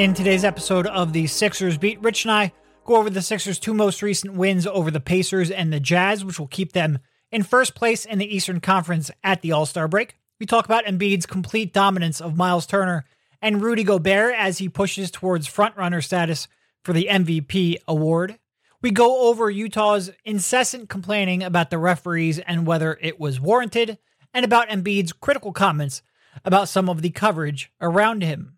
In 0.00 0.14
today's 0.14 0.46
episode 0.46 0.86
of 0.86 1.12
the 1.12 1.26
Sixers 1.26 1.76
Beat, 1.76 2.00
Rich 2.00 2.24
and 2.24 2.32
I 2.32 2.54
go 2.86 2.96
over 2.96 3.10
the 3.10 3.20
Sixers' 3.20 3.58
two 3.58 3.74
most 3.74 4.00
recent 4.00 4.32
wins 4.32 4.66
over 4.66 4.90
the 4.90 4.98
Pacers 4.98 5.50
and 5.50 5.70
the 5.70 5.78
Jazz, 5.78 6.24
which 6.24 6.40
will 6.40 6.46
keep 6.46 6.72
them 6.72 7.00
in 7.30 7.42
first 7.42 7.74
place 7.74 8.06
in 8.06 8.18
the 8.18 8.34
Eastern 8.34 8.60
Conference 8.60 9.10
at 9.22 9.42
the 9.42 9.52
All 9.52 9.66
Star 9.66 9.88
break. 9.88 10.16
We 10.38 10.46
talk 10.46 10.64
about 10.64 10.86
Embiid's 10.86 11.26
complete 11.26 11.74
dominance 11.74 12.18
of 12.18 12.34
Myles 12.34 12.64
Turner 12.64 13.04
and 13.42 13.60
Rudy 13.60 13.84
Gobert 13.84 14.34
as 14.38 14.56
he 14.56 14.70
pushes 14.70 15.10
towards 15.10 15.46
frontrunner 15.46 16.02
status 16.02 16.48
for 16.82 16.94
the 16.94 17.08
MVP 17.10 17.76
award. 17.86 18.38
We 18.80 18.92
go 18.92 19.28
over 19.28 19.50
Utah's 19.50 20.10
incessant 20.24 20.88
complaining 20.88 21.42
about 21.42 21.68
the 21.68 21.76
referees 21.76 22.38
and 22.38 22.66
whether 22.66 22.96
it 23.02 23.20
was 23.20 23.38
warranted, 23.38 23.98
and 24.32 24.46
about 24.46 24.70
Embiid's 24.70 25.12
critical 25.12 25.52
comments 25.52 26.00
about 26.42 26.70
some 26.70 26.88
of 26.88 27.02
the 27.02 27.10
coverage 27.10 27.70
around 27.82 28.22
him. 28.22 28.56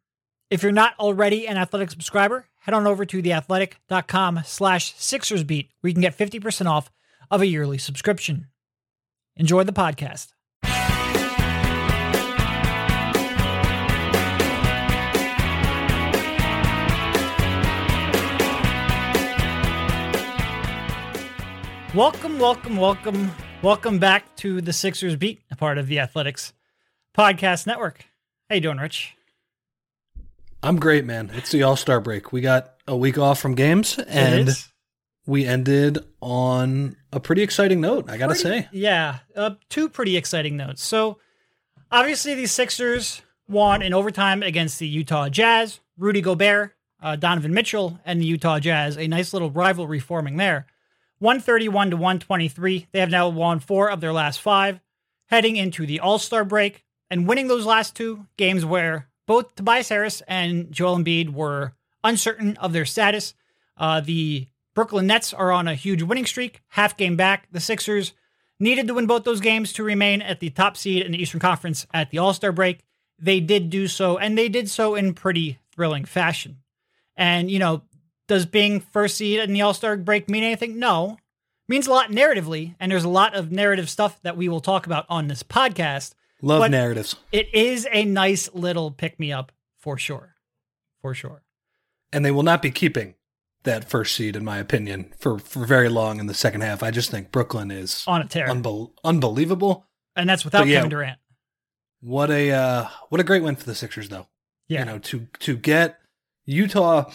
If 0.52 0.62
you're 0.62 0.70
not 0.70 0.92
already 0.98 1.48
an 1.48 1.56
Athletic 1.56 1.90
subscriber, 1.90 2.46
head 2.58 2.74
on 2.74 2.86
over 2.86 3.06
to 3.06 3.22
theathletic.com 3.22 4.42
slash 4.44 4.94
Sixersbeat 4.96 5.68
where 5.80 5.88
you 5.88 5.94
can 5.94 6.02
get 6.02 6.14
50% 6.14 6.66
off 6.66 6.90
of 7.30 7.40
a 7.40 7.46
yearly 7.46 7.78
subscription. 7.78 8.48
Enjoy 9.34 9.64
the 9.64 9.72
podcast. 9.72 10.34
Welcome, 21.94 22.38
welcome, 22.38 22.76
welcome, 22.76 23.30
welcome 23.62 23.98
back 23.98 24.36
to 24.36 24.60
the 24.60 24.74
Sixers 24.74 25.16
Beat, 25.16 25.40
a 25.50 25.56
part 25.56 25.78
of 25.78 25.86
the 25.86 25.98
Athletics 25.98 26.52
Podcast 27.16 27.66
Network. 27.66 28.04
How 28.50 28.56
you 28.56 28.60
doing, 28.60 28.76
Rich? 28.76 29.16
I'm 30.62 30.78
great, 30.78 31.04
man. 31.04 31.30
It's 31.34 31.50
the 31.50 31.64
All 31.64 31.76
Star 31.76 32.00
break. 32.00 32.32
We 32.32 32.40
got 32.40 32.74
a 32.86 32.96
week 32.96 33.18
off 33.18 33.40
from 33.40 33.54
games, 33.54 33.98
and 33.98 34.50
we 35.26 35.44
ended 35.44 35.98
on 36.20 36.96
a 37.12 37.18
pretty 37.18 37.42
exciting 37.42 37.80
note. 37.80 38.08
I 38.08 38.16
gotta 38.16 38.34
pretty, 38.34 38.62
say, 38.62 38.68
yeah, 38.72 39.18
uh, 39.36 39.52
two 39.68 39.88
pretty 39.88 40.16
exciting 40.16 40.56
notes. 40.56 40.82
So, 40.82 41.18
obviously, 41.90 42.34
the 42.34 42.46
Sixers 42.46 43.22
won 43.48 43.82
in 43.82 43.92
overtime 43.92 44.42
against 44.42 44.78
the 44.78 44.86
Utah 44.86 45.28
Jazz. 45.28 45.80
Rudy 45.98 46.20
Gobert, 46.20 46.74
uh, 47.02 47.16
Donovan 47.16 47.52
Mitchell, 47.52 47.98
and 48.04 48.20
the 48.20 48.26
Utah 48.26 48.58
Jazz. 48.58 48.96
A 48.96 49.08
nice 49.08 49.32
little 49.32 49.50
rivalry 49.50 49.98
forming 49.98 50.36
there. 50.36 50.66
131 51.18 51.90
to 51.90 51.96
123. 51.96 52.86
They 52.92 53.00
have 53.00 53.10
now 53.10 53.28
won 53.28 53.60
four 53.60 53.90
of 53.90 54.00
their 54.00 54.12
last 54.12 54.40
five, 54.40 54.80
heading 55.26 55.56
into 55.56 55.86
the 55.86 56.00
All 56.00 56.18
Star 56.18 56.44
break 56.44 56.84
and 57.10 57.26
winning 57.26 57.48
those 57.48 57.66
last 57.66 57.94
two 57.96 58.26
games 58.36 58.64
where 58.64 59.08
both 59.26 59.54
Tobias 59.54 59.88
Harris 59.88 60.22
and 60.26 60.70
Joel 60.72 60.98
Embiid 60.98 61.32
were 61.32 61.74
uncertain 62.04 62.56
of 62.58 62.72
their 62.72 62.84
status. 62.84 63.34
Uh, 63.76 64.00
the 64.00 64.48
Brooklyn 64.74 65.06
Nets 65.06 65.32
are 65.32 65.52
on 65.52 65.68
a 65.68 65.74
huge 65.74 66.02
winning 66.02 66.26
streak, 66.26 66.62
half 66.68 66.96
game 66.96 67.16
back. 67.16 67.48
The 67.52 67.60
Sixers 67.60 68.12
needed 68.58 68.86
to 68.88 68.94
win 68.94 69.06
both 69.06 69.24
those 69.24 69.40
games 69.40 69.72
to 69.74 69.82
remain 69.82 70.22
at 70.22 70.40
the 70.40 70.50
top 70.50 70.76
seed 70.76 71.04
in 71.04 71.12
the 71.12 71.20
Eastern 71.20 71.40
Conference 71.40 71.86
at 71.92 72.10
the 72.10 72.18
All 72.18 72.32
Star 72.32 72.52
break. 72.52 72.80
They 73.18 73.40
did 73.40 73.70
do 73.70 73.86
so, 73.88 74.18
and 74.18 74.36
they 74.36 74.48
did 74.48 74.68
so 74.68 74.94
in 74.94 75.14
pretty 75.14 75.58
thrilling 75.74 76.04
fashion. 76.04 76.58
And, 77.16 77.50
you 77.50 77.58
know, 77.58 77.82
does 78.28 78.46
being 78.46 78.80
first 78.80 79.16
seed 79.16 79.40
in 79.40 79.52
the 79.52 79.62
All 79.62 79.74
Star 79.74 79.96
break 79.96 80.28
mean 80.28 80.42
anything? 80.42 80.78
No. 80.78 81.18
It 81.68 81.72
means 81.72 81.86
a 81.86 81.90
lot 81.90 82.10
narratively, 82.10 82.74
and 82.80 82.90
there's 82.90 83.04
a 83.04 83.08
lot 83.08 83.34
of 83.34 83.52
narrative 83.52 83.88
stuff 83.88 84.20
that 84.22 84.36
we 84.36 84.48
will 84.48 84.60
talk 84.60 84.86
about 84.86 85.06
on 85.08 85.28
this 85.28 85.42
podcast. 85.42 86.14
Love 86.42 86.70
narratives. 86.70 87.16
It 87.30 87.54
is 87.54 87.86
a 87.90 88.04
nice 88.04 88.52
little 88.52 88.90
pick 88.90 89.18
me 89.18 89.32
up 89.32 89.52
for 89.78 89.96
sure. 89.96 90.34
For 91.00 91.14
sure. 91.14 91.42
And 92.12 92.24
they 92.24 92.30
will 92.30 92.42
not 92.42 92.60
be 92.60 92.70
keeping 92.70 93.14
that 93.62 93.88
first 93.88 94.14
seed, 94.14 94.36
in 94.36 94.44
my 94.44 94.58
opinion, 94.58 95.14
for, 95.18 95.38
for 95.38 95.64
very 95.64 95.88
long 95.88 96.20
in 96.20 96.26
the 96.26 96.34
second 96.34 96.62
half. 96.62 96.82
I 96.82 96.90
just 96.90 97.10
think 97.10 97.30
Brooklyn 97.32 97.70
is 97.70 98.04
on 98.06 98.20
a 98.20 98.26
tear, 98.26 98.48
unbe- 98.48 98.90
unbelievable, 99.04 99.86
and 100.16 100.28
that's 100.28 100.44
without 100.44 100.66
yeah, 100.66 100.78
Kevin 100.78 100.90
Durant. 100.90 101.18
What 102.00 102.30
a 102.30 102.50
uh, 102.50 102.88
what 103.08 103.20
a 103.20 103.24
great 103.24 103.42
win 103.42 103.56
for 103.56 103.64
the 103.64 103.74
Sixers, 103.74 104.08
though. 104.08 104.26
Yeah, 104.68 104.80
you 104.80 104.84
know 104.86 104.98
to 104.98 105.28
to 105.40 105.56
get 105.56 105.98
Utah 106.44 107.10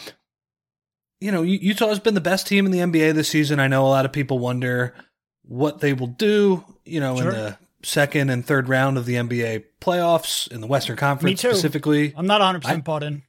you 1.20 1.32
know, 1.32 1.42
Utah 1.42 1.88
has 1.88 2.00
been 2.00 2.14
the 2.14 2.22
best 2.22 2.48
team 2.48 2.66
in 2.66 2.72
the 2.72 2.80
NBA 2.80 3.14
this 3.14 3.30
season. 3.30 3.60
I 3.60 3.68
know 3.68 3.86
a 3.86 3.90
lot 3.90 4.06
of 4.06 4.12
people 4.12 4.40
wonder 4.40 4.94
what 5.44 5.80
they 5.80 5.94
will 5.94 6.08
do, 6.08 6.64
you 6.86 7.00
know, 7.00 7.18
sure. 7.18 7.30
in 7.30 7.36
the 7.36 7.58
second 7.88 8.30
and 8.30 8.46
third 8.46 8.68
round 8.68 8.98
of 8.98 9.06
the 9.06 9.16
NBA 9.16 9.64
playoffs 9.80 10.52
in 10.52 10.62
the 10.62 10.68
Western 10.68 10.98
Conference 10.98 11.40
specifically. 11.40 12.14
I'm 12.16 12.28
not 12.28 12.42
100% 12.42 12.66
I, 12.66 12.78
bought 12.78 13.04
in. 13.04 13.24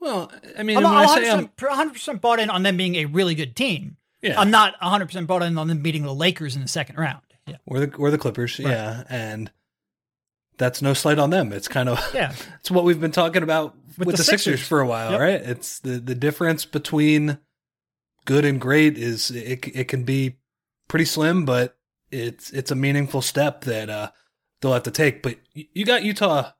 Well, 0.00 0.30
I 0.56 0.62
mean, 0.62 0.76
I'm, 0.76 0.84
when 0.84 0.92
100%, 0.92 0.96
I 0.96 1.22
say 1.22 1.30
I'm 1.30 1.48
100% 1.48 2.20
bought 2.20 2.38
in 2.38 2.50
on 2.50 2.62
them 2.62 2.76
being 2.76 2.94
a 2.94 3.06
really 3.06 3.34
good 3.34 3.56
team. 3.56 3.96
Yeah. 4.22 4.40
I'm 4.40 4.50
not 4.50 4.78
100% 4.80 5.26
bought 5.26 5.42
in 5.42 5.58
on 5.58 5.66
them 5.66 5.82
beating 5.82 6.04
the 6.04 6.14
Lakers 6.14 6.54
in 6.54 6.62
the 6.62 6.68
second 6.68 6.96
round. 6.96 7.22
Yeah. 7.46 7.56
Or 7.66 7.80
the 7.80 7.94
or 7.96 8.10
the 8.10 8.18
Clippers, 8.18 8.58
right. 8.58 8.70
yeah. 8.70 9.04
And 9.08 9.50
that's 10.58 10.82
no 10.82 10.92
slight 10.92 11.18
on 11.18 11.30
them. 11.30 11.52
It's 11.52 11.68
kind 11.68 11.88
of 11.88 11.98
yeah. 12.14 12.34
it's 12.60 12.70
what 12.70 12.84
we've 12.84 13.00
been 13.00 13.10
talking 13.10 13.42
about 13.42 13.74
with, 13.96 14.06
with 14.06 14.16
the, 14.16 14.18
the 14.18 14.24
Sixers. 14.24 14.44
Sixers. 14.44 14.68
for 14.68 14.80
a 14.80 14.86
while, 14.86 15.12
yep. 15.12 15.20
right? 15.20 15.40
It's 15.40 15.80
the 15.80 15.98
the 15.98 16.14
difference 16.14 16.64
between 16.64 17.38
good 18.26 18.44
and 18.44 18.60
great 18.60 18.98
is 18.98 19.30
it 19.30 19.66
it 19.74 19.88
can 19.88 20.04
be 20.04 20.36
pretty 20.88 21.06
slim, 21.06 21.46
but 21.46 21.77
it's 22.10 22.50
it's 22.50 22.70
a 22.70 22.74
meaningful 22.74 23.22
step 23.22 23.62
that 23.62 23.90
uh, 23.90 24.10
they'll 24.60 24.72
have 24.72 24.82
to 24.84 24.90
take. 24.90 25.22
But 25.22 25.38
you 25.54 25.84
got 25.84 26.04
Utah. 26.04 26.52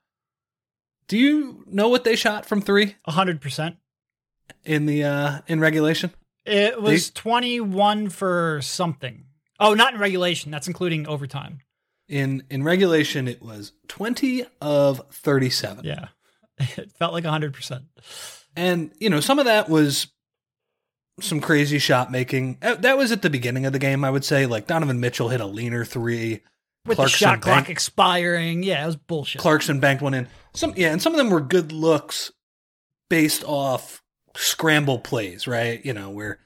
Do 1.07 1.17
you 1.17 1.65
know 1.67 1.89
what 1.89 2.05
they 2.05 2.17
shot 2.17 2.47
from 2.47 2.61
three? 2.61 2.97
hundred 3.07 3.41
percent 3.41 3.77
in 4.65 4.87
the 4.87 5.05
uh, 5.05 5.39
in 5.47 5.61
regulation. 5.61 6.13
It 6.45 6.81
was 6.81 7.11
twenty 7.11 7.61
one 7.61 8.09
for 8.09 8.61
something. 8.63 9.25
Oh, 9.61 9.75
not 9.75 9.95
in 9.95 10.01
regulation. 10.01 10.51
That's 10.51 10.69
including 10.69 11.07
overtime. 11.07 11.61
In 12.09 12.45
in 12.51 12.63
regulation, 12.63 13.29
it 13.29 13.43
was 13.43 13.73
twenty 13.89 14.45
of 14.61 15.03
thirty 15.11 15.51
seven. 15.51 15.85
Yeah, 15.85 16.09
it 16.59 16.93
felt 16.93 17.13
like 17.13 17.25
hundred 17.25 17.55
percent. 17.55 17.85
And 18.57 18.93
you 18.99 19.11
know, 19.11 19.21
some 19.21 19.39
of 19.39 19.45
that 19.47 19.69
was 19.69 20.09
some 21.21 21.41
crazy 21.41 21.79
shot 21.79 22.11
making. 22.11 22.59
Uh, 22.63 22.75
that 22.77 22.97
was 22.97 23.13
at 23.13 23.23
the 23.23 23.31
beginning 23.31 23.67
of 23.67 23.73
the 23.73 23.79
game, 23.79 24.05
I 24.05 24.11
would 24.11 24.25
say. 24.25 24.47
Like 24.47 24.67
Donovan 24.67 25.01
Mitchell 25.01 25.29
hit 25.29 25.41
a 25.41 25.47
leaner 25.47 25.85
three. 25.85 26.43
With 26.87 26.97
Clarkson 26.97 27.29
the 27.29 27.33
shot 27.35 27.41
clock 27.43 27.69
expiring. 27.69 28.63
Yeah, 28.63 28.83
it 28.83 28.87
was 28.87 28.97
bullshit. 28.97 29.41
Clarkson 29.41 29.81
banked 29.81 30.03
one 30.03 30.15
in. 30.15 30.29
Some 30.55 30.75
yeah, 30.77 30.93
and 30.93 31.03
some 31.03 31.13
of 31.13 31.19
them 31.19 31.31
were 31.31 31.41
good 31.41 31.73
looks 31.73 32.33
based 33.11 33.45
off 33.45 34.03
scramble 34.35 34.99
plays, 34.99 35.47
right? 35.47 35.85
You 35.85 35.93
know, 35.93 36.11
where 36.11 36.39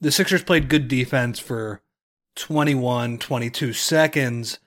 the 0.00 0.10
Sixers 0.10 0.42
played 0.42 0.68
good 0.68 0.88
defense 0.88 1.38
for 1.38 1.82
21, 2.36 3.18
22 3.18 3.72
seconds 3.72 4.58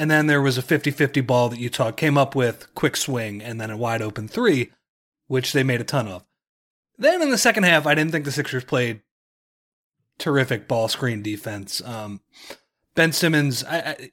and 0.00 0.10
then 0.10 0.28
there 0.28 0.40
was 0.40 0.56
a 0.56 0.62
50 0.62 0.92
50 0.92 1.20
ball 1.20 1.50
that 1.50 1.58
Utah 1.58 1.90
came 1.90 2.16
up 2.16 2.34
with, 2.34 2.74
quick 2.74 2.96
swing, 2.96 3.42
and 3.42 3.60
then 3.60 3.70
a 3.70 3.76
wide 3.76 4.00
open 4.00 4.28
three, 4.28 4.72
which 5.26 5.52
they 5.52 5.62
made 5.62 5.82
a 5.82 5.84
ton 5.84 6.08
of. 6.08 6.24
Then 7.00 7.22
in 7.22 7.30
the 7.30 7.38
second 7.38 7.62
half, 7.62 7.86
I 7.86 7.94
didn't 7.94 8.12
think 8.12 8.26
the 8.26 8.30
Sixers 8.30 8.62
played 8.62 9.00
terrific 10.18 10.68
ball 10.68 10.86
screen 10.86 11.22
defense. 11.22 11.80
Um, 11.82 12.20
ben 12.94 13.12
Simmons, 13.12 13.64
I, 13.64 13.78
I, 13.78 14.10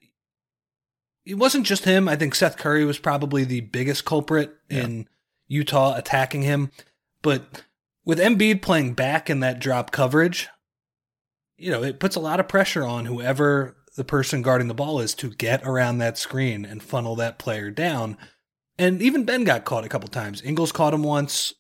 it 1.26 1.36
wasn't 1.36 1.66
just 1.66 1.84
him. 1.84 2.08
I 2.08 2.16
think 2.16 2.34
Seth 2.34 2.56
Curry 2.56 2.86
was 2.86 2.98
probably 2.98 3.44
the 3.44 3.60
biggest 3.60 4.06
culprit 4.06 4.56
yeah. 4.70 4.86
in 4.86 5.10
Utah 5.50 5.98
attacking 5.98 6.44
him. 6.44 6.72
But 7.22 7.64
with 8.06 8.20
Embiid 8.20 8.62
playing 8.62 8.94
back 8.94 9.30
in 9.30 9.42
that 9.42 9.60
drop 9.60 9.92
coverage, 9.92 10.48
you 11.58 11.70
know, 11.70 11.84
it 11.84 12.00
puts 12.00 12.16
a 12.16 12.22
lot 12.22 12.40
of 12.40 12.48
pressure 12.48 12.86
on 12.86 13.04
whoever 13.04 13.76
the 13.98 14.06
person 14.06 14.42
guarding 14.42 14.70
the 14.70 14.74
ball 14.74 15.02
is 15.02 15.14
to 15.16 15.32
get 15.32 15.62
around 15.68 15.98
that 15.98 16.18
screen 16.18 16.64
and 16.64 16.82
funnel 16.82 17.18
that 17.18 17.38
player 17.38 17.70
down. 17.70 18.18
And 18.80 19.02
even 19.02 19.26
Ben 19.26 19.44
got 19.44 19.66
caught 19.66 19.84
a 19.84 19.90
couple 19.90 20.08
times. 20.08 20.42
Ingles 20.42 20.72
caught 20.72 20.94
him 20.94 21.04
once. 21.04 21.54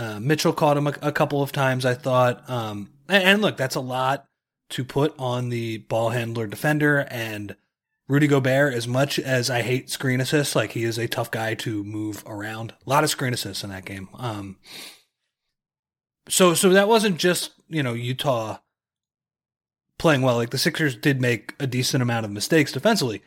Uh, 0.00 0.18
Mitchell 0.18 0.54
caught 0.54 0.78
him 0.78 0.86
a, 0.86 0.94
a, 1.02 1.12
couple 1.12 1.42
of 1.42 1.52
times, 1.52 1.84
I 1.84 1.92
thought. 1.92 2.48
Um, 2.48 2.90
and, 3.06 3.22
and 3.22 3.42
look, 3.42 3.58
that's 3.58 3.74
a 3.74 3.80
lot 3.80 4.24
to 4.70 4.82
put 4.82 5.14
on 5.18 5.50
the 5.50 5.76
ball 5.76 6.08
handler 6.08 6.46
defender. 6.46 7.06
And 7.10 7.54
Rudy 8.08 8.26
Gobert, 8.26 8.72
as 8.72 8.88
much 8.88 9.18
as 9.18 9.50
I 9.50 9.60
hate 9.60 9.90
screen 9.90 10.22
assists, 10.22 10.56
like 10.56 10.72
he 10.72 10.84
is 10.84 10.98
a 10.98 11.06
tough 11.06 11.30
guy 11.30 11.52
to 11.56 11.84
move 11.84 12.24
around. 12.26 12.72
A 12.86 12.88
lot 12.88 13.04
of 13.04 13.10
screen 13.10 13.34
assists 13.34 13.62
in 13.62 13.68
that 13.68 13.84
game. 13.84 14.08
Um, 14.14 14.56
so, 16.30 16.54
so 16.54 16.70
that 16.70 16.88
wasn't 16.88 17.18
just 17.18 17.52
you 17.68 17.82
know 17.82 17.92
Utah 17.92 18.56
playing 19.98 20.22
well. 20.22 20.36
Like 20.36 20.50
the 20.50 20.56
Sixers 20.56 20.96
did 20.96 21.20
make 21.20 21.54
a 21.60 21.66
decent 21.66 22.02
amount 22.02 22.24
of 22.24 22.32
mistakes 22.32 22.72
defensively. 22.72 23.18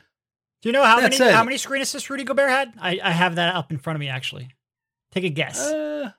Do 0.63 0.69
you 0.69 0.73
know 0.73 0.83
how 0.83 0.95
that 0.95 1.03
many 1.03 1.17
said, 1.17 1.35
how 1.35 1.43
many 1.43 1.57
screen 1.57 1.83
assists 1.83 2.09
Rudy 2.09 2.23
Gobert 2.23 2.49
had? 2.49 2.73
I, 2.81 2.99
I 3.03 3.11
have 3.11 3.35
that 3.35 3.53
up 3.53 3.71
in 3.71 3.77
front 3.77 3.95
of 3.95 3.99
me 3.99 4.09
actually. 4.09 4.49
Take 5.11 5.25
a 5.25 5.29
guess. 5.29 5.59
Uh, 5.61 6.11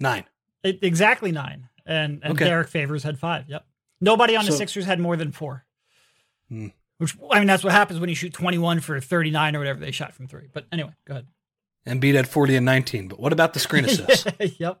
nine. 0.00 0.24
It, 0.62 0.80
exactly 0.82 1.32
nine. 1.32 1.68
And 1.86 2.20
and 2.22 2.34
okay. 2.34 2.44
Derrick 2.44 2.68
Favors 2.68 3.02
had 3.02 3.18
five. 3.18 3.48
Yep. 3.48 3.64
Nobody 4.00 4.36
on 4.36 4.44
the 4.44 4.52
so, 4.52 4.58
Sixers 4.58 4.84
had 4.84 5.00
more 5.00 5.16
than 5.16 5.32
four. 5.32 5.64
Hmm. 6.48 6.68
Which 6.98 7.16
I 7.30 7.38
mean 7.38 7.46
that's 7.46 7.64
what 7.64 7.72
happens 7.72 8.00
when 8.00 8.08
you 8.08 8.14
shoot 8.14 8.32
21 8.32 8.80
for 8.80 9.00
39 9.00 9.56
or 9.56 9.60
whatever 9.60 9.80
they 9.80 9.90
shot 9.90 10.14
from 10.14 10.26
3. 10.26 10.48
But 10.52 10.66
anyway, 10.72 10.92
go 11.06 11.14
ahead. 11.14 11.26
Embiid 11.86 12.14
had 12.14 12.28
40 12.28 12.56
and 12.56 12.66
19. 12.66 13.08
But 13.08 13.20
what 13.20 13.32
about 13.32 13.54
the 13.54 13.60
screen 13.60 13.84
assists? 13.86 14.26
yep. 14.58 14.80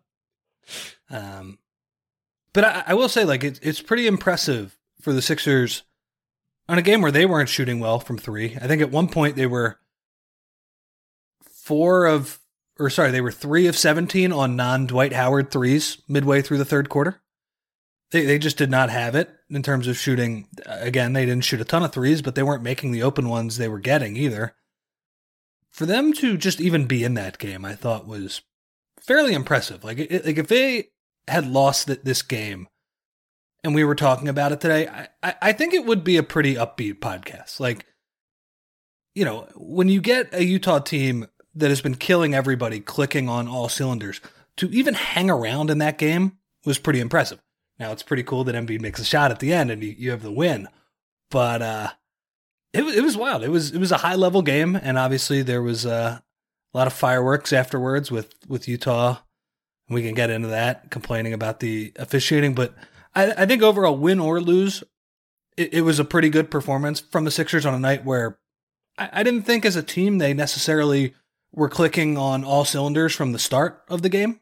Um, 1.10 1.58
but 2.52 2.64
I, 2.64 2.84
I 2.88 2.94
will 2.94 3.08
say, 3.08 3.24
like, 3.24 3.44
it, 3.44 3.60
it's 3.62 3.80
pretty 3.80 4.06
impressive 4.06 4.76
for 5.00 5.12
the 5.12 5.22
Sixers 5.22 5.84
on 6.68 6.78
a 6.78 6.82
game 6.82 7.00
where 7.00 7.12
they 7.12 7.24
weren't 7.24 7.48
shooting 7.48 7.80
well 7.80 7.98
from 7.98 8.18
three. 8.18 8.56
I 8.60 8.66
think 8.66 8.82
at 8.82 8.90
one 8.90 9.08
point 9.08 9.36
they 9.36 9.46
were 9.46 9.78
four 11.42 12.06
of, 12.06 12.38
or 12.78 12.90
sorry, 12.90 13.10
they 13.10 13.20
were 13.20 13.32
three 13.32 13.66
of 13.66 13.76
17 13.76 14.32
on 14.32 14.56
non 14.56 14.86
Dwight 14.86 15.12
Howard 15.12 15.50
threes 15.50 16.00
midway 16.08 16.42
through 16.42 16.58
the 16.58 16.64
third 16.64 16.88
quarter. 16.88 17.20
They, 18.10 18.24
they 18.24 18.38
just 18.38 18.56
did 18.56 18.70
not 18.70 18.88
have 18.90 19.14
it 19.14 19.30
in 19.50 19.62
terms 19.62 19.86
of 19.86 19.98
shooting. 19.98 20.48
Again, 20.66 21.12
they 21.12 21.26
didn't 21.26 21.44
shoot 21.44 21.60
a 21.60 21.64
ton 21.64 21.82
of 21.82 21.92
threes, 21.92 22.22
but 22.22 22.34
they 22.34 22.42
weren't 22.42 22.62
making 22.62 22.92
the 22.92 23.02
open 23.02 23.28
ones 23.28 23.56
they 23.56 23.68
were 23.68 23.80
getting 23.80 24.16
either. 24.16 24.54
For 25.70 25.84
them 25.84 26.12
to 26.14 26.36
just 26.36 26.60
even 26.60 26.86
be 26.86 27.04
in 27.04 27.14
that 27.14 27.38
game, 27.38 27.64
I 27.64 27.74
thought 27.74 28.06
was 28.06 28.40
fairly 29.00 29.34
impressive. 29.34 29.84
Like, 29.84 29.98
it, 29.98 30.24
like 30.24 30.38
if 30.38 30.48
they 30.48 30.88
had 31.26 31.46
lost 31.46 32.04
this 32.04 32.22
game 32.22 32.68
and 33.62 33.74
we 33.74 33.84
were 33.84 33.94
talking 33.94 34.28
about 34.28 34.52
it 34.52 34.60
today, 34.60 34.88
I, 35.22 35.34
I 35.42 35.52
think 35.52 35.74
it 35.74 35.84
would 35.84 36.02
be 36.02 36.16
a 36.16 36.22
pretty 36.22 36.54
upbeat 36.54 37.00
podcast. 37.00 37.60
Like, 37.60 37.84
you 39.14 39.24
know, 39.24 39.48
when 39.54 39.88
you 39.88 40.00
get 40.00 40.32
a 40.32 40.44
Utah 40.44 40.78
team 40.78 41.26
that 41.58 41.68
has 41.68 41.80
been 41.80 41.94
killing 41.94 42.34
everybody, 42.34 42.80
clicking 42.80 43.28
on 43.28 43.48
all 43.48 43.68
cylinders, 43.68 44.20
to 44.56 44.68
even 44.70 44.94
hang 44.94 45.30
around 45.30 45.70
in 45.70 45.78
that 45.78 45.98
game 45.98 46.38
was 46.64 46.78
pretty 46.78 47.00
impressive. 47.00 47.40
Now 47.78 47.92
it's 47.92 48.02
pretty 48.02 48.22
cool 48.22 48.44
that 48.44 48.54
Embiid 48.54 48.80
makes 48.80 49.00
a 49.00 49.04
shot 49.04 49.30
at 49.30 49.38
the 49.38 49.52
end 49.52 49.70
and 49.70 49.82
you, 49.82 50.10
have 50.10 50.22
the 50.22 50.32
win, 50.32 50.68
but 51.30 51.62
uh, 51.62 51.90
it 52.72 52.82
it 52.82 53.02
was 53.02 53.16
wild. 53.16 53.44
It 53.44 53.50
was 53.50 53.70
it 53.70 53.78
was 53.78 53.92
a 53.92 53.98
high 53.98 54.16
level 54.16 54.42
game, 54.42 54.76
and 54.76 54.98
obviously 54.98 55.42
there 55.42 55.62
was 55.62 55.86
uh, 55.86 56.18
a 56.74 56.76
lot 56.76 56.86
of 56.86 56.92
fireworks 56.92 57.52
afterwards 57.52 58.10
with 58.10 58.34
with 58.48 58.66
Utah. 58.66 59.18
We 59.88 60.02
can 60.02 60.14
get 60.14 60.30
into 60.30 60.48
that, 60.48 60.90
complaining 60.90 61.32
about 61.32 61.60
the 61.60 61.92
officiating, 61.96 62.54
but 62.54 62.74
I, 63.14 63.32
I 63.32 63.46
think 63.46 63.62
overall, 63.62 63.96
win 63.96 64.20
or 64.20 64.38
lose, 64.38 64.84
it, 65.56 65.72
it, 65.72 65.80
was 65.80 65.98
a 65.98 66.04
pretty 66.04 66.28
good 66.28 66.50
performance 66.50 67.00
from 67.00 67.24
the 67.24 67.30
Sixers 67.30 67.64
on 67.64 67.72
a 67.72 67.78
night 67.78 68.04
where 68.04 68.38
I, 68.98 69.08
I 69.12 69.22
didn't 69.22 69.42
think 69.42 69.64
as 69.64 69.76
a 69.76 69.82
team 69.82 70.18
they 70.18 70.34
necessarily 70.34 71.14
were 71.52 71.68
clicking 71.68 72.16
on 72.18 72.44
all 72.44 72.64
cylinders 72.64 73.14
from 73.14 73.32
the 73.32 73.38
start 73.38 73.82
of 73.88 74.02
the 74.02 74.08
game 74.08 74.40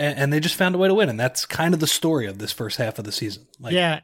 and, 0.00 0.18
and, 0.18 0.32
they 0.32 0.40
just 0.40 0.54
found 0.54 0.74
a 0.74 0.78
way 0.78 0.88
to 0.88 0.94
win. 0.94 1.08
And 1.08 1.20
that's 1.20 1.44
kind 1.44 1.74
of 1.74 1.80
the 1.80 1.86
story 1.86 2.26
of 2.26 2.38
this 2.38 2.52
first 2.52 2.78
half 2.78 2.98
of 2.98 3.04
the 3.04 3.12
season. 3.12 3.46
Like, 3.58 3.74
yeah, 3.74 4.00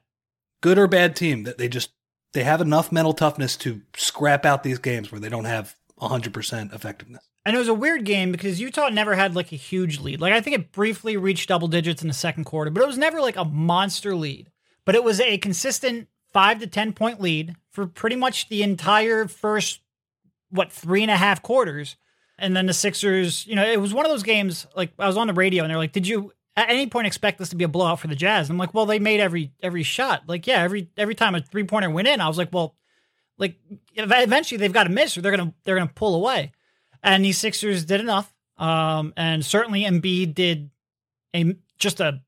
good 0.61 0.79
or 0.79 0.87
bad 0.87 1.17
team 1.17 1.45
that 1.45 1.59
they 1.59 1.69
just 1.69 1.91
they 2.33 2.45
have 2.45 2.61
enough 2.61 2.93
mental 2.93 3.15
toughness 3.15 3.57
to 3.59 3.81
scrap 3.97 4.45
out 4.45 4.63
these 4.63 4.79
games 4.79 5.11
where 5.11 5.21
they 5.21 5.31
don't 5.31 5.47
have 5.47 5.75
100% 6.01 6.75
effectiveness. 6.75 7.27
And 7.47 7.57
it 7.57 7.59
was 7.59 7.69
a 7.69 7.75
weird 7.75 8.05
game 8.05 8.33
because 8.33 8.61
Utah 8.61 8.89
never 8.89 9.15
had 9.15 9.35
like 9.35 9.53
a 9.53 9.57
huge 9.57 10.01
lead. 10.01 10.21
Like 10.21 10.35
I 10.35 10.41
think 10.41 10.57
it 10.57 10.73
briefly 10.73 11.17
reached 11.17 11.49
double 11.49 11.69
digits 11.69 12.03
in 12.03 12.09
the 12.09 12.15
second 12.15 12.45
quarter, 12.45 12.71
but 12.71 12.83
it 12.83 12.87
was 12.87 12.99
never 12.99 13.21
like 13.21 13.37
a 13.37 13.45
monster 13.45 14.15
lead. 14.15 14.51
But 14.85 14.97
it 14.97 15.05
was 15.05 15.21
a 15.21 15.39
consistent 15.39 16.09
five 16.33 16.59
to 16.61 16.67
10 16.67 16.93
point 16.93 17.21
lead 17.21 17.55
for 17.71 17.87
pretty 17.87 18.17
much 18.17 18.49
the 18.49 18.63
entire 18.63 19.27
first, 19.29 19.81
what, 20.57 20.73
three 20.73 21.03
and 21.03 21.11
a 21.11 21.17
half 21.17 21.43
quarters. 21.43 21.97
And 22.39 22.55
then 22.55 22.67
the 22.67 22.75
Sixers, 22.75 23.47
you 23.47 23.55
know, 23.55 23.65
it 23.65 23.81
was 23.81 23.95
one 23.95 24.05
of 24.05 24.11
those 24.11 24.23
games. 24.23 24.67
Like 24.77 24.93
I 24.99 25.07
was 25.07 25.17
on 25.17 25.27
the 25.27 25.33
radio, 25.33 25.65
and 25.65 25.71
they're 25.71 25.79
like, 25.79 25.93
"Did 25.93 26.07
you 26.07 26.33
at 26.55 26.69
any 26.69 26.87
point 26.87 27.07
expect 27.07 27.39
this 27.39 27.49
to 27.51 27.57
be 27.57 27.65
a 27.65 27.69
blowout 27.69 28.01
for 28.01 28.09
the 28.09 28.15
Jazz?" 28.15 28.51
I'm 28.51 28.59
like, 28.59 28.75
"Well, 28.75 28.85
they 28.85 28.99
made 28.99 29.21
every 29.21 29.53
every 29.63 29.83
shot. 29.83 30.25
Like, 30.27 30.47
yeah, 30.47 30.63
every 30.63 30.91
every 30.99 31.15
time 31.15 31.35
a 31.35 31.41
three 31.41 31.65
pointer 31.65 31.89
went 31.89 32.09
in, 32.09 32.21
I 32.21 32.29
was 32.29 32.37
like, 32.37 32.53
well, 32.53 32.75
like 33.39 33.57
eventually 33.95 34.59
they've 34.59 34.73
got 34.73 34.85
to 34.85 34.91
miss 34.91 35.17
or 35.17 35.23
they're 35.23 35.35
gonna 35.35 35.55
they're 35.65 35.77
gonna 35.77 35.91
pull 35.95 36.15
away." 36.15 36.53
And 37.03 37.25
these 37.25 37.39
Sixers 37.39 37.87
did 37.87 38.01
enough, 38.01 38.35
um, 38.59 39.15
and 39.17 39.45
certainly 39.45 39.85
Embiid 39.85 40.35
did 40.35 40.71
a 41.35 41.57
just 41.79 42.01
a 42.01 42.21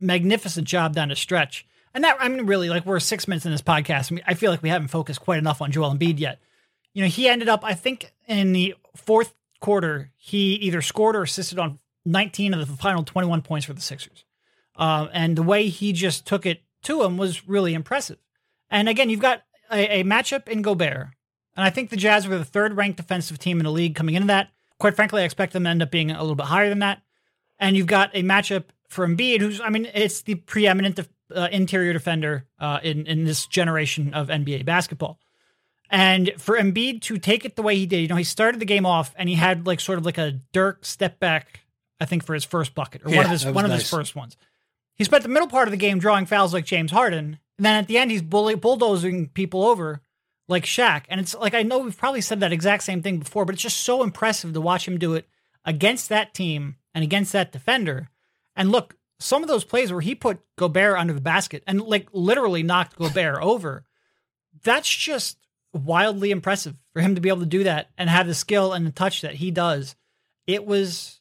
magnificent 0.00 0.66
job 0.66 0.94
down 0.94 1.08
the 1.08 1.16
stretch. 1.16 1.66
And 1.94 2.04
that 2.04 2.16
I 2.20 2.28
mean, 2.28 2.46
really, 2.46 2.68
like 2.68 2.86
we're 2.86 3.00
six 3.00 3.28
minutes 3.28 3.44
in 3.44 3.52
this 3.52 3.62
podcast. 3.62 4.18
I 4.26 4.34
feel 4.34 4.50
like 4.50 4.62
we 4.62 4.70
haven't 4.70 4.88
focused 4.88 5.20
quite 5.20 5.38
enough 5.38 5.60
on 5.60 5.70
Joel 5.72 5.94
Embiid 5.94 6.18
yet. 6.18 6.40
You 6.92 7.02
know, 7.02 7.08
he 7.08 7.28
ended 7.28 7.48
up, 7.48 7.64
I 7.64 7.74
think, 7.74 8.12
in 8.26 8.52
the 8.52 8.74
fourth 8.96 9.34
quarter, 9.60 10.10
he 10.16 10.54
either 10.54 10.82
scored 10.82 11.16
or 11.16 11.22
assisted 11.22 11.58
on 11.58 11.78
19 12.04 12.54
of 12.54 12.60
the 12.60 12.76
final 12.76 13.04
21 13.04 13.42
points 13.42 13.66
for 13.66 13.72
the 13.72 13.80
Sixers. 13.80 14.24
Uh, 14.76 15.08
and 15.12 15.36
the 15.36 15.42
way 15.42 15.68
he 15.68 15.92
just 15.92 16.26
took 16.26 16.46
it 16.46 16.62
to 16.82 17.02
him 17.02 17.16
was 17.16 17.48
really 17.48 17.74
impressive. 17.74 18.18
And 18.70 18.88
again, 18.88 19.10
you've 19.10 19.20
got 19.20 19.42
a, 19.70 20.00
a 20.00 20.04
matchup 20.04 20.48
in 20.48 20.62
Gobert. 20.62 21.08
And 21.54 21.64
I 21.64 21.70
think 21.70 21.90
the 21.90 21.96
Jazz 21.96 22.26
were 22.26 22.38
the 22.38 22.44
third 22.44 22.76
ranked 22.76 22.96
defensive 22.96 23.38
team 23.38 23.58
in 23.58 23.64
the 23.64 23.70
league 23.70 23.94
coming 23.94 24.14
into 24.14 24.28
that. 24.28 24.48
Quite 24.78 24.96
frankly, 24.96 25.22
I 25.22 25.24
expect 25.24 25.52
them 25.52 25.64
to 25.64 25.70
end 25.70 25.82
up 25.82 25.90
being 25.90 26.10
a 26.10 26.20
little 26.20 26.34
bit 26.34 26.46
higher 26.46 26.68
than 26.68 26.80
that. 26.80 27.02
And 27.58 27.76
you've 27.76 27.86
got 27.86 28.10
a 28.14 28.22
matchup 28.22 28.64
for 28.88 29.06
Embiid, 29.06 29.40
who's, 29.40 29.60
I 29.60 29.68
mean, 29.68 29.88
it's 29.94 30.22
the 30.22 30.34
preeminent 30.34 30.98
uh, 31.34 31.48
interior 31.52 31.92
defender 31.92 32.46
uh, 32.58 32.80
in, 32.82 33.06
in 33.06 33.24
this 33.24 33.46
generation 33.46 34.12
of 34.14 34.28
NBA 34.28 34.64
basketball. 34.64 35.18
And 35.92 36.32
for 36.38 36.56
Embiid 36.56 37.02
to 37.02 37.18
take 37.18 37.44
it 37.44 37.54
the 37.54 37.62
way 37.62 37.76
he 37.76 37.84
did, 37.84 38.00
you 38.00 38.08
know, 38.08 38.16
he 38.16 38.24
started 38.24 38.58
the 38.58 38.66
game 38.66 38.86
off 38.86 39.14
and 39.14 39.28
he 39.28 39.34
had 39.34 39.66
like 39.66 39.78
sort 39.78 39.98
of 39.98 40.06
like 40.06 40.16
a 40.16 40.40
Dirk 40.52 40.86
step 40.86 41.20
back, 41.20 41.60
I 42.00 42.06
think, 42.06 42.24
for 42.24 42.32
his 42.32 42.44
first 42.44 42.74
bucket 42.74 43.02
or 43.04 43.10
yeah, 43.10 43.18
one 43.18 43.26
of 43.26 43.30
his 43.30 43.44
one 43.44 43.54
nice. 43.56 43.64
of 43.66 43.72
his 43.72 43.90
first 43.90 44.16
ones. 44.16 44.38
He 44.94 45.04
spent 45.04 45.22
the 45.22 45.28
middle 45.28 45.48
part 45.48 45.68
of 45.68 45.70
the 45.70 45.76
game 45.76 45.98
drawing 45.98 46.24
fouls 46.24 46.54
like 46.54 46.64
James 46.64 46.92
Harden, 46.92 47.38
and 47.58 47.66
then 47.66 47.76
at 47.76 47.88
the 47.88 47.98
end 47.98 48.10
he's 48.10 48.22
bully, 48.22 48.54
bulldozing 48.54 49.28
people 49.28 49.64
over 49.64 50.00
like 50.48 50.64
Shaq. 50.64 51.04
And 51.10 51.20
it's 51.20 51.34
like 51.34 51.52
I 51.52 51.62
know 51.62 51.80
we've 51.80 51.96
probably 51.96 52.22
said 52.22 52.40
that 52.40 52.54
exact 52.54 52.84
same 52.84 53.02
thing 53.02 53.18
before, 53.18 53.44
but 53.44 53.54
it's 53.54 53.62
just 53.62 53.80
so 53.80 54.02
impressive 54.02 54.54
to 54.54 54.60
watch 54.62 54.88
him 54.88 54.98
do 54.98 55.12
it 55.12 55.28
against 55.66 56.08
that 56.08 56.32
team 56.32 56.76
and 56.94 57.04
against 57.04 57.32
that 57.32 57.52
defender. 57.52 58.08
And 58.56 58.72
look, 58.72 58.96
some 59.20 59.42
of 59.42 59.48
those 59.48 59.64
plays 59.64 59.92
where 59.92 60.00
he 60.00 60.14
put 60.14 60.40
Gobert 60.56 60.98
under 60.98 61.12
the 61.12 61.20
basket 61.20 61.62
and 61.66 61.82
like 61.82 62.08
literally 62.12 62.62
knocked 62.62 62.96
Gobert 62.96 63.38
over, 63.42 63.84
that's 64.62 64.88
just 64.88 65.36
wildly 65.72 66.30
impressive 66.30 66.76
for 66.92 67.00
him 67.00 67.14
to 67.14 67.20
be 67.20 67.28
able 67.28 67.40
to 67.40 67.46
do 67.46 67.64
that 67.64 67.90
and 67.96 68.10
have 68.10 68.26
the 68.26 68.34
skill 68.34 68.72
and 68.72 68.86
the 68.86 68.92
touch 68.92 69.22
that 69.22 69.34
he 69.34 69.50
does. 69.50 69.96
It 70.46 70.66
was 70.66 71.20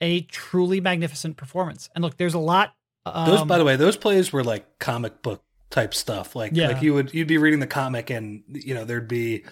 a 0.00 0.22
truly 0.22 0.80
magnificent 0.80 1.36
performance. 1.36 1.88
And 1.94 2.02
look, 2.02 2.16
there's 2.16 2.34
a 2.34 2.38
lot. 2.38 2.74
Um, 3.04 3.30
those, 3.30 3.44
by 3.44 3.58
the 3.58 3.64
way, 3.64 3.76
those 3.76 3.96
plays 3.96 4.32
were 4.32 4.44
like 4.44 4.78
comic 4.78 5.22
book 5.22 5.42
type 5.70 5.94
stuff. 5.94 6.34
Like, 6.36 6.52
yeah. 6.54 6.68
like 6.68 6.82
you 6.82 6.94
would 6.94 7.14
you'd 7.14 7.28
be 7.28 7.38
reading 7.38 7.60
the 7.60 7.66
comic, 7.66 8.10
and 8.10 8.42
you 8.48 8.74
know 8.74 8.84
there'd 8.84 9.08
be 9.08 9.44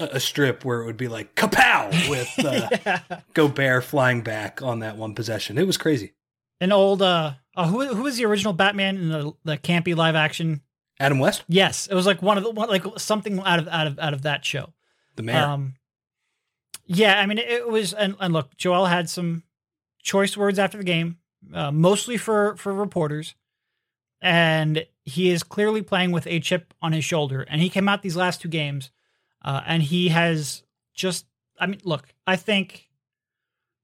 a, 0.00 0.04
a 0.12 0.20
strip 0.20 0.64
where 0.64 0.82
it 0.82 0.86
would 0.86 0.96
be 0.96 1.08
like 1.08 1.34
kapow 1.34 2.10
with 2.10 2.32
uh, 2.44 2.68
yeah. 2.84 3.20
Gobert 3.34 3.84
flying 3.84 4.22
back 4.22 4.60
on 4.60 4.80
that 4.80 4.96
one 4.96 5.14
possession. 5.14 5.56
It 5.56 5.66
was 5.66 5.76
crazy. 5.76 6.14
An 6.60 6.72
old 6.72 7.02
uh, 7.02 7.34
uh 7.54 7.68
who 7.68 7.86
who 7.94 8.02
was 8.02 8.16
the 8.16 8.26
original 8.26 8.52
Batman 8.52 8.96
in 8.96 9.08
the 9.08 9.32
the 9.44 9.56
campy 9.56 9.94
live 9.94 10.16
action 10.16 10.62
Adam 10.98 11.18
West? 11.18 11.44
Yes, 11.48 11.86
it 11.86 11.94
was 11.94 12.06
like 12.06 12.22
one 12.22 12.38
of 12.38 12.44
the 12.44 12.50
one, 12.50 12.68
like 12.68 12.84
something 12.98 13.40
out 13.40 13.58
of 13.58 13.68
out 13.68 13.86
of 13.86 13.98
out 13.98 14.14
of 14.14 14.22
that 14.22 14.44
show. 14.44 14.72
The 15.16 15.22
mayor. 15.22 15.44
Um, 15.44 15.74
yeah, 16.86 17.20
I 17.20 17.26
mean 17.26 17.38
it, 17.38 17.48
it 17.48 17.68
was, 17.68 17.92
and, 17.92 18.14
and, 18.20 18.32
look, 18.32 18.56
Joel 18.56 18.86
had 18.86 19.10
some 19.10 19.42
choice 20.02 20.36
words 20.36 20.58
after 20.58 20.78
the 20.78 20.84
game, 20.84 21.18
uh, 21.52 21.72
mostly 21.72 22.16
for 22.16 22.56
for 22.56 22.72
reporters, 22.72 23.34
and 24.20 24.86
he 25.04 25.30
is 25.30 25.42
clearly 25.42 25.82
playing 25.82 26.12
with 26.12 26.26
a 26.26 26.40
chip 26.40 26.72
on 26.80 26.92
his 26.92 27.04
shoulder. 27.04 27.46
And 27.48 27.60
he 27.60 27.68
came 27.68 27.88
out 27.88 28.02
these 28.02 28.16
last 28.16 28.40
two 28.40 28.48
games, 28.48 28.90
uh, 29.44 29.62
and 29.66 29.82
he 29.82 30.08
has 30.08 30.62
just, 30.94 31.26
I 31.60 31.66
mean, 31.66 31.80
look, 31.84 32.08
I 32.26 32.36
think 32.36 32.88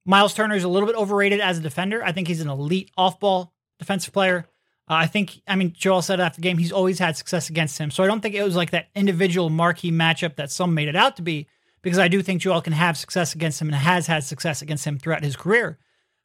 Myles 0.05 0.35
Turner 0.35 0.55
is 0.55 0.65
a 0.65 0.69
little 0.69 0.87
bit 0.87 0.97
overrated 0.97 1.41
as 1.41 1.59
a 1.59 1.61
defender. 1.61 2.03
I 2.05 2.13
think 2.13 2.29
he's 2.29 2.41
an 2.41 2.49
elite 2.49 2.91
off 2.97 3.21
ball 3.21 3.53
defensive 3.79 4.13
player. 4.13 4.47
Uh, 4.89 4.95
I 4.95 5.07
think, 5.07 5.41
I 5.47 5.57
mean, 5.57 5.73
Joel 5.73 6.03
said 6.03 6.21
after 6.21 6.37
the 6.37 6.43
game, 6.43 6.59
he's 6.59 6.73
always 6.73 6.99
had 6.99 7.17
success 7.17 7.49
against 7.49 7.79
him. 7.79 7.91
So 7.91 8.03
I 8.03 8.07
don't 8.07 8.21
think 8.21 8.35
it 8.35 8.43
was 8.43 8.57
like 8.57 8.71
that 8.71 8.89
individual 8.95 9.49
marquee 9.49 9.93
matchup 9.93 10.37
that 10.37 10.51
some 10.51 10.75
made 10.75 10.89
it 10.89 10.97
out 10.97 11.17
to 11.17 11.23
be, 11.23 11.47
because 11.83 11.99
I 11.99 12.09
do 12.09 12.23
think 12.23 12.41
Joel 12.41 12.63
can 12.63 12.73
have 12.73 12.97
success 12.97 13.35
against 13.35 13.61
him 13.61 13.69
and 13.69 13.77
has 13.77 14.07
had 14.07 14.25
success 14.25 14.63
against 14.63 14.85
him 14.85 14.99
throughout 14.99 15.23
his 15.23 15.37
career. 15.37 15.79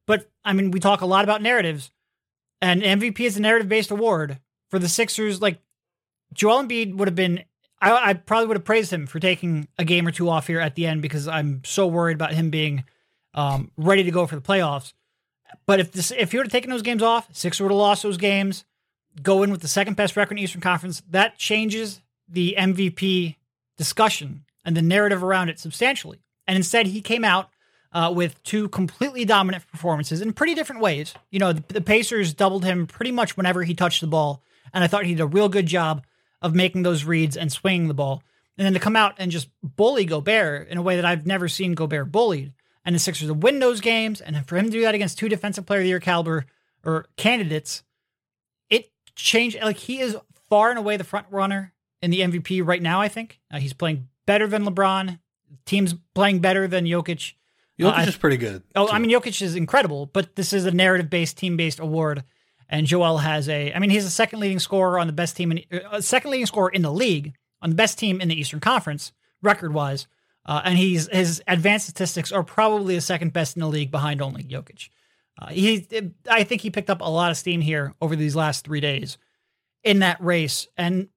But 0.06 0.30
I 0.44 0.54
mean, 0.54 0.72
we 0.72 0.80
talk 0.80 1.02
a 1.02 1.06
lot 1.06 1.24
about 1.24 1.42
narratives, 1.42 1.92
and 2.62 2.82
MVP 2.82 3.20
is 3.20 3.38
a 3.38 3.42
narrative 3.42 3.70
based 3.70 3.92
award 3.92 4.40
for 4.70 4.80
the 4.80 4.90
Sixers. 4.90 5.42
Like, 5.42 5.60
Joel 6.34 6.64
Embiid 6.64 6.96
would 6.96 7.08
have 7.08 7.16
been, 7.16 7.44
I, 7.80 8.10
I 8.10 8.14
probably 8.14 8.48
would 8.48 8.58
have 8.58 8.66
praised 8.66 8.92
him 8.92 9.06
for 9.06 9.20
taking 9.20 9.68
a 9.78 9.86
game 9.86 10.08
or 10.08 10.12
two 10.12 10.30
off 10.30 10.48
here 10.48 10.60
at 10.60 10.76
the 10.76 10.88
end 10.88 11.02
because 11.02 11.28
I'm 11.28 11.62
so 11.64 11.88
worried 11.88 12.16
about 12.16 12.34
him 12.34 12.50
being 12.50 12.86
um, 13.34 13.72
ready 13.78 14.04
to 14.04 14.12
go 14.12 14.26
for 14.26 14.36
the 14.36 14.42
playoffs. 14.42 14.94
But 15.66 15.80
if 15.80 15.92
this, 15.92 16.12
if 16.12 16.34
you 16.34 16.40
would 16.40 16.48
have 16.48 16.52
taken 16.52 16.70
those 16.70 16.82
games 16.82 17.04
off, 17.04 17.28
Sixers 17.34 17.62
would 17.62 17.72
have 17.72 17.78
lost 17.78 18.04
those 18.04 18.18
games. 18.18 18.66
Go 19.22 19.44
in 19.44 19.52
with 19.52 19.62
the 19.62 19.68
second 19.68 19.96
best 19.96 20.16
record 20.16 20.38
in 20.38 20.44
Eastern 20.44 20.62
Conference. 20.62 21.02
That 21.10 21.38
changes 21.38 22.02
the 22.28 22.56
MVP 22.58 23.36
discussion 23.78 24.44
and 24.64 24.76
the 24.76 24.82
narrative 24.82 25.24
around 25.24 25.50
it 25.50 25.60
substantially. 25.60 26.20
And 26.46 26.56
instead, 26.56 26.88
he 26.88 27.02
came 27.02 27.24
out 27.24 27.50
uh, 27.92 28.12
with 28.14 28.42
two 28.44 28.70
completely 28.70 29.26
dominant 29.26 29.66
performances 29.72 30.22
in 30.22 30.34
pretty 30.34 30.54
different 30.54 30.82
ways. 30.82 31.14
You 31.32 31.40
know, 31.40 31.54
the, 31.54 31.64
the, 31.74 31.82
Pacers 31.82 32.34
doubled 32.34 32.66
him 32.66 32.86
pretty 32.86 33.12
much 33.12 33.38
whenever 33.38 33.64
he 33.64 33.74
touched 33.74 34.02
the 34.02 34.08
ball, 34.08 34.44
and 34.74 34.84
I 34.84 34.88
thought 34.88 35.06
he 35.06 35.16
did 35.16 35.22
a 35.22 35.28
real 35.28 35.50
good 35.50 35.66
job 35.66 36.06
of 36.42 36.54
making 36.54 36.84
those 36.84 37.04
reads 37.04 37.38
and 37.38 37.52
swinging 37.52 37.88
the 37.88 37.94
ball. 37.94 38.24
And 38.58 38.66
then 38.66 38.74
to 38.74 38.80
come 38.80 38.96
out 38.96 39.16
and 39.18 39.32
just 39.32 39.50
bully 39.64 40.06
Gobert 40.06 40.68
in 40.68 40.78
a 40.78 40.82
way 40.82 40.96
that 40.96 41.06
I've 41.06 41.26
never 41.26 41.48
seen 41.48 41.76
Gobert 41.76 42.12
bullied, 42.12 42.54
and 42.88 42.96
the 42.96 43.00
Sixers 43.00 43.28
to 43.28 43.34
win 43.34 43.60
those 43.60 43.82
games, 43.82 44.22
and 44.22 44.48
for 44.48 44.56
him 44.56 44.66
to 44.66 44.72
do 44.72 44.82
that 44.82 44.96
against 44.96 45.20
two 45.20 45.28
Defensive 45.28 45.66
Player 45.66 45.82
of 45.82 45.84
the 45.84 45.90
Year 45.90 46.00
caliber 46.00 46.46
or 46.86 47.06
candidates, 47.18 47.84
it 48.70 48.90
changed. 49.14 49.58
Like 49.62 49.78
he 49.78 50.00
is 50.00 50.16
far 50.50 50.70
and 50.70 50.80
away 50.80 50.96
the 50.96 51.04
front 51.04 51.28
runner 51.30 51.74
in 52.02 52.12
the 52.12 52.22
MVP 52.22 52.66
right 52.66 52.82
now. 52.82 53.02
I 53.02 53.10
think 53.10 53.42
uh, 53.52 53.60
he's 53.60 53.74
playing 53.74 54.08
better 54.26 54.48
than 54.48 54.64
LeBron. 54.64 55.20
Team's 55.66 55.96
playing 56.16 56.40
better 56.40 56.66
than 56.66 56.86
Jokic. 56.86 57.34
Jokic 57.78 58.06
uh, 58.06 58.08
is 58.08 58.16
pretty 58.16 58.38
good. 58.38 58.64
Oh, 58.74 58.88
too. 58.88 58.94
I 58.94 59.00
mean, 59.00 59.12
Jokic 59.12 59.42
is 59.42 59.56
incredible, 59.56 60.06
but 60.06 60.38
this 60.38 60.54
is 60.54 60.66
a 60.66 60.72
narrative 60.72 61.10
based, 61.10 61.38
team 61.38 61.58
based 61.58 61.80
award. 61.80 62.24
And 62.70 62.88
Joel 62.88 63.18
has 63.18 63.50
a, 63.50 63.74
I 63.74 63.80
mean, 63.80 63.90
he's 63.90 64.06
the 64.06 64.10
second 64.10 64.40
leading 64.40 64.60
scorer 64.60 64.98
on 64.98 65.08
the 65.08 65.14
best 65.14 65.36
team, 65.36 65.52
in, 65.52 65.64
uh, 65.92 66.00
second 66.00 66.32
leading 66.32 66.46
scorer 66.46 66.70
in 66.70 66.84
the 66.84 66.92
league 66.92 67.34
on 67.62 67.70
the 67.70 67.76
best 67.76 68.00
team 68.00 68.22
in 68.22 68.30
the 68.30 68.40
Eastern 68.40 68.62
Conference, 68.62 69.12
record 69.42 69.74
wise. 69.74 70.08
Uh, 70.48 70.62
and 70.64 70.78
he's 70.78 71.08
his 71.12 71.44
advanced 71.48 71.88
statistics 71.88 72.32
are 72.32 72.44
probably 72.44 72.96
the 72.96 73.02
second 73.02 73.34
best 73.34 73.56
in 73.56 73.62
the 73.62 73.68
league 73.68 73.92
behind 73.92 74.22
only 74.22 74.44
Jokic. 74.44 74.90
Uh, 75.40 75.50
he, 75.50 75.86
I 76.30 76.44
think 76.44 76.62
he 76.62 76.72
picked 76.72 76.90
up 76.90 77.02
a 77.02 77.10
lot 77.10 77.30
of 77.30 77.38
steam 77.38 77.62
here 77.62 77.94
over 78.02 78.16
these 78.16 78.36
last 78.36 78.66
three 78.66 78.80
days 78.80 79.18
in 79.84 80.00
that 80.00 80.20
race, 80.22 80.68
and 80.78 81.10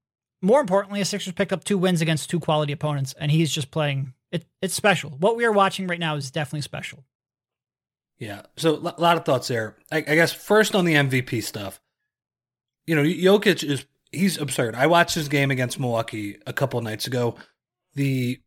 more 0.43 0.61
importantly, 0.61 1.01
the 1.01 1.05
Sixers 1.05 1.33
picked 1.33 1.53
up 1.53 1.65
two 1.65 1.79
wins 1.79 2.01
against 2.01 2.31
two 2.31 2.41
quality 2.41 2.73
opponents, 2.73 3.15
and 3.19 3.31
he's 3.31 3.53
just 3.53 3.71
playing. 3.71 4.15
It, 4.33 4.47
it's 4.63 4.75
special. 4.75 5.11
What 5.11 5.37
we 5.37 5.45
are 5.45 5.53
watching 5.53 5.87
right 5.87 5.99
now 5.99 6.17
is 6.17 6.31
definitely 6.31 6.63
special. 6.63 7.05
Yeah. 8.19 8.43
So 8.57 8.75
a 8.75 9.01
lot 9.01 9.17
of 9.17 9.25
thoughts 9.25 9.49
there. 9.49 9.77
I, 9.91 9.99
I 9.99 10.15
guess 10.15 10.33
first 10.33 10.75
on 10.75 10.85
the 10.85 10.95
MVP 10.95 11.43
stuff. 11.43 11.81
You 12.87 12.95
know, 12.95 13.03
Jokic 13.03 13.65
is 13.65 13.87
he's 14.13 14.39
absurd. 14.39 14.75
I 14.75 14.87
watched 14.87 15.15
his 15.15 15.29
game 15.29 15.51
against 15.51 15.79
Milwaukee 15.79 16.37
a 16.47 16.53
couple 16.53 16.81
nights 16.81 17.07
ago. 17.07 17.37
The 17.95 18.41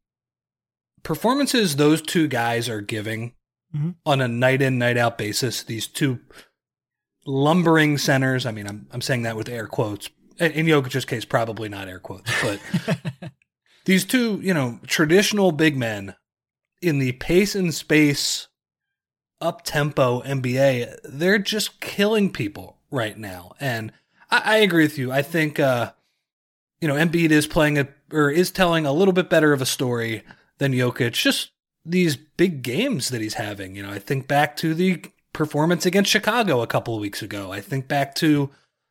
performances 1.03 1.75
those 1.75 2.01
two 2.01 2.27
guys 2.27 2.69
are 2.69 2.81
giving 2.81 3.33
mm-hmm. 3.75 3.91
on 4.05 4.21
a 4.21 4.27
night 4.27 4.61
in 4.61 4.77
night 4.77 4.97
out 4.97 5.17
basis, 5.17 5.63
these 5.63 5.87
two 5.87 6.19
lumbering 7.25 7.97
centers. 7.97 8.45
I 8.45 8.51
mean, 8.51 8.67
I'm 8.67 8.87
I'm 8.91 9.01
saying 9.01 9.23
that 9.23 9.37
with 9.37 9.49
air 9.49 9.67
quotes. 9.67 10.09
In 10.39 10.65
Jokic's 10.65 11.05
case, 11.05 11.25
probably 11.25 11.69
not 11.69 11.87
air 11.87 11.99
quotes, 11.99 12.31
but 12.41 12.59
these 13.85 14.03
two, 14.03 14.39
you 14.41 14.53
know, 14.53 14.79
traditional 14.87 15.51
big 15.51 15.77
men 15.77 16.15
in 16.81 16.97
the 16.97 17.11
pace 17.13 17.53
and 17.53 17.73
space 17.73 18.47
up 19.39 19.63
tempo 19.63 20.21
NBA, 20.21 20.97
they're 21.03 21.37
just 21.37 21.79
killing 21.79 22.31
people 22.31 22.79
right 22.89 23.17
now. 23.17 23.53
And 23.59 23.91
I, 24.31 24.41
I 24.45 24.57
agree 24.57 24.85
with 24.85 24.97
you. 24.97 25.11
I 25.11 25.21
think 25.21 25.59
uh, 25.59 25.91
you 26.81 26.87
know, 26.87 26.95
Embiid 26.95 27.31
is 27.31 27.47
playing 27.47 27.77
a 27.77 27.87
or 28.11 28.29
is 28.29 28.51
telling 28.51 28.85
a 28.85 28.91
little 28.91 29.13
bit 29.13 29.29
better 29.29 29.53
of 29.53 29.61
a 29.61 29.65
story 29.65 30.23
than 30.57 30.73
Jokic. 30.73 31.13
Just 31.13 31.51
these 31.85 32.15
big 32.15 32.61
games 32.63 33.09
that 33.09 33.21
he's 33.21 33.35
having. 33.35 33.75
You 33.75 33.83
know, 33.83 33.91
I 33.91 33.99
think 33.99 34.27
back 34.27 34.55
to 34.57 34.73
the 34.73 35.03
performance 35.33 35.85
against 35.85 36.11
Chicago 36.11 36.61
a 36.61 36.67
couple 36.67 36.95
of 36.95 37.01
weeks 37.01 37.21
ago. 37.21 37.51
I 37.51 37.61
think 37.61 37.87
back 37.87 38.15
to 38.15 38.49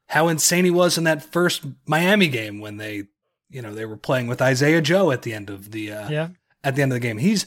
how 0.09 0.29
insane 0.29 0.65
he 0.65 0.71
was 0.71 0.99
in 0.99 1.05
that 1.05 1.23
first 1.23 1.65
Miami 1.87 2.29
game 2.29 2.61
when 2.61 2.77
they, 2.77 3.05
you 3.49 3.63
know, 3.63 3.75
they 3.75 3.87
were 3.87 3.97
playing 3.97 4.27
with 4.27 4.43
Isaiah 4.43 4.83
Joe 4.83 5.11
at 5.11 5.23
the 5.23 5.33
end 5.33 5.51
of 5.51 5.71
the 5.71 5.93
uh, 5.93 6.09
yeah 6.09 6.29
at 6.65 6.77
the 6.77 6.83
end 6.83 6.93
of 6.93 6.97
the 6.97 7.01
game. 7.01 7.19
He's 7.19 7.47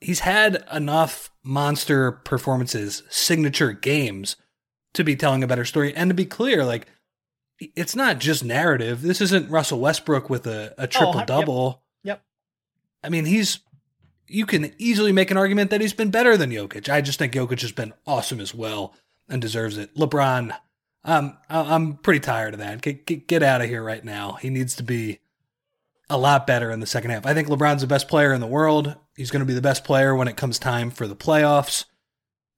he's 0.00 0.20
had 0.20 0.64
enough 0.72 1.30
monster 1.42 2.12
performances, 2.12 3.02
signature 3.08 3.72
games 3.72 4.36
to 4.94 5.04
be 5.04 5.16
telling 5.16 5.42
a 5.42 5.46
better 5.46 5.64
story. 5.64 5.94
And 5.94 6.10
to 6.10 6.14
be 6.14 6.26
clear, 6.26 6.64
like 6.64 6.86
it's 7.58 7.96
not 7.96 8.18
just 8.18 8.44
narrative. 8.44 9.02
This 9.02 9.20
isn't 9.20 9.50
Russell 9.50 9.80
Westbrook 9.80 10.28
with 10.28 10.46
a, 10.46 10.74
a 10.78 10.86
triple 10.86 11.24
double. 11.24 11.66
Yep. 11.66 11.78
I 13.02 13.08
mean, 13.08 13.24
he's 13.24 13.60
you 14.28 14.46
can 14.46 14.72
easily 14.78 15.12
make 15.12 15.30
an 15.30 15.36
argument 15.36 15.70
that 15.70 15.80
he's 15.80 15.92
been 15.92 16.10
better 16.10 16.36
than 16.36 16.50
Jokic. 16.50 16.88
I 16.88 17.00
just 17.00 17.18
think 17.18 17.34
Jokic 17.34 17.60
has 17.60 17.72
been 17.72 17.92
awesome 18.06 18.40
as 18.40 18.54
well 18.54 18.94
and 19.28 19.42
deserves 19.42 19.76
it. 19.76 19.94
LeBron, 19.94 20.56
um, 21.04 21.36
I'm 21.50 21.96
pretty 21.98 22.20
tired 22.20 22.54
of 22.54 22.60
that. 22.60 22.80
Get, 22.80 23.06
get, 23.06 23.28
get 23.28 23.42
out 23.42 23.60
of 23.60 23.68
here 23.68 23.82
right 23.82 24.04
now. 24.04 24.32
He 24.40 24.48
needs 24.48 24.74
to 24.76 24.82
be 24.82 25.20
a 26.08 26.16
lot 26.16 26.46
better 26.46 26.70
in 26.70 26.80
the 26.80 26.86
second 26.86 27.10
half. 27.10 27.26
I 27.26 27.34
think 27.34 27.48
LeBron's 27.48 27.82
the 27.82 27.86
best 27.86 28.08
player 28.08 28.32
in 28.32 28.40
the 28.40 28.46
world. 28.46 28.96
He's 29.16 29.30
going 29.30 29.40
to 29.40 29.46
be 29.46 29.54
the 29.54 29.60
best 29.60 29.84
player 29.84 30.14
when 30.14 30.28
it 30.28 30.36
comes 30.36 30.58
time 30.58 30.90
for 30.90 31.06
the 31.06 31.16
playoffs. 31.16 31.84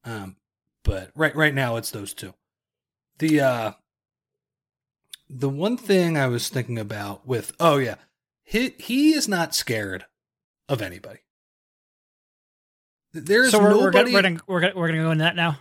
Um, 0.04 0.36
but 0.84 1.10
right 1.14 1.34
right 1.34 1.54
now 1.54 1.76
it's 1.76 1.90
those 1.90 2.12
two. 2.14 2.34
The 3.18 3.40
uh, 3.40 3.72
the 5.28 5.48
one 5.48 5.76
thing 5.76 6.16
I 6.18 6.26
was 6.26 6.48
thinking 6.48 6.78
about 6.78 7.26
with 7.26 7.52
oh 7.58 7.78
yeah, 7.78 7.96
he 8.42 8.74
he 8.78 9.12
is 9.12 9.26
not 9.26 9.54
scared 9.54 10.04
of 10.68 10.82
anybody. 10.82 11.20
There's 13.12 13.52
so 13.52 13.60
we're, 13.60 13.70
nobody. 13.70 14.12
We're 14.12 14.22
gonna, 14.22 14.40
we're 14.46 14.60
gonna, 14.60 14.72
we're 14.74 14.88
gonna 14.88 15.02
go 15.02 15.10
into 15.12 15.24
that 15.24 15.36
now. 15.36 15.58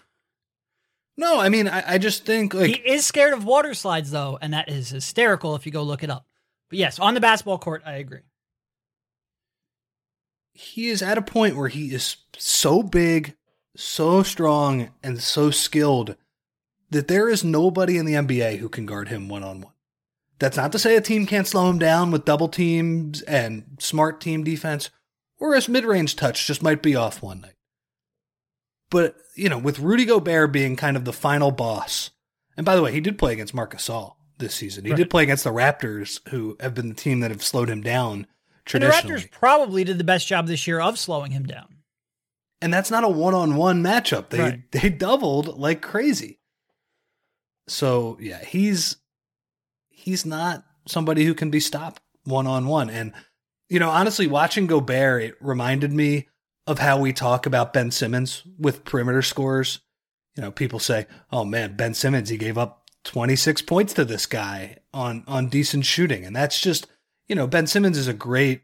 No, 1.16 1.40
I 1.40 1.50
mean 1.50 1.68
I, 1.68 1.94
I 1.94 1.98
just 2.00 2.26
think 2.26 2.54
like 2.54 2.76
he 2.76 2.76
is 2.76 3.06
scared 3.06 3.34
of 3.34 3.46
water 3.46 3.74
slides 3.74 4.10
though, 4.10 4.40
and 4.42 4.54
that 4.54 4.70
is 4.70 4.90
hysterical 4.90 5.56
if 5.56 5.66
you 5.66 5.72
go 5.72 5.84
look 5.84 6.04
it 6.04 6.10
up. 6.10 6.26
But 6.70 6.80
yes, 6.80 6.98
on 6.98 7.14
the 7.14 7.20
basketball 7.20 7.60
court, 7.60 7.84
I 7.86 7.94
agree. 7.94 8.22
He 10.54 10.90
is 10.90 11.02
at 11.02 11.18
a 11.18 11.22
point 11.22 11.56
where 11.56 11.70
he 11.70 11.94
is 11.94 12.18
so 12.38 12.82
big, 12.82 13.36
so 13.76 14.24
strong, 14.24 14.90
and 15.04 15.22
so 15.22 15.52
skilled 15.52 16.16
that 16.90 17.08
there 17.08 17.30
is 17.30 17.44
nobody 17.44 17.98
in 17.98 18.06
the 18.06 18.14
NBA 18.14 18.58
who 18.58 18.70
can 18.70 18.86
guard 18.86 19.10
him 19.10 19.30
one 19.30 19.44
on 19.44 19.62
one. 19.62 19.73
That's 20.44 20.58
not 20.58 20.74
to 20.74 20.80
say 20.80 20.98
a 20.98 21.02
team 21.02 21.26
can't 21.26 21.48
slow 21.48 21.70
him 21.70 21.80
down 21.80 22.12
with 22.12 22.26
double 22.26 22.50
teams 22.50 23.22
and 23.22 23.64
smart 23.80 24.20
team 24.20 24.44
defense, 24.44 24.90
or 25.40 25.56
his 25.56 25.70
mid 25.70 25.86
range 25.86 26.18
touch 26.18 26.46
just 26.46 26.62
might 26.62 26.82
be 26.82 26.98
off 26.98 27.24
one 27.24 27.40
night. 27.40 27.56
But, 28.90 29.16
you 29.38 29.48
know, 29.48 29.58
with 29.58 29.80
Rudy 29.80 30.04
Gobert 30.04 30.52
being 30.52 30.76
kind 30.76 30.98
of 30.98 31.06
the 31.06 31.14
final 31.14 31.52
boss, 31.52 32.10
and 32.58 32.66
by 32.66 32.76
the 32.76 32.82
way, 32.82 32.92
he 32.92 33.00
did 33.00 33.18
play 33.18 33.32
against 33.32 33.54
Marc 33.54 33.74
Gasol 33.74 34.16
this 34.38 34.54
season. 34.54 34.84
He 34.84 34.92
right. 34.92 34.98
did 34.98 35.10
play 35.10 35.24
against 35.24 35.46
the 35.46 35.50
Raptors, 35.50 36.20
who 36.28 36.58
have 36.60 36.74
been 36.74 36.90
the 36.90 36.94
team 36.94 37.22
that 37.22 37.32
have 37.32 37.42
slowed 37.42 37.70
him 37.70 37.80
down 37.80 38.28
traditionally. 38.66 39.14
And 39.14 39.24
the 39.24 39.28
Raptors 39.28 39.32
probably 39.32 39.86
did 39.86 39.98
the 39.98 40.04
best 40.04 40.28
job 40.28 40.48
this 40.48 40.68
year 40.68 40.82
of 40.82 41.00
slowing 41.00 41.32
him 41.32 41.46
down. 41.46 41.78
And 42.62 42.74
that's 42.74 42.92
not 42.92 43.06
a 43.06 43.10
one-on-one 43.10 43.82
matchup. 43.82 44.28
They 44.28 44.40
right. 44.40 44.72
they 44.74 44.90
doubled 44.90 45.58
like 45.58 45.82
crazy. 45.82 46.42
So 47.70 48.18
yeah, 48.20 48.44
he's 48.44 48.98
he's 50.04 50.26
not 50.26 50.66
somebody 50.88 51.26
who 51.26 51.34
can 51.34 51.50
be 51.50 51.60
stopped 51.60 52.02
one-on-one. 52.26 52.90
And 52.90 53.14
you 53.70 53.80
know, 53.80 53.90
honestly, 53.90 54.28
watching 54.28 54.68
Gobert, 54.68 55.24
it 55.24 55.36
reminded 55.40 55.92
me 55.92 56.28
of 56.68 56.80
how 56.80 57.00
we 57.00 57.12
talk 57.12 57.46
about 57.46 57.74
Ben 57.74 57.92
Simmons 57.92 58.44
with 58.60 58.86
perimeter 58.86 59.22
scores. 59.22 59.80
You 60.36 60.44
know, 60.44 60.52
people 60.52 60.80
say, 60.80 61.08
"Oh 61.32 61.46
man, 61.46 61.76
Ben 61.76 61.94
Simmons, 61.94 62.30
he 62.30 62.38
gave 62.38 62.58
up 62.58 62.84
26 63.04 63.62
points 63.64 63.94
to 63.94 64.06
this 64.06 64.26
guy 64.26 64.78
on 64.94 65.24
on 65.28 65.48
decent 65.48 65.86
shooting. 65.86 66.26
And 66.26 66.36
that's 66.36 66.60
just, 66.60 66.88
you 67.28 67.36
know, 67.36 67.48
Ben 67.48 67.68
Simmons 67.68 67.98
is 67.98 68.08
a 68.08 68.14
great 68.14 68.64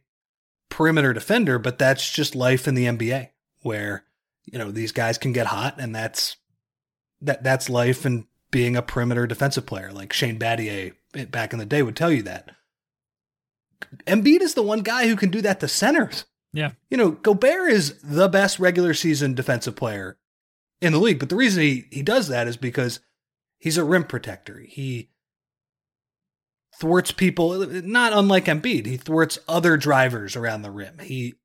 perimeter 0.69 1.13
defender, 1.13 1.59
but 1.59 1.77
that's 1.77 2.11
just 2.11 2.35
life 2.35 2.67
in 2.67 2.75
the 2.75 2.85
NBA 2.85 3.29
where, 3.61 4.05
you 4.45 4.57
know, 4.57 4.71
these 4.71 4.91
guys 4.91 5.17
can 5.17 5.33
get 5.33 5.47
hot 5.47 5.75
and 5.79 5.93
that's 5.95 6.37
that 7.21 7.43
that's 7.43 7.69
life 7.69 8.05
and 8.05 8.25
being 8.51 8.75
a 8.75 8.81
perimeter 8.81 9.27
defensive 9.27 9.65
player. 9.65 9.91
Like 9.91 10.13
Shane 10.13 10.39
Battier 10.39 10.93
back 11.29 11.53
in 11.53 11.59
the 11.59 11.65
day 11.65 11.81
would 11.81 11.95
tell 11.95 12.11
you 12.11 12.23
that. 12.23 12.51
Embiid 14.05 14.41
is 14.41 14.53
the 14.53 14.63
one 14.63 14.81
guy 14.81 15.07
who 15.07 15.15
can 15.15 15.29
do 15.29 15.41
that 15.41 15.59
to 15.59 15.67
centers. 15.67 16.25
Yeah. 16.51 16.71
You 16.89 16.97
know, 16.97 17.11
Gobert 17.11 17.71
is 17.71 18.01
the 18.01 18.27
best 18.27 18.59
regular 18.59 18.93
season 18.93 19.33
defensive 19.33 19.75
player 19.75 20.17
in 20.81 20.93
the 20.93 20.99
league, 20.99 21.19
but 21.19 21.29
the 21.29 21.35
reason 21.35 21.63
he 21.63 21.85
he 21.91 22.01
does 22.01 22.27
that 22.27 22.47
is 22.47 22.57
because 22.57 22.99
He's 23.59 23.77
a 23.77 23.83
rim 23.83 24.05
protector. 24.05 24.59
He 24.59 25.09
thwarts 26.79 27.11
people, 27.11 27.67
not 27.67 28.13
unlike 28.13 28.45
Embiid. 28.45 28.85
He 28.85 28.95
thwarts 28.97 29.37
other 29.47 29.75
drivers 29.75 30.35
around 30.37 30.61
the 30.61 30.71
rim. 30.71 30.99
He, 30.99 31.35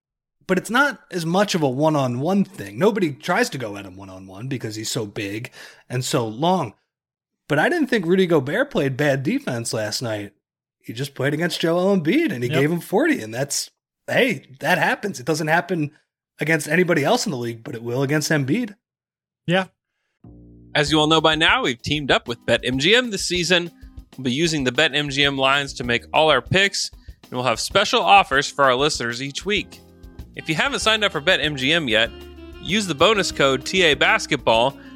but 0.46 0.56
it's 0.56 0.70
not 0.70 1.00
as 1.10 1.26
much 1.26 1.56
of 1.56 1.62
a 1.62 1.68
one-on-one 1.68 2.44
thing. 2.44 2.78
Nobody 2.78 3.12
tries 3.12 3.50
to 3.50 3.58
go 3.58 3.76
at 3.76 3.84
him 3.84 3.96
one-on-one 3.96 4.46
because 4.46 4.76
he's 4.76 4.90
so 4.90 5.06
big 5.06 5.50
and 5.88 6.04
so 6.04 6.26
long. 6.26 6.74
But 7.48 7.58
I 7.58 7.68
didn't 7.68 7.88
think 7.88 8.06
Rudy 8.06 8.26
Gobert 8.26 8.70
played 8.70 8.96
bad 8.96 9.22
defense 9.22 9.72
last 9.72 10.02
night. 10.02 10.32
He 10.80 10.92
just 10.92 11.14
played 11.14 11.34
against 11.34 11.60
Joel 11.60 11.96
Embiid 11.96 12.32
and 12.32 12.42
he 12.42 12.50
yep. 12.50 12.60
gave 12.60 12.70
him 12.70 12.80
40. 12.80 13.20
And 13.20 13.34
that's, 13.34 13.70
hey, 14.06 14.46
that 14.60 14.78
happens. 14.78 15.20
It 15.20 15.26
doesn't 15.26 15.48
happen 15.48 15.90
against 16.40 16.68
anybody 16.68 17.04
else 17.04 17.26
in 17.26 17.32
the 17.32 17.38
league, 17.38 17.64
but 17.64 17.74
it 17.74 17.82
will 17.82 18.02
against 18.02 18.30
Embiid. 18.30 18.74
Yeah. 19.46 19.66
As 20.74 20.90
you 20.90 20.98
all 20.98 21.06
know 21.06 21.20
by 21.20 21.36
now, 21.36 21.62
we've 21.62 21.80
teamed 21.80 22.10
up 22.10 22.26
with 22.26 22.44
BetMGM 22.46 23.10
this 23.10 23.24
season. 23.24 23.70
We'll 24.16 24.24
be 24.24 24.32
using 24.32 24.64
the 24.64 24.72
BetMGM 24.72 25.38
lines 25.38 25.72
to 25.74 25.84
make 25.84 26.04
all 26.12 26.30
our 26.30 26.42
picks, 26.42 26.90
and 27.22 27.32
we'll 27.32 27.44
have 27.44 27.60
special 27.60 28.00
offers 28.00 28.50
for 28.50 28.64
our 28.64 28.74
listeners 28.74 29.22
each 29.22 29.46
week. 29.46 29.80
If 30.34 30.48
you 30.48 30.56
haven't 30.56 30.80
signed 30.80 31.04
up 31.04 31.12
for 31.12 31.20
BetMGM 31.20 31.88
yet, 31.88 32.10
use 32.60 32.86
the 32.86 32.94
bonus 32.94 33.30
code 33.30 33.64
TA 33.64 33.94
Basketball, 33.94 34.76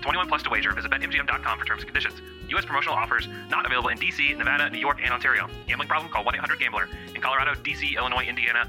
21 0.00 0.28
plus 0.28 0.42
to 0.42 0.50
wager. 0.50 0.72
Visit 0.72 0.90
BetMGM.com 0.90 1.58
for 1.58 1.64
terms 1.64 1.82
and 1.82 1.88
conditions. 1.88 2.20
U.S. 2.48 2.64
promotional 2.64 2.96
offers 2.96 3.28
not 3.48 3.64
available 3.66 3.90
in 3.90 3.98
D.C., 3.98 4.34
Nevada, 4.34 4.70
New 4.70 4.78
York, 4.78 4.98
and 5.02 5.12
Ontario. 5.12 5.48
Gambling 5.66 5.88
problem? 5.88 6.10
Call 6.10 6.24
1-800-GAMBLER. 6.24 6.88
In 7.14 7.20
Colorado, 7.20 7.54
D.C., 7.62 7.96
Illinois, 7.96 8.24
Indiana, 8.24 8.68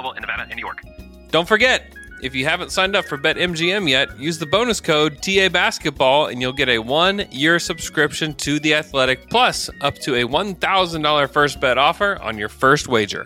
in 0.09 0.21
Nevada 0.21 0.43
and 0.49 0.55
New 0.55 0.59
York. 0.65 0.81
Don't 1.29 1.47
forget, 1.47 1.93
if 2.23 2.33
you 2.35 2.45
haven't 2.45 2.71
signed 2.71 2.95
up 2.95 3.05
for 3.05 3.17
BetMGM 3.17 3.87
yet, 3.89 4.19
use 4.19 4.37
the 4.39 4.45
bonus 4.47 4.81
code 4.81 5.21
TA 5.21 5.49
Basketball 5.49 6.27
and 6.27 6.41
you'll 6.41 6.51
get 6.53 6.67
a 6.69 6.79
one 6.79 7.25
year 7.31 7.59
subscription 7.59 8.33
to 8.35 8.59
The 8.59 8.73
Athletic, 8.75 9.29
plus 9.29 9.69
up 9.81 9.95
to 9.99 10.15
a 10.15 10.27
$1,000 10.27 11.29
first 11.31 11.61
bet 11.61 11.77
offer 11.77 12.17
on 12.21 12.37
your 12.37 12.49
first 12.49 12.87
wager. 12.87 13.25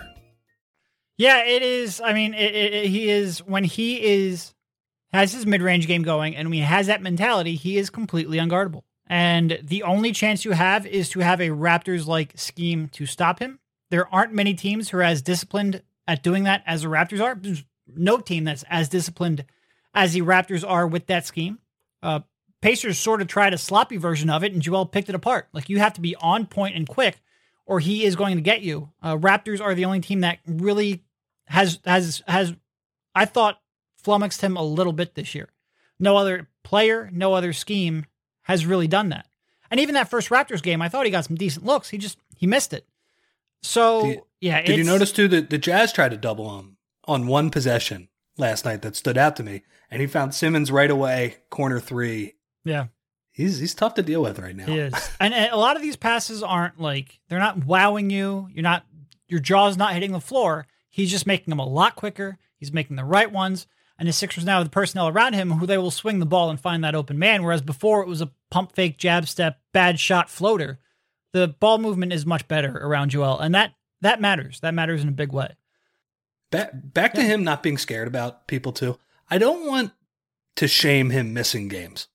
Yeah, 1.17 1.43
it 1.45 1.61
is. 1.61 2.01
I 2.01 2.13
mean, 2.13 2.33
it, 2.33 2.53
it, 2.55 2.73
it- 2.73 2.87
he 2.89 3.09
is 3.09 3.39
when 3.39 3.63
he 3.63 4.03
is 4.03 4.53
has 5.13 5.31
his 5.33 5.45
mid 5.45 5.61
range 5.61 5.87
game 5.87 6.03
going, 6.03 6.35
and 6.35 6.49
when 6.49 6.55
he 6.57 6.59
has 6.61 6.87
that 6.87 7.01
mentality, 7.01 7.55
he 7.55 7.77
is 7.77 7.89
completely 7.89 8.37
unguardable. 8.37 8.83
And 9.07 9.59
the 9.63 9.83
only 9.83 10.11
chance 10.11 10.43
you 10.43 10.51
have 10.51 10.85
is 10.85 11.07
to 11.09 11.19
have 11.19 11.39
a 11.39 11.49
Raptors 11.49 12.05
like 12.05 12.33
scheme 12.35 12.89
to 12.89 13.05
stop 13.05 13.39
him. 13.39 13.59
There 13.91 14.13
aren't 14.13 14.33
many 14.33 14.55
teams 14.55 14.89
who 14.89 14.97
are 14.97 15.03
as 15.03 15.21
disciplined 15.21 15.83
at 16.07 16.23
doing 16.23 16.43
that 16.43 16.63
as 16.65 16.81
the 16.81 16.87
Raptors 16.87 17.21
are. 17.21 17.35
There's 17.35 17.63
no 17.87 18.19
team 18.19 18.43
that's 18.43 18.63
as 18.69 18.89
disciplined 18.89 19.45
as 19.93 20.13
the 20.13 20.21
Raptors 20.21 20.67
are 20.67 20.87
with 20.87 21.07
that 21.07 21.25
scheme. 21.25 21.59
Uh, 22.01 22.21
Pacers 22.61 22.97
sort 22.97 23.21
of 23.21 23.27
tried 23.27 23.53
a 23.53 23.57
sloppy 23.57 23.97
version 23.97 24.29
of 24.29 24.43
it, 24.43 24.53
and 24.53 24.61
Joel 24.61 24.85
picked 24.85 25.09
it 25.09 25.15
apart. 25.15 25.47
Like 25.53 25.69
you 25.69 25.79
have 25.79 25.93
to 25.93 26.01
be 26.01 26.15
on 26.15 26.47
point 26.47 26.75
and 26.75 26.87
quick, 26.87 27.21
or 27.65 27.79
he 27.79 28.03
is 28.03 28.15
going 28.15 28.35
to 28.35 28.41
get 28.41 28.61
you. 28.61 28.91
Uh, 29.01 29.17
Raptors 29.17 29.61
are 29.61 29.75
the 29.75 29.85
only 29.85 29.99
team 29.99 30.21
that 30.21 30.39
really 30.47 31.03
has 31.45 31.79
has 31.85 32.23
has 32.27 32.55
I 33.13 33.25
thought 33.25 33.61
flummoxed 33.97 34.41
him 34.41 34.57
a 34.57 34.63
little 34.63 34.93
bit 34.93 35.15
this 35.15 35.35
year. 35.35 35.49
No 35.99 36.17
other 36.17 36.47
player, 36.63 37.09
no 37.13 37.33
other 37.33 37.53
scheme 37.53 38.05
has 38.43 38.65
really 38.65 38.87
done 38.87 39.09
that. 39.09 39.27
And 39.71 39.79
even 39.79 39.95
that 39.95 40.09
first 40.09 40.29
Raptors 40.29 40.61
game, 40.61 40.81
I 40.81 40.89
thought 40.89 41.05
he 41.05 41.11
got 41.11 41.25
some 41.25 41.35
decent 41.35 41.65
looks. 41.65 41.89
He 41.89 41.97
just 41.97 42.17
he 42.35 42.47
missed 42.47 42.73
it. 42.73 42.87
So 43.61 44.27
yeah, 44.45 44.61
Did 44.61 44.77
you 44.77 44.83
notice 44.83 45.11
too 45.11 45.27
that 45.29 45.49
the 45.49 45.57
Jazz 45.57 45.91
tried 45.91 46.09
to 46.11 46.17
double 46.17 46.59
him 46.59 46.77
on 47.05 47.25
one 47.27 47.49
possession 47.49 48.09
last 48.37 48.63
night 48.65 48.83
that 48.83 48.95
stood 48.95 49.17
out 49.17 49.35
to 49.37 49.43
me, 49.43 49.63
and 49.89 50.01
he 50.01 50.07
found 50.07 50.35
Simmons 50.35 50.71
right 50.71 50.91
away, 50.91 51.37
corner 51.49 51.79
three. 51.79 52.33
Yeah, 52.63 52.87
He's 53.31 53.59
he's 53.59 53.73
tough 53.73 53.95
to 53.95 54.03
deal 54.03 54.21
with 54.21 54.39
right 54.39 54.55
now. 54.55 54.65
he 54.65 54.77
is. 54.79 54.93
and, 55.19 55.33
and 55.33 55.51
a 55.51 55.57
lot 55.57 55.75
of 55.75 55.81
these 55.81 55.95
passes 55.95 56.43
aren't 56.43 56.79
like 56.79 57.19
they're 57.27 57.39
not 57.39 57.65
wowing 57.65 58.09
you. 58.09 58.47
You're 58.53 58.63
not 58.63 58.85
your 59.27 59.39
jaw's 59.39 59.77
not 59.77 59.93
hitting 59.93 60.11
the 60.11 60.21
floor. 60.21 60.67
He's 60.89 61.11
just 61.11 61.27
making 61.27 61.51
them 61.51 61.59
a 61.59 61.65
lot 61.67 61.95
quicker. 61.95 62.37
He's 62.57 62.71
making 62.71 62.95
the 62.95 63.03
right 63.03 63.31
ones. 63.31 63.67
And 63.97 64.07
the 64.07 64.13
Sixers 64.13 64.45
now 64.45 64.57
have 64.57 64.65
the 64.65 64.69
personnel 64.71 65.07
around 65.07 65.33
him 65.33 65.51
who 65.53 65.65
they 65.65 65.77
will 65.77 65.91
swing 65.91 66.19
the 66.19 66.25
ball 66.25 66.49
and 66.49 66.59
find 66.59 66.83
that 66.83 66.95
open 66.95 67.17
man. 67.17 67.43
Whereas 67.43 67.61
before 67.61 68.01
it 68.01 68.07
was 68.07 68.21
a 68.21 68.31
pump 68.51 68.75
fake, 68.75 68.97
jab 68.97 69.27
step, 69.27 69.59
bad 69.73 69.99
shot 69.99 70.29
floater. 70.29 70.79
The 71.33 71.47
ball 71.47 71.77
movement 71.77 72.13
is 72.13 72.25
much 72.25 72.47
better 72.47 72.77
around 72.77 73.09
Joel, 73.09 73.39
and 73.39 73.55
that 73.55 73.73
that 74.05 74.21
matters. 74.21 74.59
That 74.61 74.73
matters 74.73 75.01
in 75.01 75.09
a 75.09 75.11
big 75.13 75.31
way. 75.33 75.55
Back 76.51 76.71
back 76.73 77.13
to 77.15 77.21
him 77.21 77.43
not 77.43 77.63
being 77.63 77.77
scared 77.77 78.07
about 78.07 78.47
people 78.47 78.71
too. 78.71 78.97
I 79.29 79.37
don't 79.39 79.65
want 79.67 79.91
to 80.57 80.67
shame 80.67 81.09
him 81.09 81.33
missing 81.33 81.67
games 81.67 82.07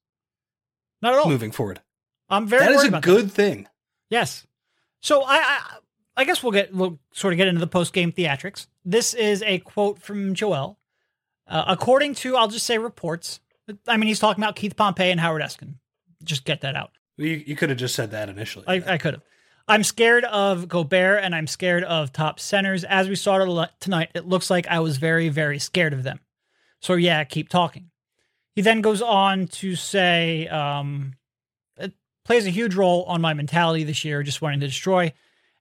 Not 1.03 1.14
at 1.14 1.18
all. 1.18 1.29
moving 1.29 1.50
forward. 1.50 1.81
I'm 2.29 2.46
very 2.46 2.64
that 2.64 2.72
is 2.72 2.85
a 2.85 3.00
good 3.00 3.33
thing. 3.33 3.66
Yes. 4.09 4.46
So 5.00 5.22
I, 5.22 5.37
I 5.37 5.61
I 6.18 6.24
guess 6.24 6.42
we'll 6.42 6.53
get 6.53 6.72
we'll 6.72 7.00
sort 7.12 7.33
of 7.33 7.38
get 7.38 7.48
into 7.48 7.61
the 7.61 7.66
post 7.66 7.92
game 7.92 8.12
theatrics. 8.12 8.66
This 8.85 9.12
is 9.14 9.42
a 9.42 9.59
quote 9.59 10.00
from 10.00 10.35
Joel. 10.35 10.79
Uh, 11.48 11.64
according 11.66 12.14
to 12.16 12.37
I'll 12.37 12.48
just 12.48 12.66
say 12.66 12.79
reports. 12.79 13.40
I 13.88 13.96
mean 13.96 14.07
he's 14.07 14.20
talking 14.20 14.42
about 14.42 14.55
Keith 14.55 14.76
Pompey 14.76 15.11
and 15.11 15.18
Howard 15.18 15.42
Eskin. 15.42 15.74
Just 16.22 16.44
get 16.44 16.61
that 16.61 16.76
out. 16.76 16.92
You, 17.16 17.42
you 17.44 17.57
could 17.57 17.68
have 17.70 17.79
just 17.79 17.94
said 17.96 18.12
that 18.12 18.29
initially. 18.29 18.64
I, 18.68 18.94
I 18.94 18.98
could 18.98 19.14
have. 19.14 19.22
I'm 19.70 19.85
scared 19.85 20.24
of 20.24 20.66
Gobert 20.66 21.22
and 21.22 21.33
I'm 21.33 21.46
scared 21.46 21.85
of 21.85 22.12
top 22.12 22.40
centers. 22.40 22.83
As 22.83 23.09
we 23.09 23.14
saw 23.14 23.66
tonight, 23.78 24.11
it 24.16 24.26
looks 24.26 24.50
like 24.50 24.66
I 24.66 24.80
was 24.80 24.96
very, 24.96 25.28
very 25.28 25.61
scared 25.61 25.92
of 25.92 26.02
them. 26.02 26.18
So, 26.80 26.94
yeah, 26.94 27.22
keep 27.22 27.48
talking. 27.48 27.92
He 28.56 28.62
then 28.62 28.80
goes 28.80 29.00
on 29.00 29.46
to 29.46 29.76
say, 29.76 30.48
um, 30.48 31.12
it 31.76 31.92
plays 32.24 32.48
a 32.48 32.50
huge 32.50 32.74
role 32.74 33.04
on 33.04 33.20
my 33.20 33.33
mentality 33.33 33.85
this 33.85 34.04
year, 34.04 34.24
just 34.24 34.42
wanting 34.42 34.59
to 34.59 34.66
destroy 34.66 35.12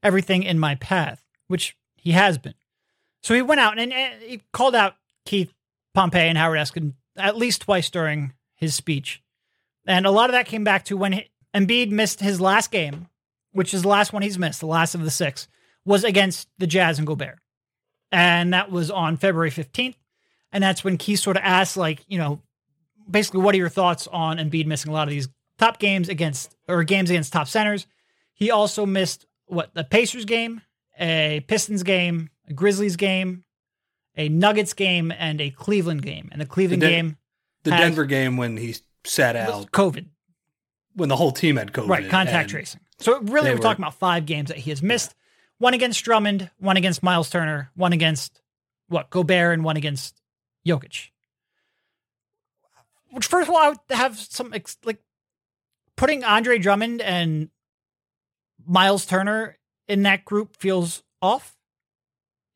everything 0.01 0.41
in 0.41 0.57
my 0.57 0.73
path, 0.73 1.23
which 1.47 1.77
he 1.95 2.13
has 2.13 2.39
been. 2.39 2.55
So 3.21 3.35
he 3.35 3.43
went 3.43 3.61
out 3.61 3.77
and, 3.77 3.93
and 3.93 4.23
he 4.23 4.41
called 4.53 4.73
out 4.73 4.95
Keith 5.23 5.53
Pompey 5.93 6.17
and 6.17 6.37
Howard 6.37 6.57
Eskin 6.57 6.93
at 7.15 7.37
least 7.37 7.61
twice 7.61 7.91
during 7.91 8.33
his 8.55 8.73
speech. 8.73 9.21
And 9.85 10.07
a 10.07 10.11
lot 10.11 10.31
of 10.31 10.33
that 10.33 10.47
came 10.47 10.63
back 10.63 10.85
to 10.85 10.97
when 10.97 11.11
he, 11.11 11.29
Embiid 11.53 11.91
missed 11.91 12.21
his 12.21 12.41
last 12.41 12.71
game, 12.71 13.07
which 13.51 13.73
is 13.73 13.81
the 13.83 13.87
last 13.87 14.13
one 14.13 14.21
he's 14.21 14.37
missed, 14.39 14.59
the 14.59 14.65
last 14.67 14.95
of 14.95 15.03
the 15.03 15.11
six, 15.11 15.47
was 15.85 16.03
against 16.03 16.47
the 16.57 16.67
Jazz 16.67 16.97
and 16.97 17.07
Gobert. 17.07 17.39
And 18.11 18.53
that 18.53 18.71
was 18.71 18.89
on 18.89 19.17
February 19.17 19.51
15th. 19.51 19.95
And 20.51 20.63
that's 20.63 20.83
when 20.83 20.97
Keith 20.97 21.19
sort 21.19 21.37
of 21.37 21.43
asked, 21.43 21.77
like, 21.77 22.03
you 22.07 22.17
know, 22.17 22.41
basically, 23.09 23.41
what 23.41 23.53
are 23.53 23.59
your 23.59 23.69
thoughts 23.69 24.07
on 24.07 24.37
Embiid 24.37 24.65
missing 24.65 24.89
a 24.89 24.93
lot 24.93 25.07
of 25.07 25.11
these 25.11 25.29
top 25.59 25.79
games 25.79 26.09
against, 26.09 26.55
or 26.67 26.83
games 26.83 27.09
against 27.09 27.31
top 27.31 27.47
centers? 27.47 27.85
He 28.33 28.49
also 28.49 28.85
missed, 28.85 29.25
what, 29.45 29.73
the 29.73 29.83
Pacers 29.83 30.25
game, 30.25 30.61
a 30.99 31.41
Pistons 31.47 31.83
game, 31.83 32.29
a 32.47 32.53
Grizzlies 32.53 32.95
game, 32.95 33.43
a 34.17 34.27
Nuggets 34.27 34.73
game, 34.73 35.13
and 35.17 35.39
a 35.39 35.51
Cleveland 35.51 36.01
game. 36.01 36.29
And 36.31 36.41
the 36.41 36.45
Cleveland 36.45 36.81
The 36.81 36.87
Den- 36.87 37.05
game 37.05 37.17
the 37.63 37.71
Denver 37.71 38.05
game 38.05 38.37
when 38.37 38.57
he 38.57 38.75
sat 39.05 39.35
out 39.35 39.71
COVID. 39.71 40.07
when 40.93 41.09
the 41.09 41.15
whole 41.15 41.31
team 41.31 41.57
had 41.57 41.73
COVID. 41.73 41.89
Right, 41.89 42.09
contact 42.09 42.43
and 42.43 42.49
tracing. 42.49 42.81
So 42.99 43.19
really, 43.21 43.45
they 43.45 43.51
we're 43.51 43.57
were- 43.57 43.63
talking 43.63 43.83
about 43.83 43.95
five 43.95 44.25
games 44.25 44.49
that 44.49 44.57
he 44.57 44.69
has 44.71 44.81
missed. 44.81 45.15
One 45.57 45.73
against 45.73 46.03
Drummond, 46.03 46.49
one 46.57 46.77
against 46.77 47.03
Myles 47.03 47.29
Turner, 47.29 47.69
one 47.75 47.91
against 47.93 48.41
what 48.87 49.09
Gobert, 49.09 49.53
and 49.53 49.63
one 49.63 49.75
against 49.77 50.21
Jokic. 50.65 51.09
Which, 53.11 53.25
first 53.25 53.49
of 53.49 53.55
all, 53.55 53.61
I 53.61 53.69
would 53.69 53.79
have 53.89 54.17
some 54.17 54.51
like 54.85 54.99
putting 55.97 56.23
Andre 56.23 56.59
Drummond 56.59 57.01
and 57.01 57.49
Myles 58.65 59.05
Turner 59.05 59.57
in 59.87 60.03
that 60.03 60.25
group 60.25 60.55
feels 60.57 61.03
off. 61.21 61.55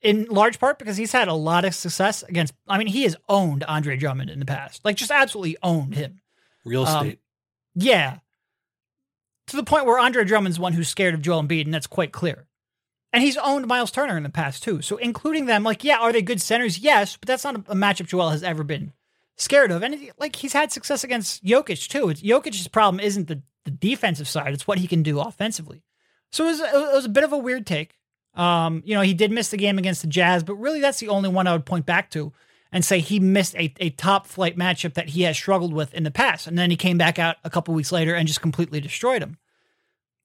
In 0.02 0.26
large 0.26 0.60
part 0.60 0.80
because 0.80 0.98
he's 0.98 1.14
had 1.14 1.30
a 1.30 1.34
lot 1.34 1.64
of 1.64 1.74
success 1.74 2.24
against. 2.24 2.54
I 2.68 2.78
mean, 2.78 2.88
he 2.88 3.04
has 3.04 3.16
owned 3.30 3.64
Andre 3.64 3.96
Drummond 3.96 4.30
in 4.30 4.40
the 4.40 4.46
past, 4.46 4.84
like 4.84 4.98
just 4.98 5.12
absolutely 5.12 5.56
owned 5.64 5.96
him. 5.96 6.20
Real 6.66 6.86
Um, 6.86 7.08
estate. 7.08 7.20
Yeah. 7.76 8.20
To 9.48 9.56
the 9.56 9.64
point 9.64 9.86
where 9.86 10.00
Andre 10.00 10.24
Drummond's 10.24 10.60
one 10.60 10.74
who's 10.74 10.88
scared 10.88 11.14
of 11.14 11.22
Joel 11.22 11.44
Embiid, 11.44 11.66
and 11.66 11.74
that's 11.74 11.88
quite 11.88 12.12
clear. 12.12 12.48
And 13.12 13.22
he's 13.22 13.38
owned 13.38 13.68
Myles 13.68 13.92
Turner 13.92 14.18
in 14.18 14.24
the 14.24 14.30
past 14.30 14.64
too. 14.64 14.82
So 14.82 14.98
including 14.98 15.46
them, 15.46 15.64
like, 15.64 15.84
yeah, 15.84 15.98
are 15.98 16.12
they 16.12 16.22
good 16.22 16.42
centers? 16.42 16.80
Yes, 16.80 17.16
but 17.16 17.28
that's 17.28 17.44
not 17.44 17.56
a, 17.56 17.76
matchup 17.76 18.08
Joel 18.08 18.32
has 18.32 18.42
ever 18.42 18.64
been 18.64 18.94
scared 19.38 19.72
of. 19.72 19.84
And 19.84 20.12
like 20.18 20.36
he's 20.36 20.54
had 20.54 20.72
success 20.72 21.04
against 21.04 21.44
Jokic 21.44 21.88
too. 21.88 22.10
It's, 22.10 22.22
Jokic's 22.22 22.68
problem 22.68 23.00
isn't 23.00 23.28
the, 23.28 23.42
the 23.66 23.72
defensive 23.72 24.28
side; 24.28 24.54
it's 24.54 24.68
what 24.68 24.80
he 24.80 24.88
can 24.88 25.04
do 25.04 25.20
offensively. 25.20 25.84
So 26.32 26.46
it 26.46 26.48
was, 26.48 26.60
it 26.62 26.74
was 26.74 27.06
a 27.06 27.10
bit 27.10 27.24
of 27.24 27.32
a 27.32 27.38
weird 27.38 27.68
take. 27.68 28.00
Um, 28.34 28.82
you 28.84 28.96
know, 28.96 29.02
he 29.02 29.14
did 29.14 29.32
miss 29.32 29.50
the 29.50 29.58
game 29.58 29.78
against 29.78 30.02
the 30.02 30.08
Jazz, 30.08 30.44
but 30.44 30.56
really 30.56 30.80
that's 30.80 31.00
the 31.00 31.10
only 31.10 31.30
one 31.30 31.46
I 31.46 31.52
would 31.54 31.66
point 31.66 31.86
back 31.86 32.10
to 32.12 32.34
and 32.74 32.84
say 32.84 33.00
he 33.00 33.20
missed 33.20 33.56
a, 33.56 33.72
a 33.80 33.92
top 33.92 34.26
flight 34.26 34.58
matchup 34.58 34.96
that 34.96 35.10
he 35.10 35.22
has 35.22 35.38
struggled 35.38 35.74
with 35.74 35.94
in 35.94 36.04
the 36.04 36.12
past. 36.12 36.48
And 36.48 36.58
then 36.58 36.72
he 36.72 36.76
came 36.76 36.98
back 36.98 37.20
out 37.20 37.38
a 37.44 37.50
couple 37.50 37.74
weeks 37.76 37.92
later 37.92 38.16
and 38.16 38.28
just 38.28 38.42
completely 38.42 38.82
destroyed 38.82 39.22
him. 39.22 39.38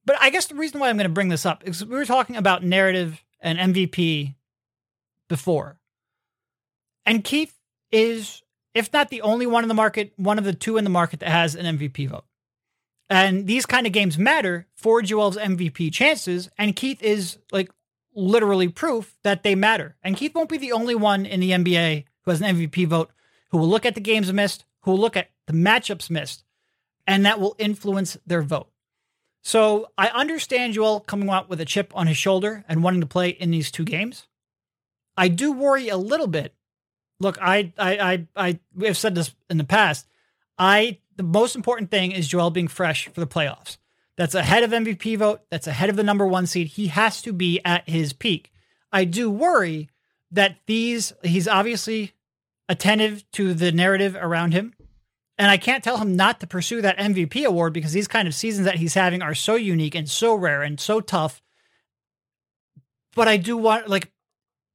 But 0.06 0.16
I 0.18 0.30
guess 0.30 0.46
the 0.46 0.54
reason 0.54 0.80
why 0.80 0.88
I'm 0.88 0.96
going 0.96 1.04
to 1.04 1.12
bring 1.12 1.28
this 1.28 1.44
up 1.44 1.62
is 1.68 1.84
we 1.84 1.94
were 1.94 2.06
talking 2.06 2.36
about 2.36 2.64
narrative 2.64 3.22
and 3.40 3.58
MVP 3.74 4.34
before. 5.28 5.78
And 7.04 7.22
Keith 7.22 7.54
is, 7.92 8.42
if 8.74 8.90
not 8.94 9.10
the 9.10 9.20
only 9.20 9.46
one 9.46 9.62
in 9.62 9.68
the 9.68 9.74
market, 9.74 10.14
one 10.16 10.38
of 10.38 10.44
the 10.44 10.54
two 10.54 10.78
in 10.78 10.84
the 10.84 10.90
market 10.90 11.20
that 11.20 11.28
has 11.28 11.54
an 11.54 11.78
MVP 11.78 12.08
vote. 12.08 12.24
And 13.10 13.46
these 13.46 13.66
kind 13.66 13.86
of 13.86 13.92
games 13.92 14.16
matter 14.16 14.66
for 14.74 15.02
Joel's 15.02 15.36
MVP 15.36 15.92
chances. 15.92 16.48
And 16.56 16.74
Keith 16.74 17.02
is 17.02 17.38
like 17.52 17.70
literally 18.14 18.68
proof 18.68 19.18
that 19.22 19.42
they 19.42 19.54
matter. 19.54 19.96
And 20.02 20.16
Keith 20.16 20.34
won't 20.34 20.48
be 20.48 20.58
the 20.58 20.72
only 20.72 20.94
one 20.94 21.26
in 21.26 21.40
the 21.40 21.50
NBA 21.50 22.04
who 22.28 22.32
has 22.32 22.42
an 22.42 22.56
MVP 22.56 22.86
vote 22.86 23.10
who 23.50 23.58
will 23.58 23.68
look 23.68 23.86
at 23.86 23.94
the 23.94 24.00
games 24.00 24.30
missed, 24.32 24.66
who 24.82 24.90
will 24.90 24.98
look 24.98 25.16
at 25.16 25.30
the 25.46 25.54
matchups 25.54 26.10
missed, 26.10 26.44
and 27.06 27.24
that 27.24 27.40
will 27.40 27.56
influence 27.58 28.18
their 28.26 28.42
vote. 28.42 28.68
So 29.42 29.88
I 29.96 30.08
understand 30.08 30.74
Joel 30.74 31.00
coming 31.00 31.30
out 31.30 31.48
with 31.48 31.58
a 31.60 31.64
chip 31.64 31.90
on 31.94 32.06
his 32.06 32.18
shoulder 32.18 32.64
and 32.68 32.82
wanting 32.82 33.00
to 33.00 33.06
play 33.06 33.30
in 33.30 33.50
these 33.50 33.70
two 33.70 33.84
games. 33.84 34.26
I 35.16 35.28
do 35.28 35.52
worry 35.52 35.88
a 35.88 35.96
little 35.96 36.26
bit. 36.26 36.54
Look, 37.18 37.38
I 37.40 37.72
I 37.78 38.26
I 38.36 38.58
I 38.76 38.84
have 38.84 38.98
said 38.98 39.14
this 39.14 39.34
in 39.48 39.56
the 39.56 39.64
past. 39.64 40.06
I 40.58 40.98
the 41.16 41.22
most 41.22 41.56
important 41.56 41.90
thing 41.90 42.12
is 42.12 42.28
Joel 42.28 42.50
being 42.50 42.68
fresh 42.68 43.08
for 43.08 43.20
the 43.20 43.26
playoffs. 43.26 43.78
That's 44.18 44.34
ahead 44.34 44.64
of 44.64 44.70
MVP 44.70 45.16
vote. 45.16 45.40
That's 45.50 45.66
ahead 45.66 45.88
of 45.88 45.96
the 45.96 46.04
number 46.04 46.26
one 46.26 46.46
seed. 46.46 46.66
He 46.66 46.88
has 46.88 47.22
to 47.22 47.32
be 47.32 47.60
at 47.64 47.88
his 47.88 48.12
peak. 48.12 48.52
I 48.92 49.04
do 49.04 49.30
worry 49.30 49.88
that 50.30 50.56
these 50.66 51.14
he's 51.22 51.48
obviously 51.48 52.12
attentive 52.68 53.24
to 53.32 53.54
the 53.54 53.72
narrative 53.72 54.16
around 54.18 54.52
him. 54.52 54.74
And 55.38 55.50
I 55.50 55.56
can't 55.56 55.84
tell 55.84 55.98
him 55.98 56.16
not 56.16 56.40
to 56.40 56.46
pursue 56.46 56.82
that 56.82 56.98
MVP 56.98 57.44
award 57.44 57.72
because 57.72 57.92
these 57.92 58.08
kind 58.08 58.26
of 58.26 58.34
seasons 58.34 58.64
that 58.64 58.76
he's 58.76 58.94
having 58.94 59.22
are 59.22 59.34
so 59.34 59.54
unique 59.54 59.94
and 59.94 60.08
so 60.08 60.34
rare 60.34 60.62
and 60.62 60.80
so 60.80 61.00
tough. 61.00 61.40
But 63.14 63.28
I 63.28 63.36
do 63.36 63.56
want, 63.56 63.88
like, 63.88 64.10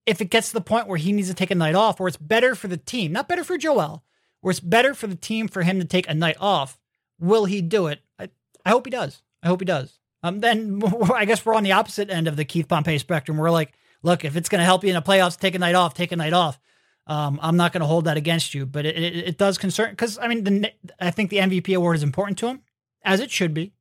if 0.05 0.21
it 0.21 0.29
gets 0.29 0.49
to 0.49 0.53
the 0.53 0.61
point 0.61 0.87
where 0.87 0.97
he 0.97 1.11
needs 1.11 1.27
to 1.27 1.33
take 1.33 1.51
a 1.51 1.55
night 1.55 1.75
off, 1.75 1.99
or 1.99 2.07
it's 2.07 2.17
better 2.17 2.55
for 2.55 2.67
the 2.67 2.77
team, 2.77 3.11
not 3.11 3.27
better 3.27 3.43
for 3.43 3.57
Joel, 3.57 4.03
where 4.41 4.51
it's 4.51 4.59
better 4.59 4.93
for 4.93 5.07
the 5.07 5.15
team 5.15 5.47
for 5.47 5.63
him 5.63 5.79
to 5.79 5.85
take 5.85 6.09
a 6.09 6.13
night 6.13 6.37
off, 6.39 6.79
will 7.19 7.45
he 7.45 7.61
do 7.61 7.87
it? 7.87 8.01
I, 8.19 8.29
I 8.65 8.69
hope 8.69 8.85
he 8.85 8.91
does. 8.91 9.21
I 9.41 9.47
hope 9.47 9.61
he 9.61 9.65
does. 9.65 9.99
Um, 10.23 10.39
then 10.39 10.81
I 11.13 11.25
guess 11.25 11.45
we're 11.45 11.55
on 11.55 11.63
the 11.63 11.73
opposite 11.73 12.09
end 12.09 12.27
of 12.27 12.35
the 12.35 12.45
Keith 12.45 12.67
Pompey 12.67 12.97
spectrum. 12.97 13.37
We're 13.37 13.51
like, 13.51 13.73
look, 14.01 14.25
if 14.25 14.35
it's 14.35 14.49
going 14.49 14.59
to 14.59 14.65
help 14.65 14.83
you 14.83 14.89
in 14.89 14.95
the 14.95 15.01
playoffs, 15.01 15.39
take 15.39 15.55
a 15.55 15.59
night 15.59 15.75
off, 15.75 15.93
take 15.93 16.11
a 16.11 16.17
night 16.17 16.33
off. 16.33 16.59
Um, 17.05 17.39
I'm 17.41 17.57
not 17.57 17.73
going 17.73 17.81
to 17.81 17.87
hold 17.87 18.05
that 18.05 18.15
against 18.15 18.53
you, 18.53 18.65
but 18.65 18.85
it, 18.85 18.95
it, 18.95 19.15
it 19.15 19.37
does 19.37 19.57
concern 19.57 19.91
because 19.91 20.17
I 20.17 20.27
mean, 20.27 20.43
the, 20.43 20.71
I 20.99 21.11
think 21.11 21.29
the 21.29 21.37
MVP 21.37 21.75
award 21.75 21.97
is 21.97 22.03
important 22.03 22.37
to 22.39 22.47
him, 22.47 22.61
as 23.03 23.19
it 23.19 23.29
should 23.29 23.53
be, 23.53 23.73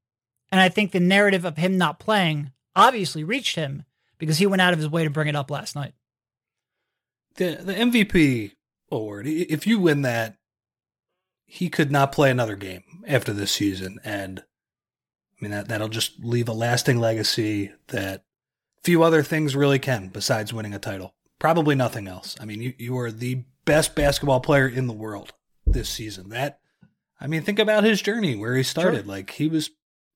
and 0.51 0.61
I 0.61 0.69
think 0.69 0.91
the 0.91 1.01
narrative 1.01 1.45
of 1.45 1.57
him 1.57 1.79
not 1.79 2.01
playing 2.01 2.51
obviously 2.75 3.23
reached 3.23 3.55
him 3.55 3.85
because 4.19 4.39
he 4.39 4.47
went 4.47 4.63
out 4.63 4.73
of 4.73 4.79
his 4.79 4.89
way 4.89 5.05
to 5.05 5.11
bring 5.11 5.29
it 5.29 5.37
up 5.37 5.51
last 5.51 5.77
night. 5.77 5.95
The 7.37 7.61
the 7.63 7.75
MVP 7.75 8.53
award, 8.91 9.29
if 9.29 9.67
you 9.67 9.79
win 9.79 10.03
that, 10.03 10.37
he 11.47 11.69
could 11.69 11.93
not 11.93 12.13
play 12.13 12.31
another 12.31 12.57
game 12.57 13.05
after 13.07 13.33
this 13.33 13.53
season, 13.53 14.01
and 14.03 14.41
I 14.41 15.43
mean 15.45 15.53
that 15.53 15.69
that'll 15.69 15.89
just 15.89 16.25
leave 16.25 16.49
a 16.49 16.53
lasting 16.53 16.99
legacy 16.99 17.71
that 17.89 18.25
few 18.83 19.05
other 19.05 19.23
things 19.23 19.55
really 19.55 19.79
can 19.79 20.09
besides 20.09 20.53
winning 20.53 20.75
a 20.75 20.79
title 20.81 21.15
probably 21.43 21.75
nothing 21.75 22.07
else. 22.07 22.37
I 22.41 22.45
mean, 22.45 22.63
you, 22.63 22.73
you 22.79 22.97
are 22.99 23.11
the 23.11 23.43
best 23.65 23.97
basketball 23.97 24.39
player 24.39 24.69
in 24.69 24.87
the 24.87 24.93
world 24.93 25.33
this 25.67 25.89
season. 25.89 26.29
That, 26.29 26.61
I 27.21 27.27
mean, 27.27 27.43
think 27.43 27.59
about 27.59 27.83
his 27.83 28.01
journey 28.01 28.37
where 28.37 28.55
he 28.55 28.63
started. 28.63 29.07
Sure. 29.07 29.13
Like, 29.13 29.31
he 29.33 29.49
was 29.49 29.71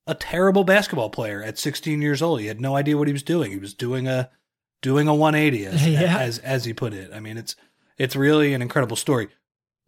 a 0.07 0.15
terrible 0.15 0.63
basketball 0.63 1.11
player 1.11 1.43
at 1.43 1.59
16 1.59 2.01
years 2.01 2.23
old. 2.23 2.41
He 2.41 2.47
had 2.47 2.61
no 2.61 2.77
idea 2.77 2.97
what 2.97 3.09
he 3.09 3.13
was 3.13 3.25
doing. 3.25 3.51
He 3.51 3.59
was 3.59 3.75
doing 3.75 4.07
a, 4.07 4.31
doing 4.83 5.09
a 5.09 5.15
180 5.17 5.67
as, 5.67 5.89
yeah. 5.89 6.17
as, 6.17 6.39
as 6.39 6.65
he 6.65 6.73
put 6.73 6.95
it. 6.95 7.11
I 7.13 7.19
mean, 7.19 7.37
it's, 7.37 7.57
it's 7.99 8.15
really 8.15 8.55
an 8.55 8.63
incredible 8.63 8.97
story. 8.97 9.27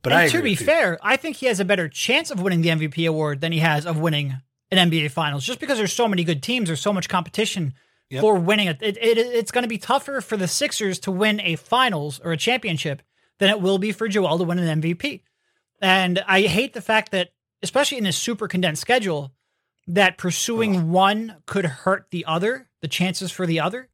But 0.02 0.12
and 0.12 0.22
I 0.22 0.28
to 0.30 0.42
be 0.42 0.56
fair, 0.56 0.98
I 1.02 1.16
think 1.16 1.36
he 1.36 1.46
has 1.46 1.60
a 1.60 1.64
better 1.64 1.88
chance 1.88 2.32
of 2.32 2.42
winning 2.42 2.62
the 2.62 2.70
MVP 2.70 3.08
award 3.08 3.42
than 3.42 3.52
he 3.52 3.60
has 3.60 3.86
of 3.86 3.96
winning 3.96 4.38
an 4.72 4.90
NBA 4.90 5.12
Finals, 5.12 5.44
just 5.44 5.60
because 5.60 5.78
there's 5.78 5.92
so 5.92 6.08
many 6.08 6.24
good 6.24 6.42
teams, 6.42 6.68
there's 6.68 6.80
so 6.80 6.92
much 6.92 7.08
competition 7.08 7.74
yep. 8.10 8.20
for 8.20 8.36
winning 8.36 8.68
it. 8.68 8.78
It, 8.80 8.96
it. 8.98 9.18
It's 9.18 9.50
going 9.50 9.62
to 9.62 9.68
be 9.68 9.78
tougher 9.78 10.20
for 10.20 10.36
the 10.36 10.48
Sixers 10.48 10.98
to 11.00 11.10
win 11.10 11.40
a 11.40 11.56
finals 11.56 12.20
or 12.22 12.32
a 12.32 12.36
championship 12.36 13.02
than 13.38 13.50
it 13.50 13.60
will 13.60 13.78
be 13.78 13.92
for 13.92 14.08
Joel 14.08 14.38
to 14.38 14.44
win 14.44 14.58
an 14.58 14.80
MVP. 14.80 15.22
And 15.80 16.22
I 16.26 16.42
hate 16.42 16.72
the 16.72 16.80
fact 16.80 17.12
that, 17.12 17.30
especially 17.62 17.98
in 17.98 18.06
a 18.06 18.12
super 18.12 18.48
condensed 18.48 18.82
schedule, 18.82 19.32
that 19.86 20.18
pursuing 20.18 20.90
one 20.90 21.36
could 21.46 21.64
hurt 21.64 22.06
the 22.10 22.24
other, 22.26 22.68
the 22.80 22.88
chances 22.88 23.30
for 23.30 23.46
the 23.46 23.60
other. 23.60 23.88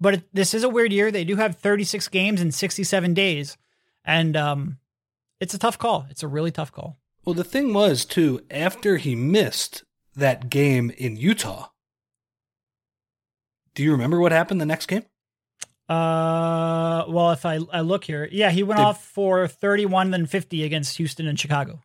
But 0.00 0.14
it, 0.14 0.34
this 0.34 0.54
is 0.54 0.64
a 0.64 0.68
weird 0.68 0.92
year. 0.92 1.10
They 1.10 1.24
do 1.24 1.36
have 1.36 1.56
36 1.56 2.08
games 2.08 2.40
in 2.40 2.50
67 2.52 3.14
days. 3.14 3.56
And 4.04 4.36
um, 4.36 4.78
it's 5.40 5.54
a 5.54 5.58
tough 5.58 5.78
call. 5.78 6.06
It's 6.10 6.22
a 6.22 6.28
really 6.28 6.50
tough 6.50 6.72
call. 6.72 6.98
Well, 7.24 7.34
the 7.34 7.44
thing 7.44 7.74
was, 7.74 8.04
too, 8.04 8.40
after 8.50 8.96
he 8.96 9.14
missed 9.14 9.84
that 10.16 10.48
game 10.48 10.90
in 10.96 11.16
Utah, 11.16 11.68
do 13.78 13.84
you 13.84 13.92
remember 13.92 14.18
what 14.18 14.32
happened 14.32 14.60
the 14.60 14.66
next 14.66 14.86
game? 14.86 15.04
Uh, 15.88 17.04
well, 17.06 17.30
if 17.30 17.46
I, 17.46 17.60
I 17.72 17.82
look 17.82 18.02
here, 18.02 18.28
yeah, 18.32 18.50
he 18.50 18.64
went 18.64 18.78
Did, 18.78 18.86
off 18.86 19.04
for 19.04 19.46
31 19.46 20.10
then 20.10 20.26
50 20.26 20.64
against 20.64 20.96
Houston 20.96 21.28
and 21.28 21.38
Chicago. 21.38 21.80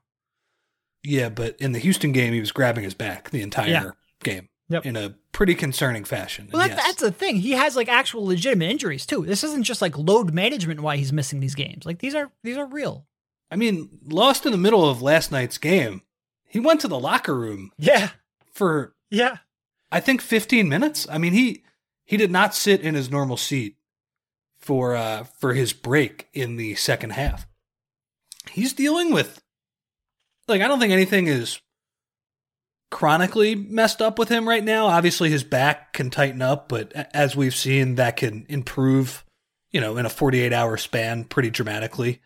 Yeah, 1.03 1.29
but 1.29 1.55
in 1.59 1.71
the 1.71 1.77
Houston 1.77 2.11
game, 2.11 2.33
he 2.33 2.39
was 2.39 2.51
grabbing 2.51 2.83
his 2.83 2.95
back 2.95 3.29
the 3.29 3.43
entire 3.43 3.69
yeah. 3.69 3.91
game 4.23 4.49
yep. 4.69 4.87
in 4.87 4.95
a 4.95 5.13
pretty 5.33 5.53
concerning 5.53 6.03
fashion. 6.03 6.49
Well, 6.51 6.67
that, 6.67 6.75
yes. 6.75 6.83
that's 6.83 7.01
the 7.01 7.11
thing. 7.11 7.35
He 7.35 7.51
has 7.51 7.75
like 7.75 7.89
actual 7.89 8.25
legitimate 8.25 8.71
injuries 8.71 9.05
too. 9.05 9.23
This 9.23 9.43
isn't 9.43 9.65
just 9.65 9.79
like 9.83 9.95
load 9.95 10.33
management 10.33 10.79
why 10.79 10.97
he's 10.97 11.13
missing 11.13 11.41
these 11.41 11.53
games. 11.53 11.85
Like 11.85 11.99
these 11.99 12.15
are 12.15 12.31
these 12.43 12.57
are 12.57 12.65
real. 12.65 13.05
I 13.51 13.55
mean, 13.55 13.99
lost 14.03 14.47
in 14.47 14.51
the 14.51 14.57
middle 14.57 14.89
of 14.89 15.03
last 15.03 15.31
night's 15.31 15.59
game, 15.59 16.01
he 16.47 16.59
went 16.59 16.81
to 16.81 16.87
the 16.87 16.99
locker 16.99 17.35
room. 17.35 17.71
Yeah. 17.77 18.09
For 18.51 18.95
yeah, 19.11 19.37
I 19.91 19.99
think 19.99 20.21
15 20.21 20.67
minutes. 20.67 21.07
I 21.07 21.19
mean, 21.19 21.33
he 21.33 21.63
he 22.05 22.17
did 22.17 22.31
not 22.31 22.55
sit 22.55 22.81
in 22.81 22.95
his 22.95 23.09
normal 23.09 23.37
seat 23.37 23.77
for 24.59 24.95
uh, 24.95 25.23
for 25.23 25.53
his 25.53 25.73
break 25.73 26.27
in 26.33 26.55
the 26.55 26.75
second 26.75 27.11
half. 27.11 27.47
He's 28.51 28.73
dealing 28.73 29.11
with 29.11 29.41
like 30.47 30.61
I 30.61 30.67
don't 30.67 30.79
think 30.79 30.93
anything 30.93 31.27
is 31.27 31.59
chronically 32.91 33.55
messed 33.55 34.01
up 34.01 34.19
with 34.19 34.29
him 34.29 34.47
right 34.47 34.63
now. 34.63 34.87
Obviously 34.87 35.29
his 35.29 35.43
back 35.43 35.93
can 35.93 36.09
tighten 36.09 36.41
up, 36.41 36.69
but 36.69 36.93
as 37.13 37.35
we've 37.35 37.55
seen 37.55 37.95
that 37.95 38.17
can 38.17 38.45
improve, 38.49 39.25
you 39.71 39.81
know, 39.81 39.97
in 39.97 40.05
a 40.05 40.09
48-hour 40.09 40.77
span 40.77 41.23
pretty 41.23 41.49
dramatically 41.49 42.21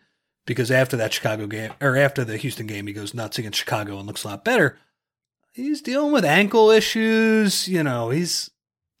because 0.46 0.70
after 0.70 0.96
that 0.96 1.12
Chicago 1.12 1.46
game 1.46 1.72
or 1.80 1.96
after 1.96 2.22
the 2.22 2.36
Houston 2.36 2.66
game 2.66 2.86
he 2.86 2.92
goes 2.92 3.14
nuts 3.14 3.38
against 3.38 3.58
Chicago 3.58 3.98
and 3.98 4.06
looks 4.06 4.24
a 4.24 4.28
lot 4.28 4.44
better. 4.44 4.78
He's 5.52 5.80
dealing 5.80 6.12
with 6.12 6.24
ankle 6.24 6.70
issues, 6.70 7.66
you 7.66 7.82
know, 7.82 8.10
he's 8.10 8.50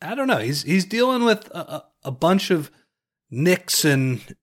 I 0.00 0.14
don't 0.14 0.28
know. 0.28 0.38
He's 0.38 0.62
he's 0.62 0.84
dealing 0.84 1.24
with 1.24 1.48
a, 1.48 1.84
a 2.04 2.10
bunch 2.10 2.50
of 2.50 2.70
nicks 3.30 3.84
and 3.84 4.36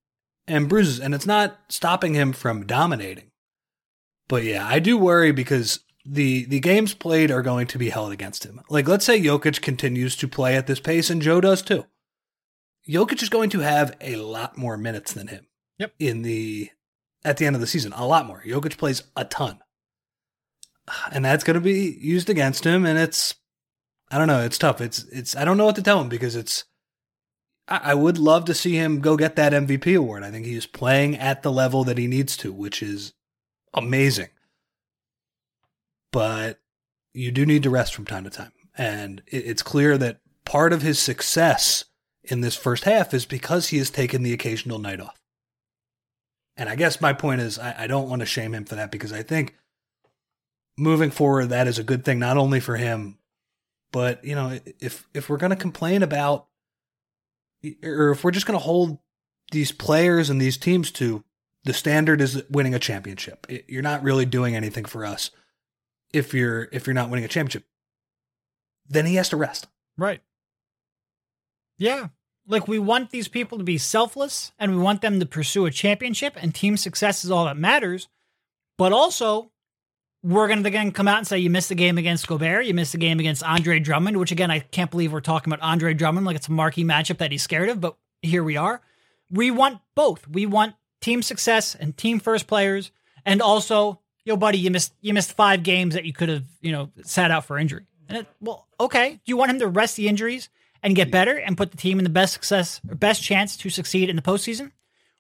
and 0.48 0.70
bruises, 0.70 1.00
and 1.00 1.16
it's 1.16 1.26
not 1.26 1.60
stopping 1.70 2.14
him 2.14 2.34
from 2.34 2.66
dominating. 2.66 3.32
But 4.28 4.44
yeah, 4.44 4.66
I 4.68 4.80
do 4.80 4.98
worry 4.98 5.32
because 5.32 5.80
the 6.06 6.46
the 6.46 6.60
games 6.60 6.94
played 6.94 7.32
are 7.32 7.42
going 7.42 7.68
to 7.68 7.78
be 7.78 7.90
held 7.90 8.12
against 8.12 8.44
him. 8.44 8.62
Like 8.70 8.88
let's 8.88 9.06
say 9.06 9.22
Jokic 9.22 9.62
continues 9.62 10.16
to 10.18 10.28
play 10.28 10.56
at 10.56 10.68
this 10.68 10.80
pace, 10.80 11.10
and 11.10 11.22
Joe 11.22 11.42
does 11.42 11.62
too. 11.62 11.86
Jokic 12.88 13.24
is 13.24 13.30
going 13.30 13.50
to 13.52 13.60
have 13.60 13.96
a 14.02 14.18
lot 14.18 14.58
more 14.58 14.78
minutes 14.78 15.14
than 15.14 15.28
him. 15.28 15.48
Yep. 15.80 15.94
In 16.00 16.22
the 16.22 16.70
at 17.24 17.38
the 17.38 17.46
end 17.46 17.56
of 17.56 17.62
the 17.62 17.68
season, 17.68 17.94
a 17.94 18.06
lot 18.06 18.28
more. 18.28 18.44
Jokic 18.46 18.78
plays 18.78 19.04
a 19.16 19.26
ton, 19.26 19.60
and 21.12 21.26
that's 21.26 21.44
going 21.44 21.56
to 21.56 21.62
be 21.62 21.98
used 22.00 22.30
against 22.30 22.66
him, 22.66 22.86
and 22.86 23.00
it's 23.00 23.36
I 24.12 24.18
don't 24.18 24.28
know. 24.28 24.42
It's 24.42 24.58
tough. 24.58 24.82
It's 24.82 25.04
it's. 25.06 25.36
I 25.36 25.46
don't 25.46 25.58
know 25.58 25.66
what 25.66 25.76
to 25.76 25.84
tell 25.84 26.02
him 26.02 26.10
because 26.10 26.36
it's. 26.36 26.66
I, 27.68 27.82
I 27.84 27.94
would 27.94 28.18
love 28.18 28.46
to 28.46 28.54
see 28.54 28.76
him 28.76 29.02
go 29.02 29.18
get 29.18 29.36
that 29.36 29.54
MVP 29.54 29.98
award. 29.98 30.24
I 30.24 30.32
think 30.32 30.46
he's 30.46 30.68
playing 30.68 31.18
at 31.18 31.44
the 31.44 31.52
level 31.52 31.84
that 31.86 31.98
he 31.98 32.08
needs 32.08 32.38
to, 32.38 32.54
which 32.54 32.84
is 32.84 33.14
amazing. 33.74 34.30
But 36.12 36.60
you 37.14 37.32
do 37.32 37.46
need 37.46 37.64
to 37.64 37.70
rest 37.70 37.96
from 37.96 38.06
time 38.06 38.24
to 38.24 38.30
time, 38.30 38.52
and 38.78 39.22
it, 39.28 39.46
it's 39.46 39.64
clear 39.64 39.98
that 39.98 40.20
part 40.46 40.72
of 40.72 40.82
his 40.82 41.00
success 41.00 41.86
in 42.24 42.42
this 42.42 42.56
first 42.56 42.84
half 42.84 43.14
is 43.14 43.26
because 43.26 43.70
he 43.70 43.78
has 43.80 43.90
taken 43.90 44.24
the 44.24 44.34
occasional 44.34 44.80
night 44.80 45.02
off. 45.02 45.20
And 46.58 46.70
I 46.70 46.76
guess 46.76 47.02
my 47.02 47.14
point 47.14 47.42
is, 47.42 47.60
I, 47.60 47.76
I 47.80 47.88
don't 47.88 48.10
want 48.10 48.22
to 48.22 48.26
shame 48.26 48.54
him 48.54 48.66
for 48.66 48.76
that 48.76 48.92
because 48.92 49.12
I 49.12 49.24
think 49.24 49.56
moving 50.78 51.12
forward, 51.12 51.48
that 51.48 51.68
is 51.68 51.80
a 51.80 51.84
good 51.84 52.06
thing, 52.06 52.20
not 52.20 52.38
only 52.38 52.60
for 52.60 52.78
him, 52.78 53.18
but 53.96 54.26
you 54.26 54.36
know, 54.36 54.60
if 54.82 55.08
if 55.14 55.30
we're 55.30 55.38
going 55.38 55.52
to 55.52 55.56
complain 55.56 56.04
about, 56.04 56.48
or 57.82 58.12
if 58.12 58.26
we're 58.26 58.32
just 58.32 58.46
going 58.46 58.60
to 58.60 58.66
hold 58.66 58.98
these 59.54 59.72
players 59.72 60.30
and 60.30 60.42
these 60.42 60.58
teams 60.58 60.92
to 60.92 61.24
the 61.64 61.72
standard 61.72 62.20
is 62.20 62.44
winning 62.50 62.74
a 62.74 62.80
championship, 62.80 63.48
you're 63.70 63.82
not 63.82 64.04
really 64.04 64.26
doing 64.26 64.54
anything 64.54 64.84
for 64.84 65.06
us 65.06 65.32
if 66.12 66.34
you're 66.34 66.68
if 66.74 66.86
you're 66.86 66.94
not 66.94 67.10
winning 67.10 67.24
a 67.24 67.30
championship. 67.30 67.64
Then 68.86 69.06
he 69.06 69.16
has 69.16 69.30
to 69.30 69.38
rest. 69.38 69.70
Right. 69.98 70.22
Yeah. 71.78 72.10
like 72.48 72.68
we 72.68 72.80
want 72.80 73.12
these 73.12 73.30
people 73.30 73.58
to 73.60 73.64
be 73.64 73.78
selfless 73.78 74.52
and 74.60 74.76
we 74.76 74.82
want 74.82 75.02
them 75.02 75.22
to 75.22 75.26
pursue 75.26 75.66
a 75.66 75.72
championship 75.72 76.34
and 76.36 76.54
team 76.54 76.76
success 76.76 77.24
is 77.24 77.32
all 77.32 77.46
that 77.46 77.56
matters. 77.56 78.10
But 78.78 78.92
also, 78.92 79.52
we're 80.26 80.48
going 80.48 80.64
to 80.64 80.68
again 80.68 80.92
come 80.92 81.08
out 81.08 81.20
and 81.20 81.28
say 81.28 81.38
you 81.38 81.52
missed 81.52 81.70
the 81.70 81.76
game 81.76 82.00
against 82.00 82.28
Gobert, 82.28 82.66
you 82.66 82.74
missed 82.74 82.94
the 82.94 82.98
game 82.98 83.20
against 83.20 83.44
Andre 83.44 83.80
Drummond, 83.80 84.18
which 84.18 84.32
again 84.32 84.50
I 84.50 84.60
can't 84.60 84.90
believe 84.90 85.14
we're 85.14 85.22
talking 85.22 85.54
about 85.54 85.64
Andre 85.64 85.94
Drummond 85.94 86.26
like 86.26 86.36
it's 86.36 86.48
a 86.48 86.52
marquee 86.52 86.84
matchup 86.84 87.20
that 87.20 87.32
he's 87.32 87.44
scared 87.44 87.70
of, 87.70 87.80
but 87.80 87.96
here 88.24 88.44
we 88.44 88.58
are. 88.58 88.82
We 89.30 89.52
want 89.52 89.82
both. 89.94 90.28
We 90.28 90.48
want 90.48 90.76
team 91.00 91.22
success 91.22 91.76
and 91.76 91.96
team 91.96 92.20
first 92.20 92.48
players, 92.48 92.92
and 93.24 93.40
also, 93.40 94.00
yo, 94.24 94.36
buddy, 94.36 94.58
you 94.58 94.72
missed 94.72 94.96
you 95.00 95.14
missed 95.14 95.34
five 95.34 95.62
games 95.62 95.94
that 95.94 96.06
you 96.06 96.14
could 96.14 96.30
have 96.30 96.44
you 96.60 96.72
know 96.72 96.90
sat 97.04 97.30
out 97.30 97.46
for 97.46 97.60
injury. 97.60 97.86
And 98.10 98.20
it, 98.20 98.28
well, 98.42 98.68
okay, 98.80 99.14
do 99.14 99.20
you 99.26 99.38
want 99.38 99.52
him 99.52 99.60
to 99.60 99.68
rest 99.68 99.96
the 99.96 100.08
injuries 100.08 100.50
and 100.82 100.96
get 100.96 101.12
better 101.12 101.38
and 101.38 101.56
put 101.56 101.70
the 101.70 101.78
team 101.78 102.00
in 102.00 102.04
the 102.04 102.10
best 102.10 102.34
success 102.34 102.82
or 102.90 102.96
best 102.96 103.22
chance 103.22 103.56
to 103.58 103.70
succeed 103.70 104.10
in 104.10 104.16
the 104.16 104.24
postseason, 104.24 104.72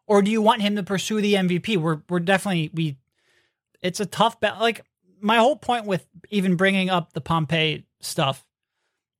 or 0.08 0.24
do 0.24 0.32
you 0.32 0.42
want 0.42 0.64
him 0.64 0.76
to 0.76 0.84
pursue 0.84 1.22
the 1.22 1.36
MVP? 1.36 1.78
We're 1.78 2.00
we're 2.10 2.20
definitely 2.20 2.72
we. 2.74 2.98
It's 3.84 4.00
a 4.00 4.06
tough 4.08 4.40
bet. 4.40 4.60
Like 4.60 4.84
my 5.26 5.38
whole 5.38 5.56
point 5.56 5.88
with 5.88 6.06
even 6.30 6.56
bringing 6.56 6.92
up 6.92 7.14
the 7.14 7.22
Pompey 7.22 7.88
stuff 8.00 8.46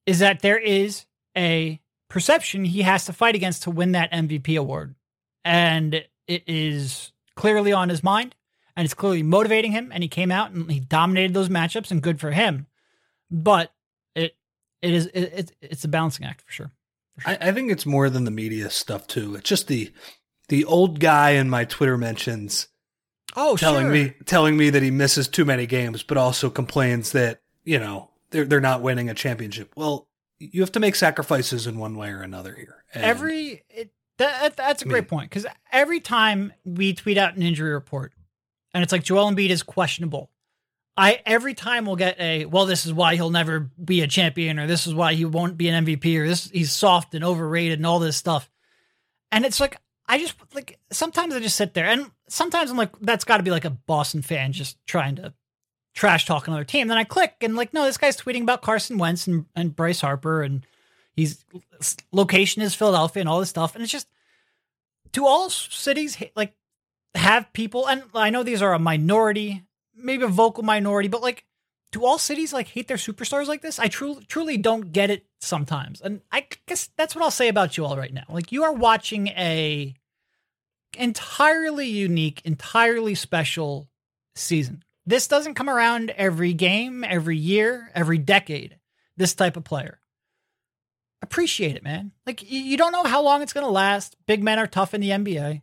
is 0.06 0.20
that 0.20 0.42
there 0.42 0.60
is 0.60 1.06
a 1.36 1.82
perception 2.10 2.64
he 2.64 2.84
has 2.84 3.06
to 3.06 3.14
fight 3.14 3.34
against 3.34 3.64
to 3.64 3.72
win 3.72 3.94
that 3.94 4.12
MVP 4.12 4.58
award. 4.58 4.94
And 5.44 6.06
it 6.28 6.44
is 6.46 7.12
clearly 7.36 7.74
on 7.74 7.90
his 7.90 8.04
mind 8.04 8.36
and 8.76 8.86
it's 8.86 8.94
clearly 8.94 9.24
motivating 9.24 9.72
him. 9.72 9.92
And 9.92 10.04
he 10.04 10.08
came 10.08 10.32
out 10.32 10.52
and 10.52 10.70
he 10.72 10.80
dominated 10.80 11.34
those 11.34 11.50
matchups 11.50 11.90
and 11.90 12.04
good 12.04 12.20
for 12.20 12.32
him. 12.32 12.68
But 13.32 13.74
it 14.14 14.36
it 14.84 14.94
is 14.94 15.08
it, 15.08 15.54
it's 15.60 15.86
a 15.86 15.88
balancing 15.88 16.28
act 16.28 16.42
for 16.42 16.52
sure. 16.52 16.72
For 17.16 17.22
sure. 17.22 17.38
I, 17.42 17.50
I 17.50 17.52
think 17.52 17.72
it's 17.72 17.86
more 17.86 18.12
than 18.12 18.26
the 18.26 18.32
media 18.32 18.70
stuff 18.70 19.08
too. 19.08 19.34
It's 19.36 19.50
just 19.50 19.68
the 19.68 19.92
the 20.50 20.66
old 20.66 21.00
guy 21.00 21.32
in 21.32 21.50
my 21.50 21.66
Twitter 21.66 21.98
mentions 21.98 22.68
Oh, 23.36 23.58
telling 23.58 23.86
sure. 23.86 23.92
me 23.92 24.14
telling 24.26 24.58
me 24.58 24.70
that 24.70 24.82
he 24.82 24.92
misses 24.92 25.28
too 25.28 25.46
many 25.46 25.66
games, 25.66 26.04
but 26.04 26.18
also 26.18 26.50
complains 26.50 27.12
that 27.12 27.42
you 27.64 27.80
know 27.80 28.10
they're 28.32 28.46
they're 28.46 28.62
not 28.62 28.82
winning 28.82 29.10
a 29.10 29.14
championship. 29.14 29.74
Well, 29.76 30.08
you 30.40 30.62
have 30.62 30.72
to 30.74 30.80
make 30.80 30.96
sacrifices 30.96 31.68
in 31.68 31.78
one 31.78 31.96
way 31.96 32.10
or 32.10 32.22
another 32.22 32.54
here. 32.54 32.84
And 32.94 33.04
every 33.04 33.64
it, 33.70 33.92
that, 34.18 34.56
that's 34.56 34.82
a 34.82 34.86
great 34.86 35.06
Me. 35.06 35.08
point 35.08 35.30
because 35.30 35.46
every 35.72 36.00
time 36.00 36.54
we 36.64 36.94
tweet 36.94 37.18
out 37.18 37.36
an 37.36 37.42
injury 37.42 37.74
report 37.74 38.14
and 38.74 38.84
it's 38.84 38.92
like 38.92 39.04
Joel 39.04 39.32
Embiid 39.32 39.50
is 39.50 39.64
questionable, 39.64 40.32
I 40.98 41.22
every 41.26 41.54
time 41.54 41.86
we'll 41.86 41.98
get 41.98 42.20
a 42.20 42.46
well, 42.46 42.66
this 42.66 42.86
is 42.86 42.94
why 42.94 43.16
he'll 43.16 43.30
never 43.30 43.72
be 43.84 44.02
a 44.02 44.08
champion, 44.08 44.60
or 44.60 44.68
this 44.68 44.88
is 44.88 44.94
why 44.94 45.14
he 45.14 45.26
won't 45.26 45.58
be 45.58 45.68
an 45.68 45.86
MVP, 45.86 46.18
or 46.18 46.28
this 46.28 46.50
he's 46.50 46.72
soft 46.72 47.14
and 47.16 47.24
overrated 47.24 47.80
and 47.80 47.86
all 47.86 48.00
this 48.00 48.16
stuff. 48.16 48.50
And 49.32 49.46
it's 49.46 49.60
like 49.60 49.78
I 50.08 50.20
just 50.20 50.36
like 50.54 50.80
sometimes 50.92 51.36
I 51.36 51.40
just 51.40 51.58
sit 51.58 51.74
there 51.74 51.88
and 51.88 52.12
sometimes 52.28 52.72
I'm 52.72 52.78
like, 52.78 52.98
that's 53.02 53.24
got 53.24 53.38
to 53.38 53.44
be 53.44 53.52
like 53.52 53.66
a 53.66 53.70
Boston 53.70 54.22
fan 54.22 54.52
just 54.52 54.78
trying 54.86 55.16
to 55.18 55.34
trash 55.94 56.26
talk 56.26 56.48
another 56.48 56.64
team. 56.64 56.88
Then 56.88 56.98
I 56.98 57.04
click 57.04 57.36
and 57.42 57.56
like, 57.56 57.74
no, 57.74 57.86
this 57.86 57.98
guy's 57.98 58.18
tweeting 58.18 58.42
about 58.42 58.62
Carson 58.62 58.98
Wentz 58.98 59.28
and, 59.28 59.46
and 59.56 59.76
Bryce 59.76 60.02
Harper 60.02 60.44
and 60.44 60.66
he's 61.16 61.46
location 62.12 62.62
is 62.62 62.76
Philadelphia 62.76 63.22
and 63.22 63.30
all 63.30 63.40
this 63.40 63.50
stuff. 63.50 63.76
And 63.76 63.84
it's 63.84 63.92
just, 63.92 64.08
do 65.12 65.26
all 65.26 65.50
cities 65.50 66.22
like 66.36 66.54
have 67.16 67.52
people? 67.54 67.88
And 67.88 68.04
I 68.14 68.30
know 68.30 68.44
these 68.44 68.62
are 68.62 68.74
a 68.74 68.80
minority, 68.80 69.64
maybe 69.96 70.24
a 70.24 70.28
vocal 70.28 70.64
minority, 70.64 71.08
but 71.08 71.22
like, 71.22 71.46
do 71.92 72.04
all 72.04 72.18
cities 72.18 72.52
like 72.52 72.68
hate 72.68 72.90
their 72.90 72.98
superstars 72.98 73.48
like 73.48 73.62
this? 73.62 73.80
I 73.80 73.88
truly, 73.88 74.26
truly 74.26 74.58
don't 74.58 74.92
get 74.92 75.10
it 75.10 75.26
sometimes. 75.40 76.02
And 76.02 76.20
I 76.30 76.46
guess 76.66 76.90
that's 76.98 77.16
what 77.16 77.24
I'll 77.24 77.32
say 77.32 77.48
about 77.48 77.78
you 77.78 77.86
all 77.86 77.96
right 77.96 78.14
now. 78.14 78.26
Like, 78.28 78.52
you 78.52 78.66
are 78.66 78.74
watching 78.74 79.30
a 79.30 79.94
entirely 80.96 81.88
unique, 81.88 82.42
entirely 82.46 83.16
special 83.16 83.90
season. 84.36 84.84
This 85.06 85.28
doesn't 85.28 85.54
come 85.54 85.70
around 85.70 86.12
every 86.12 86.54
game, 86.54 87.04
every 87.04 87.38
year, 87.38 87.92
every 87.94 88.18
decade. 88.18 88.78
This 89.18 89.34
type 89.34 89.56
of 89.56 89.64
player. 89.64 90.00
Appreciate 91.22 91.76
it, 91.76 91.84
man. 91.84 92.12
Like, 92.26 92.44
you 92.50 92.76
don't 92.78 92.92
know 92.92 93.04
how 93.04 93.22
long 93.22 93.42
it's 93.42 93.54
going 93.54 93.66
to 93.66 93.72
last. 93.72 94.16
Big 94.28 94.44
men 94.44 94.60
are 94.60 94.68
tough 94.68 94.94
in 94.94 95.02
the 95.02 95.12
NBA. 95.12 95.62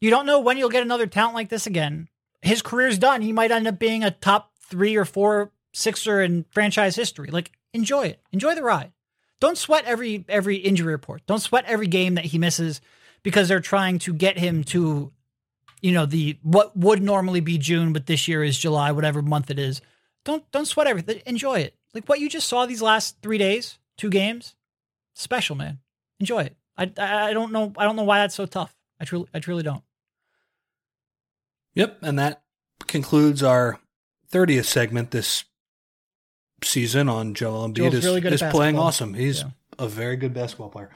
You 0.00 0.10
don't 0.10 0.26
know 0.26 0.40
when 0.40 0.56
you'll 0.56 0.68
get 0.68 0.82
another 0.82 1.06
talent 1.06 1.34
like 1.34 1.48
this 1.48 1.66
again. 1.66 2.08
His 2.40 2.62
career's 2.62 2.98
done. 2.98 3.22
He 3.22 3.32
might 3.32 3.50
end 3.50 3.66
up 3.66 3.78
being 3.78 4.04
a 4.04 4.10
top 4.10 4.52
three 4.60 4.96
or 4.96 5.04
four 5.04 5.52
sixer 5.72 6.20
in 6.20 6.44
franchise 6.50 6.96
history. 6.96 7.30
Like, 7.30 7.52
enjoy 7.72 8.06
it. 8.06 8.20
Enjoy 8.32 8.54
the 8.54 8.62
ride. 8.62 8.92
Don't 9.40 9.58
sweat 9.58 9.84
every 9.86 10.24
every 10.28 10.56
injury 10.56 10.92
report. 10.92 11.22
Don't 11.26 11.40
sweat 11.40 11.64
every 11.66 11.88
game 11.88 12.14
that 12.14 12.26
he 12.26 12.38
misses 12.38 12.80
because 13.22 13.48
they're 13.48 13.60
trying 13.60 13.98
to 14.00 14.12
get 14.12 14.38
him 14.38 14.64
to, 14.64 15.12
you 15.80 15.92
know, 15.92 16.06
the 16.06 16.38
what 16.42 16.76
would 16.76 17.02
normally 17.02 17.40
be 17.40 17.58
June, 17.58 17.92
but 17.92 18.06
this 18.06 18.26
year 18.28 18.42
is 18.42 18.58
July, 18.58 18.92
whatever 18.92 19.22
month 19.22 19.50
it 19.50 19.58
is. 19.58 19.80
Don't 20.24 20.48
don't 20.52 20.66
sweat 20.66 20.86
everything. 20.86 21.20
Enjoy 21.26 21.58
it. 21.60 21.74
Like 21.94 22.08
what 22.08 22.20
you 22.20 22.28
just 22.28 22.48
saw 22.48 22.66
these 22.66 22.82
last 22.82 23.16
three 23.22 23.38
days, 23.38 23.78
two 23.96 24.10
games, 24.10 24.54
special, 25.14 25.56
man. 25.56 25.78
Enjoy 26.20 26.42
it. 26.42 26.56
I 26.76 26.90
I 26.96 27.32
don't 27.32 27.52
know 27.52 27.72
I 27.76 27.84
don't 27.84 27.96
know 27.96 28.04
why 28.04 28.18
that's 28.18 28.34
so 28.34 28.46
tough. 28.46 28.74
I 29.00 29.04
truly 29.04 29.26
I 29.34 29.40
truly 29.40 29.62
don't. 29.62 29.82
Yep, 31.74 31.98
and 32.02 32.18
that 32.18 32.42
concludes 32.86 33.42
our 33.42 33.80
30th 34.30 34.66
segment 34.66 35.10
this 35.10 35.44
season 36.62 37.08
on 37.08 37.34
Joel 37.34 37.68
Embiid 37.68 37.74
Joel's 37.76 37.94
is, 37.94 38.04
really 38.04 38.20
is 38.28 38.42
playing 38.50 38.78
awesome. 38.78 39.14
He's 39.14 39.40
Yeah. 39.40 39.50
a 39.78 39.88
very 39.88 40.16
good 40.16 40.34
basketball 40.34 40.68
player. 40.68 40.90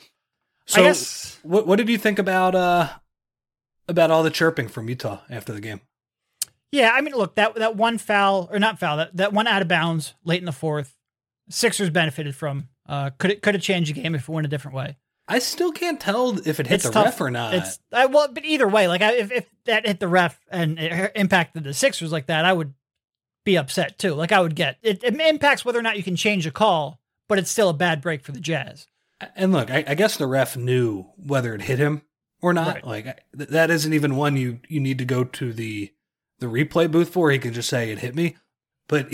I 0.69 0.73
So, 0.73 0.83
guess 0.83 1.39
what 1.43 1.67
what 1.67 1.77
did 1.77 1.89
you 1.89 1.99
think 1.99 2.19
about 2.19 2.55
uh 2.55 2.89
about 3.89 4.11
all 4.11 4.23
the 4.23 4.31
chirping 4.31 4.69
from 4.69 4.89
Utah 4.89 5.21
after 5.31 5.53
the 5.53 5.61
game? 5.61 5.81
Yeah, 6.73 6.91
I 6.93 7.01
mean, 7.01 7.15
look 7.15 7.37
that 7.37 7.55
that 7.57 7.77
one 7.77 7.99
foul 7.99 8.49
or 8.51 8.59
not 8.59 8.79
foul 8.79 8.97
that 8.99 9.17
that 9.17 9.33
one 9.33 9.47
out 9.47 9.63
of 9.63 9.69
bounds 9.69 10.15
late 10.25 10.41
in 10.41 10.45
the 10.47 10.53
fourth, 10.53 10.97
Sixers 11.49 11.91
benefited 11.91 12.35
from. 12.35 12.69
Uh, 12.89 13.11
could 13.19 13.31
it 13.31 13.43
could 13.43 13.55
have 13.55 13.63
changed 13.63 13.95
the 13.95 14.01
game 14.01 14.15
if 14.15 14.23
it 14.23 14.33
went 14.33 14.47
a 14.47 14.51
different 14.51 14.77
way? 14.77 14.97
I 15.29 15.41
still 15.41 15.73
can't 15.73 15.99
tell 16.01 16.39
if 16.47 16.61
it 16.61 16.69
hit 16.69 16.77
It's 16.77 16.85
the 16.85 16.91
tough. 16.93 17.05
ref 17.07 17.21
or 17.21 17.31
not. 17.31 17.55
It's 17.55 17.81
I, 17.93 18.07
well, 18.07 18.29
but 18.33 18.45
either 18.45 18.69
way, 18.69 18.87
like 18.89 19.03
I, 19.03 19.13
if 19.15 19.33
if 19.33 19.47
that 19.65 19.87
hit 19.87 19.99
the 20.01 20.09
ref 20.09 20.39
and 20.51 20.79
it 20.79 21.13
impacted 21.17 21.65
the 21.65 21.75
Sixers 21.75 22.13
like 22.13 22.27
that, 22.27 22.45
I 22.45 22.53
would 22.53 22.75
be 23.45 23.57
upset 23.57 23.99
too. 23.99 24.15
Like 24.15 24.31
I 24.33 24.41
would 24.41 24.55
get 24.55 24.79
it, 24.83 25.03
it 25.03 25.21
impacts 25.21 25.65
whether 25.65 25.79
or 25.79 25.83
not 25.83 25.97
you 25.97 26.03
can 26.05 26.17
change 26.17 26.47
a 26.47 26.51
call, 26.51 27.01
but 27.29 27.39
it's 27.39 27.51
still 27.51 27.69
a 27.69 27.75
bad 27.75 28.01
break 28.01 28.23
for 28.23 28.33
the 28.33 28.41
Jazz. 28.41 28.87
And 29.35 29.53
look, 29.53 29.71
I, 29.71 29.85
I 29.87 29.95
guess 29.95 30.17
the 30.17 30.27
ref 30.27 30.57
knew 30.57 31.07
whether 31.17 31.55
it 31.55 31.63
hit 31.63 31.79
him 31.79 32.03
or 32.43 32.53
not. 32.53 32.75
Right. 32.77 32.87
Like 32.87 33.07
I- 33.07 33.19
th- 33.37 33.51
that 33.51 33.71
isn't 33.71 33.93
even 33.93 34.17
one 34.17 34.37
you 34.37 34.61
you 34.69 34.81
need 34.81 34.99
to 34.99 35.05
go 35.05 35.25
to 35.25 35.53
the 35.53 35.93
the 36.39 36.47
replay 36.47 36.91
booth 36.91 37.09
for. 37.11 37.31
He 37.31 37.39
can 37.39 37.53
just 37.55 37.69
say 37.69 37.91
it 37.91 38.01
hit 38.01 38.15
me. 38.15 38.37
But 38.89 39.09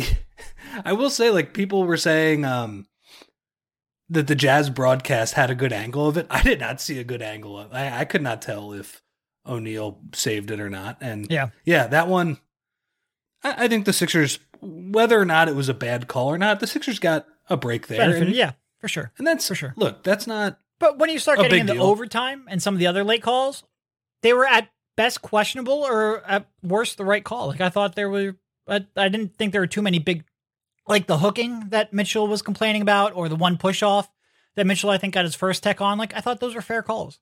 I 0.84 0.92
will 0.92 1.10
say, 1.10 1.30
like 1.30 1.54
people 1.54 1.84
were 1.84 1.96
saying 1.96 2.44
um, 2.44 2.86
that 4.08 4.26
the 4.26 4.34
Jazz 4.34 4.70
broadcast 4.70 5.34
had 5.34 5.50
a 5.50 5.54
good 5.54 5.72
angle 5.72 6.08
of 6.08 6.16
it. 6.16 6.26
I 6.30 6.42
did 6.42 6.60
not 6.60 6.80
see 6.80 6.98
a 6.98 7.04
good 7.04 7.22
angle 7.22 7.58
of. 7.58 7.72
I, 7.72 8.00
I 8.00 8.04
could 8.04 8.22
not 8.22 8.42
tell 8.42 8.72
if 8.72 9.02
O'Neale 9.46 10.00
saved 10.14 10.50
it 10.50 10.60
or 10.60 10.68
not. 10.70 10.98
And 11.00 11.30
Yeah. 11.30 11.50
yeah, 11.64 11.86
that 11.86 12.08
one. 12.08 12.38
I, 13.44 13.64
I 13.64 13.68
think 13.68 13.84
the 13.86 13.92
Sixers, 13.92 14.40
whether 14.60 15.18
or 15.20 15.24
not 15.24 15.48
it 15.48 15.54
was 15.56 15.68
a 15.68 15.74
bad 15.74 16.08
call 16.08 16.28
or 16.28 16.38
not, 16.38 16.60
the 16.60 16.66
Sixers 16.66 16.98
got 16.98 17.26
a 17.48 17.56
break 17.56 17.86
there. 17.86 17.98
Benefited, 17.98 18.28
And, 18.28 18.36
yeah, 18.36 18.52
for 18.83 18.88
sure. 18.88 19.11
and 19.16 19.27
that's 19.27 19.49
For 19.49 19.55
sure. 19.55 19.73
Look, 19.77 20.03
that's 20.03 20.27
not 20.27 20.59
But 20.79 20.99
when 20.99 21.09
you 21.09 21.18
start 21.18 21.38
getting 21.38 21.61
into 21.61 21.73
deal. 21.75 21.83
overtime 21.85 22.45
and 22.51 22.62
some 22.62 22.75
of 22.75 22.79
the 22.81 22.87
other 22.88 23.03
late 23.05 23.23
calls, 23.23 23.64
they 24.21 24.35
were 24.35 24.45
at 24.47 24.68
best 24.97 25.23
questionable 25.23 25.73
or 25.85 26.23
at 26.27 26.47
worst 26.62 26.99
the 26.99 27.05
right 27.05 27.25
call. 27.25 27.47
Like 27.47 27.61
I 27.62 27.71
thought 27.71 27.95
there 27.95 28.11
were, 28.11 28.37
I, 28.68 28.85
I 28.97 29.09
didn't 29.09 29.37
think 29.38 29.53
there 29.53 29.62
were 29.62 29.66
too 29.66 29.81
many 29.83 29.99
big, 29.99 30.25
like 30.87 31.07
the 31.07 31.18
hooking 31.18 31.68
that 31.71 31.92
Mitchell 31.95 32.27
was 32.29 32.42
complaining 32.42 32.83
about 32.83 33.14
or 33.16 33.29
the 33.31 33.37
one 33.37 33.57
push 33.57 33.83
off 33.83 34.11
that 34.57 34.66
Mitchell 34.66 34.90
I 34.90 34.99
think 34.99 35.14
got 35.14 35.25
his 35.25 35.35
first 35.35 35.62
tech 35.62 35.81
on. 35.81 35.97
Like 35.97 36.14
I 36.14 36.21
thought 36.21 36.40
those 36.40 36.55
were 36.55 36.61
fair 36.61 36.83
calls. 36.83 37.18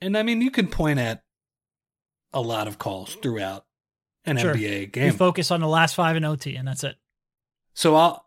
And 0.00 0.16
I 0.16 0.22
mean, 0.22 0.40
you 0.40 0.50
can 0.50 0.68
point 0.68 0.98
at 0.98 1.22
a 2.32 2.40
lot 2.40 2.66
of 2.66 2.78
calls 2.78 3.14
throughout 3.16 3.64
an 4.24 4.38
Sure. 4.38 4.54
NBA 4.54 4.92
game. 4.92 5.12
focus 5.12 5.50
on 5.50 5.60
the 5.60 5.68
last 5.68 5.94
five 5.94 6.16
in 6.16 6.24
OT 6.24 6.56
and 6.56 6.66
that's 6.66 6.82
it. 6.84 6.96
so 7.74 7.94
I'll 7.94 8.24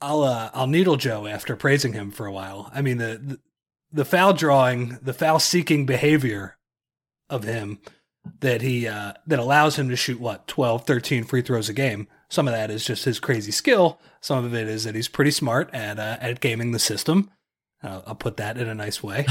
I'll 0.00 0.22
uh, 0.22 0.50
I'll 0.54 0.66
needle 0.66 0.96
Joe 0.96 1.26
after 1.26 1.56
praising 1.56 1.92
him 1.92 2.10
for 2.10 2.26
a 2.26 2.32
while. 2.32 2.70
I 2.74 2.82
mean 2.82 2.98
the, 2.98 3.20
the 3.22 3.40
the 3.90 4.04
foul 4.04 4.32
drawing, 4.32 4.98
the 5.02 5.14
foul 5.14 5.38
seeking 5.38 5.86
behavior 5.86 6.58
of 7.30 7.44
him 7.44 7.78
that 8.40 8.62
he 8.62 8.86
uh, 8.86 9.14
that 9.26 9.38
allows 9.38 9.78
him 9.78 9.88
to 9.88 9.96
shoot 9.96 10.20
what 10.20 10.46
12, 10.46 10.84
13 10.84 11.24
free 11.24 11.42
throws 11.42 11.68
a 11.68 11.72
game. 11.72 12.06
Some 12.28 12.46
of 12.46 12.54
that 12.54 12.70
is 12.70 12.84
just 12.84 13.04
his 13.04 13.20
crazy 13.20 13.50
skill. 13.50 14.00
Some 14.20 14.44
of 14.44 14.54
it 14.54 14.68
is 14.68 14.84
that 14.84 14.94
he's 14.94 15.08
pretty 15.08 15.30
smart 15.30 15.72
at 15.72 15.98
uh, 15.98 16.18
at 16.20 16.40
gaming 16.40 16.72
the 16.72 16.78
system. 16.78 17.30
Uh, 17.82 18.02
I'll 18.06 18.14
put 18.14 18.36
that 18.36 18.58
in 18.58 18.68
a 18.68 18.74
nice 18.74 19.02
way. 19.02 19.26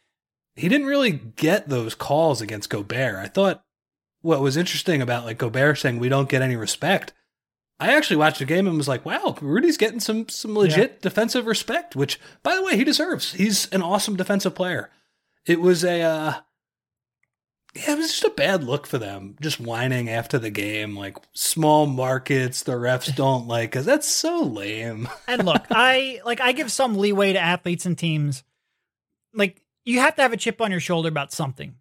he 0.54 0.68
didn't 0.68 0.86
really 0.86 1.12
get 1.12 1.68
those 1.68 1.94
calls 1.94 2.40
against 2.40 2.70
Gobert. 2.70 3.16
I 3.16 3.26
thought 3.26 3.62
what 4.20 4.40
was 4.40 4.56
interesting 4.56 5.02
about 5.02 5.24
like 5.24 5.38
Gobert 5.38 5.78
saying 5.78 5.98
we 5.98 6.08
don't 6.08 6.28
get 6.28 6.42
any 6.42 6.56
respect 6.56 7.12
I 7.78 7.94
actually 7.94 8.16
watched 8.16 8.38
the 8.38 8.46
game 8.46 8.66
and 8.66 8.76
was 8.76 8.88
like, 8.88 9.04
wow, 9.04 9.36
Rudy's 9.40 9.76
getting 9.76 10.00
some 10.00 10.28
some 10.28 10.54
legit 10.54 11.02
defensive 11.02 11.46
respect, 11.46 11.94
which 11.94 12.18
by 12.42 12.54
the 12.54 12.62
way, 12.62 12.76
he 12.76 12.84
deserves. 12.84 13.34
He's 13.34 13.66
an 13.70 13.82
awesome 13.82 14.16
defensive 14.16 14.54
player. 14.54 14.90
It 15.44 15.60
was 15.60 15.84
a 15.84 16.02
uh 16.02 16.34
yeah, 17.74 17.92
it 17.92 17.98
was 17.98 18.10
just 18.10 18.24
a 18.24 18.30
bad 18.30 18.64
look 18.64 18.86
for 18.86 18.96
them, 18.96 19.36
just 19.42 19.60
whining 19.60 20.08
after 20.08 20.38
the 20.38 20.48
game, 20.48 20.96
like 20.96 21.18
small 21.34 21.86
markets, 21.86 22.62
the 22.62 22.72
refs 22.72 23.14
don't 23.16 23.46
like 23.46 23.76
us. 23.76 23.84
That's 23.84 24.08
so 24.08 24.42
lame. 24.42 25.08
and 25.28 25.44
look, 25.44 25.66
I 25.70 26.20
like 26.24 26.40
I 26.40 26.52
give 26.52 26.72
some 26.72 26.96
leeway 26.96 27.34
to 27.34 27.38
athletes 27.38 27.84
and 27.84 27.98
teams. 27.98 28.42
Like 29.34 29.62
you 29.84 30.00
have 30.00 30.16
to 30.16 30.22
have 30.22 30.32
a 30.32 30.38
chip 30.38 30.62
on 30.62 30.70
your 30.70 30.80
shoulder 30.80 31.08
about 31.08 31.32
something 31.32 31.74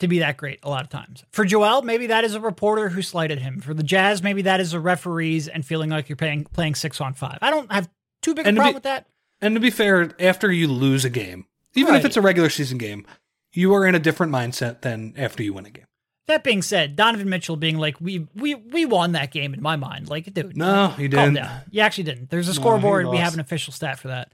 to 0.00 0.08
be 0.08 0.20
that 0.20 0.36
great 0.36 0.60
a 0.62 0.68
lot 0.70 0.82
of 0.82 0.88
times. 0.90 1.24
For 1.30 1.44
Joel, 1.44 1.82
maybe 1.82 2.06
that 2.08 2.24
is 2.24 2.34
a 2.34 2.40
reporter 2.40 2.88
who 2.88 3.02
slighted 3.02 3.38
him. 3.40 3.60
For 3.60 3.74
the 3.74 3.82
Jazz, 3.82 4.22
maybe 4.22 4.42
that 4.42 4.60
is 4.60 4.72
a 4.74 4.80
referees 4.80 5.48
and 5.48 5.64
feeling 5.64 5.90
like 5.90 6.08
you're 6.08 6.16
playing 6.16 6.44
playing 6.44 6.74
six 6.76 7.00
on 7.00 7.14
five. 7.14 7.38
I 7.42 7.50
don't 7.50 7.70
have 7.72 7.88
too 8.22 8.34
big 8.34 8.46
a 8.46 8.48
And 8.48 8.56
problem 8.56 8.72
be- 8.72 8.76
with 8.76 8.82
that. 8.84 9.06
And 9.40 9.54
to 9.54 9.60
be 9.60 9.70
fair, 9.70 10.10
after 10.20 10.50
you 10.52 10.66
lose 10.68 11.04
a 11.04 11.10
game, 11.10 11.46
even 11.74 11.94
if 11.94 12.04
it's 12.04 12.16
a 12.16 12.20
regular 12.20 12.50
season 12.50 12.76
game, 12.78 13.06
you 13.52 13.72
are 13.74 13.86
in 13.86 13.94
a 13.94 13.98
different 14.00 14.32
mindset 14.32 14.80
than 14.82 15.14
after 15.16 15.42
you 15.42 15.52
win 15.52 15.64
a 15.66 15.70
game. 15.70 15.84
That 16.26 16.44
being 16.44 16.60
said, 16.60 16.94
Donovan 16.96 17.28
Mitchell 17.30 17.56
being 17.56 17.78
like, 17.78 18.00
we 18.00 18.26
we 18.34 18.54
we 18.54 18.84
won 18.84 19.12
that 19.12 19.30
game 19.30 19.54
in 19.54 19.62
my 19.62 19.76
mind. 19.76 20.08
Like, 20.10 20.32
dude, 20.34 20.56
No, 20.56 20.92
you 20.98 21.08
didn't. 21.08 21.34
down. 21.34 21.60
You 21.70 21.80
actually 21.80 22.04
didn't. 22.04 22.28
There's 22.30 22.48
a 22.48 22.50
No, 22.50 22.54
scoreboard. 22.60 23.06
we 23.08 23.16
have 23.18 23.32
an 23.34 23.40
official 23.40 23.72
stat 23.72 23.98
for 23.98 24.08
that. 24.08 24.32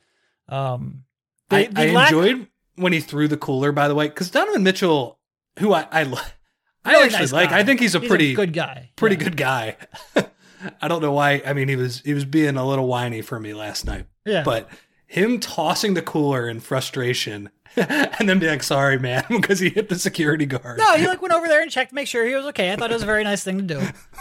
Um, 0.49 1.05
I, 1.51 1.65
the- 1.67 1.73
the 1.75 1.81
I 1.83 1.93
lack- 1.93 2.13
enjoyed 2.13 2.49
when 2.77 2.93
he 2.93 3.01
threw 3.01 3.29
the 3.29 3.37
cooler, 3.37 3.71
by 3.73 3.87
the 3.89 3.95
way, 3.95 4.09
because 4.09 4.31
Donovan 4.31 4.63
Mitchell, 4.65 5.19
who 5.59 5.73
I 5.73 5.87
I, 5.91 6.01
I 6.01 6.03
really 6.03 7.05
actually 7.05 7.19
nice 7.21 7.33
like, 7.33 7.51
guy. 7.51 7.59
I 7.59 7.65
think 7.65 7.81
he's 7.81 7.95
a 7.95 8.01
pretty 8.01 8.35
good 8.35 8.53
guy. 8.53 8.91
pretty 8.97 9.17
Yeah. 9.17 9.25
good 9.25 9.37
guy. 9.37 9.77
I 10.83 10.89
don't 10.89 11.03
know 11.03 11.13
why. 11.13 11.43
I 11.45 11.53
mean, 11.53 11.69
he 11.69 11.77
was 11.77 12.01
he 12.01 12.15
was 12.15 12.25
being 12.25 12.57
a 12.57 12.67
little 12.67 12.87
whiny 12.87 13.21
for 13.23 13.39
me 13.39 13.53
last 13.55 13.85
night, 13.85 14.07
Yeah, 14.25 14.43
but 14.45 14.69
him 15.07 15.39
tossing 15.39 15.93
the 15.95 16.01
cooler 16.03 16.49
in 16.49 16.61
frustration 16.61 17.51
and 17.77 18.29
then 18.29 18.39
being 18.39 18.51
like, 18.53 18.63
"Sorry, 18.63 18.99
man," 18.99 19.25
because 19.29 19.59
he 19.61 19.69
hit 19.69 19.89
the 19.91 19.99
security 19.99 20.47
guard. 20.47 20.79
No, 20.79 20.95
he 20.97 21.07
like 21.07 21.21
went 21.21 21.35
over 21.35 21.49
there 21.49 21.61
and 21.61 21.71
checked 21.71 21.91
to 21.91 21.95
make 21.95 22.07
sure 22.09 22.25
he 22.27 22.35
was 22.35 22.47
okay. 22.47 22.73
I 22.73 22.77
thought 22.77 22.91
it 22.91 22.95
was 22.95 23.03
a 23.03 23.07
very 23.07 23.25
nice 23.25 23.45
thing 23.45 23.59
to 23.59 23.75
do. 23.75 23.81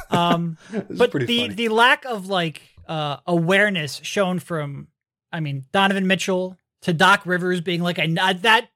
Um, 0.09 0.57
but 0.89 1.11
the 1.13 1.19
funny. 1.43 1.47
the 1.49 1.69
lack 1.69 2.03
of 2.05 2.27
like 2.27 2.61
uh, 2.89 3.17
awareness 3.25 4.01
shown 4.03 4.39
from, 4.39 4.87
I 5.31 5.39
mean, 5.39 5.63
Donovan 5.71 6.07
Mitchell 6.07 6.57
to 6.81 6.91
Doc 6.91 7.21
Rivers 7.25 7.61
being 7.61 7.81
like, 7.81 7.99
I 7.99 8.33
that 8.41 8.67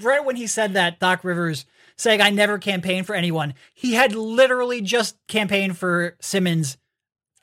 right 0.00 0.24
when 0.24 0.36
he 0.36 0.46
said 0.46 0.74
that 0.74 1.00
Doc 1.00 1.24
Rivers 1.24 1.66
saying 1.98 2.20
I 2.20 2.30
never 2.30 2.58
campaigned 2.58 3.06
for 3.06 3.14
anyone, 3.14 3.54
he 3.74 3.94
had 3.94 4.14
literally 4.14 4.80
just 4.80 5.16
campaigned 5.26 5.76
for 5.76 6.16
Simmons 6.20 6.78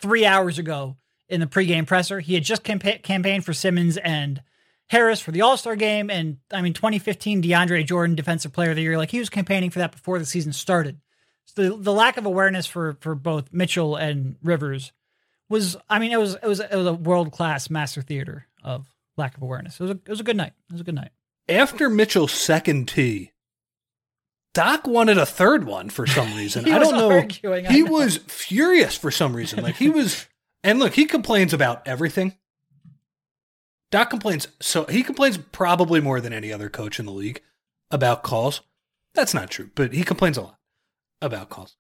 three 0.02 0.26
hours 0.26 0.58
ago 0.58 0.98
in 1.30 1.40
the 1.40 1.48
pregame 1.48 1.86
presser. 1.86 2.20
He 2.20 2.34
had 2.34 2.44
just 2.44 2.64
campa- 2.64 3.04
campaigned 3.04 3.46
for 3.46 3.54
Simmons 3.54 3.98
and 3.98 4.42
Harris 4.88 5.20
for 5.20 5.32
the 5.32 5.42
All 5.42 5.58
Star 5.58 5.76
game, 5.76 6.10
and 6.10 6.38
I 6.52 6.62
mean 6.62 6.74
2015 6.74 7.44
DeAndre 7.44 7.86
Jordan 7.86 8.16
Defensive 8.16 8.54
Player 8.54 8.72
of 8.72 8.76
the 8.76 8.84
Year. 8.84 8.98
Like 8.98 9.12
he 9.12 9.20
was 9.20 9.30
campaigning 9.30 9.70
for 9.70 9.80
that 9.80 9.92
before 9.92 10.20
the 10.20 10.26
season 10.26 10.54
started. 10.54 11.00
So 11.46 11.70
the 11.70 11.78
the 11.78 11.94
lack 11.94 12.18
of 12.18 12.26
awareness 12.26 12.66
for 12.66 12.98
for 13.02 13.16
both 13.16 13.52
Mitchell 13.52 13.96
and 13.96 14.36
Rivers 14.44 14.92
was, 15.50 15.78
I 15.90 16.00
mean, 16.00 16.12
it 16.12 16.20
was 16.20 16.36
it 16.36 16.46
was 16.46 16.60
it 16.60 16.76
was 16.76 16.88
a 16.88 16.94
world 16.94 17.32
class 17.32 17.70
master 17.70 18.02
theater 18.02 18.48
of 18.64 18.88
lack 19.18 19.36
of 19.36 19.44
awareness. 19.44 19.80
It 19.80 19.84
was 19.84 19.92
a, 19.92 19.96
it 19.96 20.10
was 20.10 20.20
a 20.20 20.24
good 20.24 20.38
night. 20.38 20.54
It 20.70 20.74
was 20.74 20.82
a 20.82 20.86
good 20.86 20.96
night. 20.96 21.12
After 21.48 21.90
Mitchell's 21.90 22.32
second 22.32 22.88
tee, 22.88 23.32
Doc 24.56 24.88
wanted 24.88 25.18
a 25.18 25.26
third 25.26 25.66
one 25.66 25.90
for 25.90 26.08
some 26.08 26.34
reason. 26.36 26.68
I 26.72 26.80
don't 26.80 26.96
know. 26.96 27.12
arguing, 27.12 27.66
he 27.66 27.84
know. 27.84 27.92
was 27.92 28.18
furious 28.18 28.98
for 28.98 29.12
some 29.12 29.36
reason. 29.36 29.62
Like 29.62 29.76
he 29.76 29.90
was, 29.90 30.26
and 30.64 30.80
look, 30.80 30.94
he 30.94 31.06
complains 31.06 31.54
about 31.54 31.88
everything. 31.88 32.36
Doc 33.92 34.10
complains 34.10 34.48
so 34.60 34.86
he 34.86 35.04
complains 35.04 35.38
probably 35.38 36.02
more 36.02 36.20
than 36.20 36.34
any 36.34 36.52
other 36.52 36.70
coach 36.70 37.00
in 37.00 37.06
the 37.06 37.12
league 37.12 37.42
about 37.92 38.24
calls. 38.24 38.62
That's 39.14 39.34
not 39.34 39.52
true, 39.52 39.70
but 39.76 39.94
he 39.94 40.04
complains 40.04 40.38
a 40.38 40.42
lot 40.42 40.60
about 41.22 41.50
calls. 41.50 41.76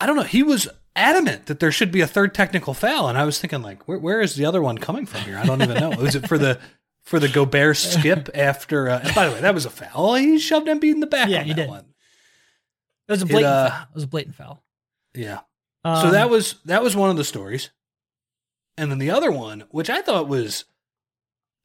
I 0.00 0.06
don't 0.06 0.16
know. 0.16 0.22
He 0.22 0.42
was 0.42 0.68
adamant 0.94 1.46
that 1.46 1.60
there 1.60 1.72
should 1.72 1.90
be 1.90 2.00
a 2.00 2.06
third 2.06 2.34
technical 2.34 2.74
foul, 2.74 3.08
and 3.08 3.16
I 3.16 3.24
was 3.24 3.40
thinking 3.40 3.62
like, 3.62 3.88
where, 3.88 3.98
where 3.98 4.20
is 4.20 4.34
the 4.34 4.44
other 4.44 4.62
one 4.62 4.78
coming 4.78 5.06
from 5.06 5.22
here? 5.22 5.38
I 5.38 5.44
don't 5.46 5.62
even 5.62 5.78
know. 5.78 5.90
Was 5.90 6.14
it 6.14 6.28
for 6.28 6.38
the 6.38 6.60
for 7.08 7.18
the 7.18 7.28
Gobert 7.28 7.76
skip 7.76 8.28
after? 8.34 8.88
Uh, 8.88 9.00
and 9.02 9.14
by 9.14 9.26
the 9.26 9.34
way, 9.34 9.40
that 9.40 9.54
was 9.54 9.64
a 9.66 9.70
foul. 9.70 10.14
He 10.14 10.38
shoved 10.38 10.66
Embiid 10.68 10.92
in 10.92 11.00
the 11.00 11.06
back. 11.06 11.28
Yeah, 11.28 11.40
on 11.40 11.44
he 11.44 11.52
that 11.52 11.56
did. 11.56 11.68
One. 11.68 11.84
It 13.08 13.12
was 13.12 13.22
a 13.22 13.26
blatant 13.26 13.52
uh, 13.52 13.70
foul. 13.70 13.82
It 13.82 13.94
was 13.94 14.04
a 14.04 14.08
blatant 14.08 14.34
foul. 14.36 14.62
Yeah. 15.14 15.40
Um, 15.84 16.02
so 16.02 16.10
that 16.10 16.28
was 16.28 16.56
that 16.66 16.82
was 16.82 16.94
one 16.94 17.08
of 17.10 17.16
the 17.16 17.24
stories, 17.24 17.70
and 18.76 18.90
then 18.90 18.98
the 18.98 19.10
other 19.10 19.30
one, 19.30 19.64
which 19.70 19.88
I 19.88 20.02
thought 20.02 20.28
was, 20.28 20.64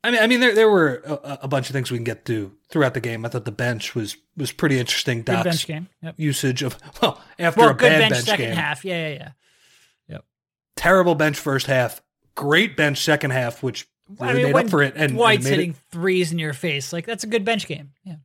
I 0.04 0.12
mean, 0.12 0.22
I 0.22 0.28
mean, 0.28 0.40
there 0.40 0.56
there 0.56 0.70
were 0.70 1.02
a, 1.06 1.40
a 1.44 1.48
bunch 1.48 1.70
of 1.70 1.74
things 1.74 1.92
we 1.92 1.98
can 1.98 2.06
get 2.06 2.24
to 2.26 2.54
throughout 2.70 2.94
the 2.94 3.02
game. 3.02 3.26
I 3.26 3.30
thought 3.30 3.46
the 3.46 3.52
bench 3.52 3.96
was 3.96 4.16
was 4.38 4.52
pretty 4.52 4.80
interesting. 4.80 5.24
Doc's 5.24 5.44
bench 5.44 5.68
game. 5.68 5.90
Yep. 6.02 6.16
usage 6.18 6.64
of 6.64 6.78
well 7.02 7.22
after 7.40 7.62
Well, 7.62 7.70
a 7.72 7.74
good 7.74 7.90
bad 7.90 8.00
bench, 8.00 8.14
bench, 8.14 8.26
second 8.26 8.46
game, 8.46 8.56
half. 8.56 8.86
Yeah, 8.86 9.08
yeah, 9.08 9.14
yeah. 9.16 9.32
Yep. 10.08 10.26
Terrible 10.78 11.16
bench 11.16 11.38
first 11.38 11.66
half, 11.66 12.02
great 12.36 12.78
bench 12.78 13.00
second 13.00 13.32
half, 13.32 13.62
which 13.64 13.88
really 14.20 14.44
made 14.44 14.54
when 14.54 14.66
up 14.66 14.70
for 14.72 14.82
it 14.82 14.94
and, 14.96 15.04
and 15.12 15.18
White's 15.18 15.44
made 15.44 15.50
hitting 15.52 15.70
it 15.72 15.78
threes 15.92 16.32
in 16.32 16.40
your 16.40 16.54
face. 16.54 16.92
Like 16.94 17.06
that's 17.06 17.24
a 17.24 17.28
good 17.28 17.46
bench 17.46 17.68
game. 17.68 17.92
Yeah. 18.04 18.16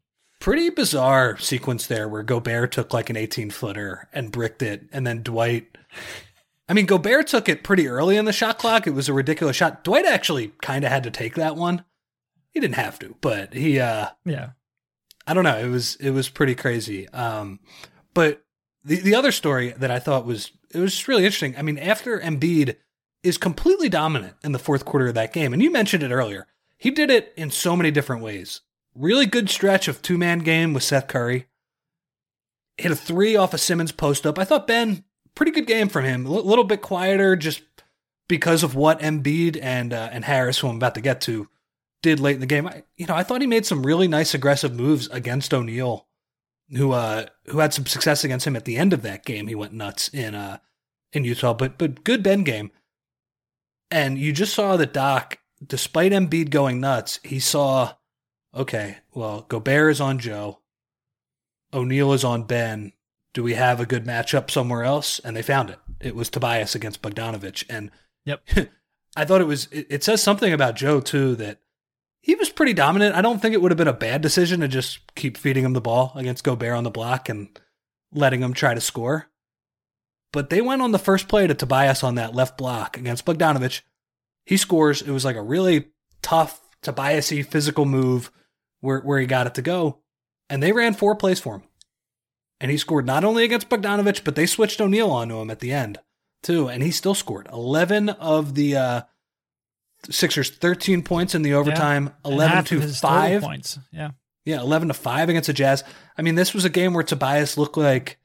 pretty 0.41 0.71
bizarre 0.71 1.37
sequence 1.39 1.87
there 1.87 2.09
where 2.09 2.23
Gobert 2.23 2.73
took 2.73 2.93
like 2.93 3.11
an 3.11 3.17
18 3.17 3.51
footer 3.51 4.09
and 4.13 4.33
bricked 4.33 4.63
it, 4.63 4.87
and 4.93 5.07
then 5.07 5.23
Dwight. 5.23 5.77
I 6.69 6.75
mean, 6.75 6.87
Gobert 6.87 7.27
took 7.29 7.49
it 7.49 7.65
pretty 7.65 7.89
early 7.89 8.17
in 8.17 8.25
the 8.27 8.33
shot 8.33 8.59
clock. 8.59 8.87
It 8.87 8.91
was 8.91 9.09
a 9.09 9.13
ridiculous 9.15 9.57
shot. 9.57 9.85
Dwight 9.85 10.05
actually 10.05 10.53
kind 10.61 10.85
of 10.85 10.91
had 10.91 11.03
to 11.05 11.11
take 11.11 11.35
that 11.37 11.57
one. 11.57 11.85
He 12.53 12.61
didn't 12.61 12.75
have 12.75 12.99
to, 12.99 13.17
but 13.21 13.55
he, 13.55 13.81
uh, 13.81 14.09
Yeah. 14.25 14.51
I 15.27 15.33
don't 15.35 15.45
know. 15.45 15.59
It 15.59 15.69
was, 15.69 15.97
it 15.97 16.11
was 16.11 16.29
pretty 16.29 16.55
crazy. 16.55 17.09
Um, 17.11 17.61
but 18.15 18.43
the, 18.85 18.97
the 18.97 19.15
other 19.15 19.33
story 19.33 19.71
that 19.79 19.91
I 19.91 19.99
thought 19.99 20.27
was, 20.27 20.51
it 20.75 20.79
was 20.79 20.93
just 20.93 21.09
really 21.09 21.25
interesting. 21.25 21.55
I 21.57 21.63
mean, 21.63 21.79
after 21.79 22.19
Embiid 22.21 22.77
is 23.23 23.39
completely 23.39 23.89
dominant 23.89 24.37
in 24.45 24.53
the 24.53 24.59
fourth 24.59 24.85
quarter 24.85 25.09
of 25.09 25.15
that 25.15 25.33
game, 25.33 25.53
and 25.53 25.63
you 25.63 25.71
mentioned 25.71 26.03
it 26.03 26.13
earlier, 26.13 26.47
he 26.77 26.91
did 26.91 27.11
it 27.11 27.33
in 27.37 27.51
so 27.51 27.77
many 27.77 27.91
different 27.91 28.23
ways. 28.23 28.61
Really 28.95 29.27
good 29.27 29.51
stretch 29.51 29.89
of 29.89 30.03
two 30.03 30.19
man 30.19 30.41
game 30.41 30.73
with 30.73 30.83
Seth 30.83 31.09
Curry. 31.09 31.47
Hit 32.77 32.93
a 32.93 32.97
three 32.97 33.37
off 33.37 33.55
a 33.55 33.59
Simmons 33.59 33.93
post 33.93 34.27
up. 34.27 34.39
I 34.39 34.45
thought 34.45 34.67
Ben, 34.67 35.05
pretty 35.35 35.53
good 35.53 35.67
game 35.67 35.89
from 35.89 36.05
him. 36.05 36.27
A 36.27 36.31
little 36.31 36.65
bit 36.65 36.83
quieter 36.83 37.37
just 37.37 37.63
because 38.29 38.63
of 38.63 38.75
what 38.75 39.01
Embiid 39.01 39.59
and 39.61 39.93
uh, 39.93 40.11
and 40.13 40.25
Harris, 40.25 40.59
who 40.59 40.69
I'm 40.69 40.77
about 40.77 40.95
to 40.95 41.01
get 41.01 41.21
to, 41.23 41.49
did 42.03 42.21
late 42.21 42.35
in 42.35 42.41
the 42.41 42.47
game. 42.47 42.67
I, 42.69 42.85
you 42.97 43.07
know, 43.07 43.15
I 43.15 43.23
thought 43.23 43.41
he 43.41 43.47
made 43.47 43.67
some 43.67 43.85
really 43.85 44.09
nice 44.09 44.35
aggressive 44.35 44.75
moves 44.75 45.09
against 45.09 45.53
O'Neale, 45.53 46.07
who 46.71 46.93
uh 46.93 47.27
who 47.47 47.59
had 47.59 47.75
some 47.75 47.87
success 47.87 48.25
against 48.25 48.47
him 48.47 48.57
at 48.57 48.65
the 48.65 48.77
end 48.77 48.93
of 48.93 49.03
that 49.03 49.25
game. 49.25 49.49
He 49.49 49.55
went 49.55 49.73
nuts 49.73 50.09
in 50.09 50.35
uh 50.35 50.59
in 51.13 51.25
Utah, 51.25 51.55
but 51.55 51.79
but 51.79 52.05
good 52.05 52.23
Ben 52.23 52.45
game. 52.45 52.71
And 53.91 54.19
you 54.19 54.33
just 54.33 54.55
saw 54.55 54.77
that 54.77 54.93
Doc, 54.93 55.39
despite 55.65 56.13
Embiid 56.13 56.51
going 56.51 56.81
nuts, 56.81 57.21
he 57.23 57.41
saw, 57.41 57.95
okay, 58.55 58.99
well, 59.15 59.47
Gobert 59.49 59.93
is 59.93 60.01
on 60.01 60.19
Joe, 60.19 60.61
O'Neale 61.73 62.13
is 62.13 62.25
on 62.25 62.45
Ben. 62.45 62.93
Do 63.35 63.43
we 63.43 63.55
have 63.55 63.79
a 63.79 63.87
good 63.87 64.05
matchup 64.05 64.51
somewhere 64.51 64.85
else? 64.85 65.21
And 65.21 65.37
they 65.37 65.43
found 65.43 65.71
it. 65.71 65.79
It 66.01 66.15
was 66.17 66.31
Tobias 66.31 66.75
against 66.75 67.03
Bogdanovic, 67.03 67.65
and 67.69 67.91
Yep. 68.29 68.43
I 69.17 69.25
thought 69.25 69.41
it 69.41 69.47
was. 69.47 69.69
It, 69.73 69.87
it 69.89 70.05
says 70.05 70.23
something 70.23 70.53
about 70.53 70.77
Joe 70.77 71.01
too 71.01 71.35
that 71.37 71.61
he 72.21 72.35
was 72.35 72.51
pretty 72.51 72.75
dominant. 72.75 73.17
I 73.17 73.23
don't 73.23 73.41
think 73.41 73.55
it 73.55 73.63
would 73.63 73.71
have 73.71 73.79
been 73.79 73.89
a 73.89 73.93
bad 73.93 74.21
decision 74.21 74.61
to 74.61 74.69
just 74.69 75.15
keep 75.15 75.37
feeding 75.37 75.65
him 75.65 75.73
the 75.73 75.81
ball 75.81 76.13
against 76.15 76.45
Gobert 76.45 76.77
on 76.77 76.85
the 76.85 76.91
block 76.91 77.29
and 77.29 77.49
letting 78.13 78.43
him 78.43 78.53
try 78.53 78.75
to 78.75 78.81
score. 78.81 79.29
But 80.33 80.51
they 80.51 80.61
went 80.61 80.83
on 80.83 80.93
the 80.93 80.99
first 80.99 81.29
play 81.29 81.47
to 81.47 81.55
Tobias 81.55 82.03
on 82.03 82.17
that 82.17 82.35
left 82.35 82.59
block 82.59 82.97
against 82.97 83.25
Bogdanovic. 83.25 83.81
He 84.45 84.57
scores. 84.57 85.03
It 85.03 85.11
was 85.11 85.25
like 85.25 85.37
a 85.37 85.43
really 85.43 85.87
tough 86.23 86.61
Tobias-y 86.83 87.43
physical 87.43 87.85
move 87.87 88.31
where, 88.81 89.01
where 89.01 89.19
he 89.19 89.27
got 89.27 89.47
it 89.47 89.55
to 89.55 89.63
go. 89.63 89.99
And 90.51 90.63
they 90.63 90.73
ran 90.73 90.95
four 90.95 91.17
plays 91.17 91.41
for 91.41 91.57
him. 91.57 91.63
And 92.61 92.71
he 92.71 92.77
scored 92.77 93.07
not 93.07 93.25
only 93.25 93.45
against 93.45 93.69
Bogdanovic, 93.69 94.25
but 94.25 94.35
they 94.35 94.47
switched 94.47 94.81
O'Neale 94.81 95.11
onto 95.11 95.39
him 95.41 95.51
at 95.51 95.61
the 95.61 95.73
end 95.73 95.99
too. 96.43 96.69
And 96.69 96.83
he 96.83 96.91
still 96.91 97.15
scored 97.15 97.49
11 97.53 98.09
of 98.11 98.55
the 98.55 98.77
uh, 98.77 99.01
Sixers, 100.11 100.51
13 100.51 101.03
points 101.03 101.35
in 101.35 101.43
the 101.43 101.55
overtime, 101.55 102.13
And 102.25 102.35
11 102.35 102.65
to 102.67 102.77
of 102.77 102.83
his 102.83 103.01
total 103.01 103.17
5. 103.19 103.43
points. 103.43 103.79
Yeah. 103.93 104.11
Yeah, 104.45 104.61
11 104.61 104.89
to 104.89 104.95
5 104.95 105.29
against 105.29 105.49
the 105.49 105.53
Jazz. 105.53 105.85
I 106.17 106.23
mean, 106.23 106.35
this 106.35 106.55
was 106.55 106.65
a 106.65 106.71
game 106.71 106.95
where 106.95 107.03
Tobias 107.03 107.59
looked 107.59 107.77
like 107.77 108.19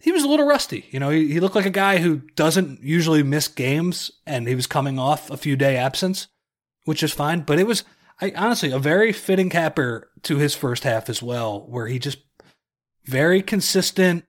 he 0.00 0.12
was 0.12 0.24
a 0.24 0.28
little 0.28 0.46
rusty. 0.46 0.86
You 0.90 1.00
know, 1.00 1.10
he, 1.10 1.32
he 1.32 1.40
looked 1.40 1.54
like 1.54 1.66
a 1.66 1.70
guy 1.70 1.98
who 1.98 2.22
doesn't 2.34 2.82
usually 2.82 3.22
miss 3.22 3.48
games, 3.48 4.10
and 4.26 4.48
he 4.48 4.54
was 4.54 4.66
coming 4.66 4.98
off 4.98 5.30
a 5.30 5.36
few 5.36 5.56
day 5.56 5.76
absence, 5.76 6.28
which 6.84 7.02
is 7.02 7.12
fine. 7.12 7.40
But 7.40 7.58
it 7.58 7.66
was, 7.66 7.84
I 8.20 8.32
honestly, 8.36 8.72
a 8.72 8.78
very 8.78 9.12
fitting 9.12 9.50
capper 9.50 10.10
to 10.22 10.38
his 10.38 10.54
first 10.54 10.84
half 10.84 11.08
as 11.08 11.22
well, 11.22 11.66
where 11.68 11.86
he 11.86 11.98
just 11.98 12.18
very 13.04 13.42
consistent, 13.42 14.24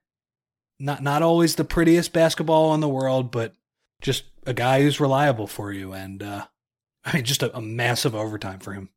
not 0.80 1.02
not 1.02 1.22
always 1.22 1.56
the 1.56 1.64
prettiest 1.64 2.12
basketball 2.12 2.74
in 2.74 2.82
the 2.82 2.90
world, 2.90 3.32
but 3.32 3.54
just 4.02 4.24
a 4.46 4.54
guy 4.54 4.82
who's 4.82 5.00
reliable 5.00 5.48
for 5.48 5.72
you, 5.72 5.94
and 5.94 6.22
uh, 6.22 6.46
I 7.06 7.16
mean, 7.16 7.26
just 7.26 7.44
a, 7.44 7.56
a 7.56 7.62
massive 7.62 8.16
overtime 8.16 8.60
for 8.60 8.74
him. 8.74 8.90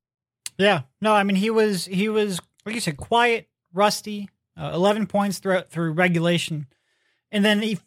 Yeah. 0.58 0.82
No, 1.00 1.14
I 1.14 1.22
mean 1.22 1.36
he 1.36 1.50
was 1.50 1.84
he 1.86 2.08
was 2.08 2.40
like 2.64 2.74
you 2.74 2.80
said, 2.80 2.96
quiet, 2.96 3.48
rusty. 3.72 4.28
Uh, 4.56 4.70
Eleven 4.74 5.06
points 5.06 5.38
throughout 5.38 5.68
through 5.68 5.92
regulation, 5.92 6.66
and 7.32 7.44
then 7.44 7.60
he 7.60 7.78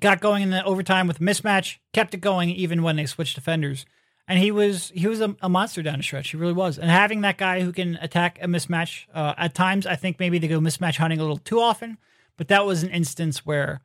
got 0.00 0.20
going 0.20 0.42
in 0.42 0.50
the 0.50 0.64
overtime 0.64 1.06
with 1.06 1.20
a 1.20 1.24
mismatch. 1.24 1.78
Kept 1.92 2.14
it 2.14 2.20
going 2.20 2.50
even 2.50 2.82
when 2.82 2.96
they 2.96 3.06
switched 3.06 3.34
defenders, 3.34 3.84
and 4.28 4.38
he 4.38 4.50
was 4.50 4.92
he 4.94 5.06
was 5.06 5.20
a, 5.20 5.34
a 5.42 5.48
monster 5.48 5.82
down 5.82 5.98
the 5.98 6.02
stretch. 6.04 6.30
He 6.30 6.36
really 6.36 6.52
was. 6.52 6.78
And 6.78 6.90
having 6.90 7.22
that 7.22 7.36
guy 7.36 7.62
who 7.62 7.72
can 7.72 7.96
attack 7.96 8.38
a 8.40 8.46
mismatch 8.46 9.06
uh, 9.12 9.34
at 9.36 9.54
times, 9.54 9.86
I 9.86 9.96
think 9.96 10.20
maybe 10.20 10.38
they 10.38 10.48
go 10.48 10.60
mismatch 10.60 10.96
hunting 10.96 11.18
a 11.18 11.22
little 11.22 11.38
too 11.38 11.60
often, 11.60 11.98
but 12.36 12.48
that 12.48 12.64
was 12.64 12.82
an 12.82 12.90
instance 12.90 13.44
where 13.44 13.80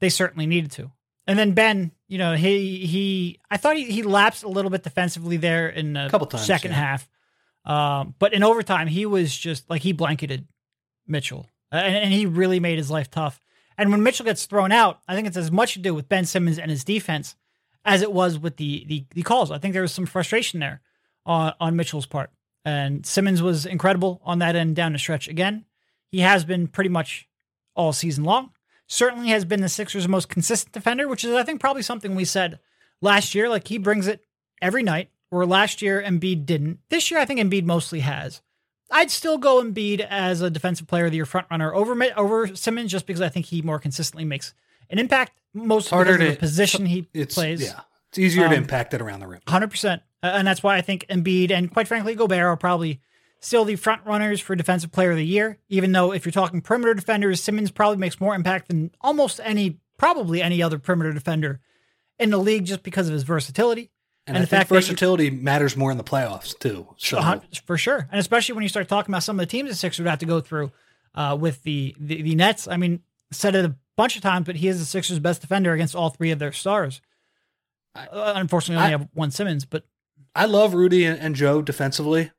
they 0.00 0.08
certainly 0.08 0.46
needed 0.46 0.70
to. 0.72 0.90
And 1.26 1.38
then 1.38 1.52
Ben, 1.52 1.92
you 2.08 2.18
know, 2.18 2.34
he 2.34 2.86
he 2.86 3.40
I 3.50 3.56
thought 3.56 3.76
he, 3.76 3.84
he 3.84 4.02
lapsed 4.02 4.42
a 4.42 4.48
little 4.48 4.70
bit 4.70 4.82
defensively 4.82 5.36
there 5.36 5.68
in 5.68 5.94
the 5.94 6.08
Couple 6.10 6.26
times, 6.26 6.46
second 6.46 6.72
yeah. 6.72 6.76
half. 6.76 7.08
Um, 7.64 8.14
but 8.18 8.34
in 8.34 8.42
overtime, 8.42 8.88
he 8.88 9.06
was 9.06 9.34
just 9.34 9.68
like 9.70 9.82
he 9.82 9.92
blanketed 9.92 10.46
Mitchell, 11.06 11.48
Uh, 11.74 11.78
and, 11.78 11.96
and 11.96 12.12
he 12.12 12.24
really 12.24 12.60
made 12.60 12.78
his 12.78 12.90
life 12.90 13.10
tough. 13.10 13.40
And 13.76 13.90
when 13.90 14.04
Mitchell 14.04 14.24
gets 14.24 14.46
thrown 14.46 14.70
out, 14.70 15.00
I 15.08 15.16
think 15.16 15.26
it's 15.26 15.36
as 15.36 15.50
much 15.50 15.72
to 15.72 15.80
do 15.80 15.92
with 15.92 16.08
Ben 16.08 16.24
Simmons 16.24 16.56
and 16.60 16.70
his 16.70 16.84
defense 16.84 17.34
as 17.84 18.00
it 18.00 18.12
was 18.12 18.38
with 18.38 18.56
the 18.56 18.84
the, 18.86 19.04
the 19.12 19.22
calls. 19.24 19.50
I 19.50 19.58
think 19.58 19.72
there 19.72 19.82
was 19.82 19.92
some 19.92 20.06
frustration 20.06 20.60
there 20.60 20.80
on 21.26 21.52
on 21.58 21.74
Mitchell's 21.74 22.06
part, 22.06 22.30
and 22.64 23.04
Simmons 23.04 23.42
was 23.42 23.66
incredible 23.66 24.22
on 24.24 24.38
that 24.38 24.54
end 24.54 24.76
down 24.76 24.92
the 24.92 24.98
stretch. 25.00 25.26
Again, 25.26 25.64
he 26.12 26.20
has 26.20 26.44
been 26.44 26.68
pretty 26.68 26.90
much 26.90 27.28
all 27.74 27.92
season 27.92 28.22
long. 28.22 28.50
Certainly 28.86 29.30
has 29.30 29.44
been 29.44 29.60
the 29.60 29.68
Sixers' 29.68 30.06
most 30.06 30.28
consistent 30.28 30.72
defender, 30.72 31.08
which 31.08 31.24
is 31.24 31.34
I 31.34 31.42
think 31.42 31.60
probably 31.60 31.82
something 31.82 32.14
we 32.14 32.24
said 32.24 32.60
last 33.00 33.34
year. 33.34 33.48
Like 33.48 33.66
he 33.66 33.78
brings 33.78 34.06
it 34.06 34.24
every 34.62 34.84
night. 34.84 35.10
Where 35.30 35.46
last 35.46 35.82
year 35.82 36.00
Embiid 36.00 36.46
didn't. 36.46 36.78
This 36.90 37.10
year 37.10 37.18
I 37.18 37.24
think 37.24 37.40
Embiid 37.40 37.64
mostly 37.64 38.00
has. 38.00 38.40
I'd 38.94 39.10
still 39.10 39.36
go 39.38 39.60
Embiid 39.62 40.06
as 40.08 40.40
a 40.40 40.48
defensive 40.48 40.86
player 40.86 41.06
of 41.06 41.10
the 41.10 41.16
year 41.16 41.26
front 41.26 41.48
runner 41.50 41.74
over 41.74 41.96
over 42.16 42.54
Simmons 42.54 42.90
just 42.92 43.06
because 43.06 43.20
I 43.20 43.28
think 43.28 43.46
he 43.46 43.60
more 43.60 43.78
consistently 43.78 44.24
makes 44.24 44.54
an 44.88 44.98
impact. 44.98 45.32
Most 45.52 45.90
Harder 45.90 46.16
to- 46.16 46.30
the 46.30 46.36
position 46.36 46.86
he 46.86 47.08
It's 47.12 47.34
plays. 47.34 47.60
yeah, 47.62 47.80
it's 48.08 48.18
easier 48.18 48.44
to 48.48 48.54
Um, 48.56 48.62
impact 48.62 48.94
it 48.94 49.02
around 49.02 49.20
the 49.20 49.26
rim. 49.26 49.40
Hundred 49.48 49.70
percent, 49.70 50.02
and 50.22 50.46
that's 50.46 50.62
why 50.62 50.76
I 50.76 50.80
think 50.80 51.04
Embiid 51.08 51.50
and 51.50 51.70
quite 51.72 51.88
frankly 51.88 52.14
Gobert 52.14 52.38
are 52.42 52.56
probably 52.56 53.00
still 53.40 53.64
the 53.64 53.76
front 53.76 54.02
runners 54.06 54.40
for 54.40 54.54
defensive 54.56 54.90
player 54.92 55.10
of 55.10 55.16
the 55.16 55.26
year. 55.26 55.58
Even 55.68 55.92
though 55.92 56.12
if 56.12 56.24
you're 56.24 56.32
talking 56.32 56.60
perimeter 56.62 56.94
defenders, 56.94 57.42
Simmons 57.42 57.70
probably 57.70 57.98
makes 57.98 58.20
more 58.20 58.34
impact 58.34 58.68
than 58.68 58.90
almost 59.00 59.40
any, 59.42 59.78
probably 59.98 60.40
any 60.40 60.62
other 60.62 60.78
perimeter 60.78 61.12
defender 61.12 61.60
in 62.18 62.30
the 62.30 62.38
league, 62.38 62.64
just 62.64 62.82
because 62.84 63.08
of 63.08 63.12
his 63.12 63.24
versatility 63.24 63.90
And, 64.26 64.36
and 64.36 64.38
I 64.38 64.40
the 64.40 64.46
think 64.46 64.60
fact 64.60 64.70
you- 64.70 64.76
versatility 64.76 65.30
matters 65.30 65.76
more 65.76 65.90
in 65.90 65.98
the 65.98 66.04
playoffs 66.04 66.58
too. 66.58 66.88
So 66.96 67.40
for 67.66 67.76
sure, 67.76 68.08
and 68.10 68.18
especially 68.18 68.54
when 68.54 68.62
you 68.62 68.68
start 68.68 68.88
talking 68.88 69.12
about 69.12 69.22
some 69.22 69.38
of 69.38 69.46
the 69.46 69.50
teams 69.50 69.68
the 69.68 69.74
Sixers 69.74 70.02
would 70.02 70.08
have 70.10 70.20
to 70.20 70.26
go 70.26 70.40
through 70.40 70.72
uh, 71.14 71.36
with 71.38 71.62
the, 71.62 71.94
the 72.00 72.22
the 72.22 72.34
Nets. 72.34 72.66
I 72.66 72.76
mean, 72.78 73.00
said 73.30 73.54
it 73.54 73.64
a 73.66 73.74
bunch 73.96 74.16
of 74.16 74.22
times, 74.22 74.46
but 74.46 74.56
he 74.56 74.68
is 74.68 74.78
the 74.78 74.86
Sixers' 74.86 75.18
best 75.18 75.40
defender 75.42 75.72
against 75.72 75.94
all 75.94 76.08
three 76.10 76.30
of 76.30 76.38
their 76.38 76.52
stars. 76.52 77.00
Uh, 77.94 78.32
unfortunately, 78.34 78.82
only 78.82 78.90
have 78.98 79.08
one 79.14 79.30
Simmons, 79.30 79.64
but 79.64 79.84
I 80.34 80.46
love 80.46 80.74
Rudy 80.74 81.04
and, 81.04 81.18
and 81.20 81.36
Joe 81.36 81.62
defensively, 81.62 82.32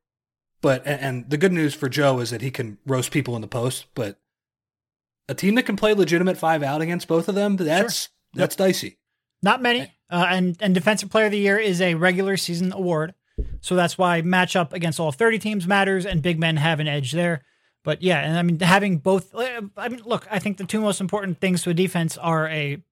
but 0.62 0.82
and, 0.86 1.00
and 1.02 1.30
the 1.30 1.38
good 1.38 1.54
news 1.54 1.74
for 1.76 1.88
Joe 1.88 2.20
is 2.20 2.32
that 2.32 2.42
he 2.42 2.52
can 2.52 2.78
roast 2.86 3.12
people 3.12 3.36
in 3.36 3.42
the 3.42 3.48
post. 3.48 3.86
But 3.94 4.20
a 5.30 5.34
team 5.36 5.56
that 5.56 5.64
can 5.68 5.76
play 5.78 5.94
legitimate 5.94 6.38
five 6.38 6.62
out 6.64 6.82
against 6.82 7.08
both 7.08 7.30
of 7.30 7.36
them, 7.36 7.56
that's 7.58 8.10
that's 8.34 8.56
dicey. 8.56 8.98
Not 9.46 9.62
many. 9.62 9.92
Uh, 10.10 10.26
and 10.30 10.58
and 10.60 10.74
defensive 10.74 11.12
player 11.12 11.26
of 11.26 11.32
the 11.32 11.38
year 11.38 11.60
is 11.60 11.80
a 11.80 11.94
regular 11.94 12.36
season 12.36 12.74
award, 12.74 13.14
so 13.62 13.76
that's 13.76 13.98
why 13.98 14.22
matchup 14.24 14.74
against 14.74 15.00
all 15.00 15.12
thirty 15.12 15.38
teams 15.38 15.68
matters, 15.68 16.06
and 16.06 16.22
big 16.22 16.40
men 16.40 16.58
have 16.58 16.80
an 16.80 16.88
edge 16.88 17.12
there. 17.12 17.44
But 17.84 18.02
yeah, 18.02 18.22
and 18.22 18.38
I 18.38 18.42
mean 18.42 18.60
having 18.60 18.98
both. 18.98 19.34
uh, 19.36 19.62
I 19.78 19.90
mean, 19.90 20.02
look, 20.04 20.28
I 20.32 20.40
think 20.40 20.58
the 20.58 20.66
two 20.66 20.82
most 20.82 21.00
important 21.00 21.40
things 21.40 21.62
to 21.62 21.70
a 21.70 21.74
defense 21.76 22.18
are 22.18 22.48
a 22.48 22.84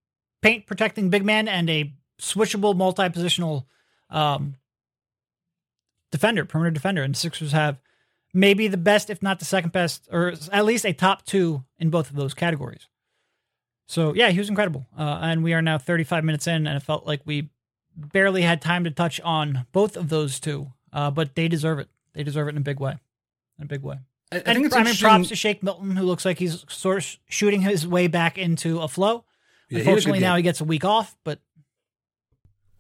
paint 0.44 0.68
protecting 0.68 1.10
big 1.10 1.26
man 1.26 1.48
and 1.48 1.70
a 1.72 1.94
switchable 2.22 2.76
multi 2.76 3.04
positional 3.04 3.66
um, 4.12 4.56
defender, 6.12 6.46
perimeter 6.46 6.72
defender. 6.72 7.02
And 7.02 7.16
the 7.16 7.20
Sixers 7.20 7.52
have 7.52 7.80
maybe 8.32 8.68
the 8.68 8.78
best, 8.78 9.10
if 9.10 9.24
not 9.24 9.40
the 9.40 9.46
second 9.46 9.72
best, 9.72 10.08
or 10.12 10.34
at 10.52 10.66
least 10.66 10.86
a 10.86 10.94
top 10.94 11.26
two 11.26 11.64
in 11.80 11.90
both 11.90 12.12
of 12.12 12.16
those 12.16 12.36
categories. 12.36 12.88
So 13.94 14.14
yeah, 14.16 14.30
he 14.30 14.40
was 14.40 14.50
incredible. 14.50 14.88
Uh, 14.98 15.20
and 15.22 15.44
we 15.44 15.54
are 15.54 15.62
now 15.62 15.78
35 15.78 16.24
minutes 16.24 16.48
in, 16.48 16.66
and 16.68 16.76
it 16.76 16.82
felt 16.82 17.06
like 17.06 17.22
we 17.26 17.50
barely 17.96 18.42
had 18.42 18.60
time 18.62 18.84
to 18.86 18.92
touch 18.92 19.22
on 19.22 19.68
both 19.72 19.96
of 19.96 20.10
those 20.10 20.40
two. 20.40 20.72
Uh, 20.92 21.12
but 21.12 21.36
they 21.36 21.48
deserve 21.48 21.78
it. 21.80 21.90
They 22.14 22.24
deserve 22.24 22.48
it 22.48 22.52
in 22.52 22.58
a 22.58 22.62
big 22.62 22.80
way. 22.80 22.98
In 23.60 23.66
a 23.66 23.68
big 23.68 23.84
way. 23.84 23.98
I, 24.32 24.38
I 24.38 24.40
And 24.40 24.46
think 24.56 24.66
it's 24.66 24.76
I 24.76 24.80
mean, 24.80 24.88
interesting. 24.88 25.08
props 25.10 25.28
to 25.30 25.36
Shake 25.36 25.62
Milton, 25.62 25.96
who 25.96 26.06
looks 26.06 26.26
like 26.26 26.40
he's 26.40 26.66
sort 26.70 26.98
of 26.98 27.18
shooting 27.30 27.62
his 27.62 27.88
way 27.88 28.08
back 28.08 28.38
into 28.38 28.80
a 28.82 28.88
flow. 28.88 29.26
Yeah, 29.70 29.70
he 29.70 29.76
had 29.78 29.82
a 29.82 29.84
good 29.84 29.88
Unfortunately, 29.90 30.20
now 30.22 30.36
he 30.38 30.42
gets 30.44 30.60
a 30.62 30.64
week 30.66 30.86
off, 30.86 31.16
but 31.24 31.40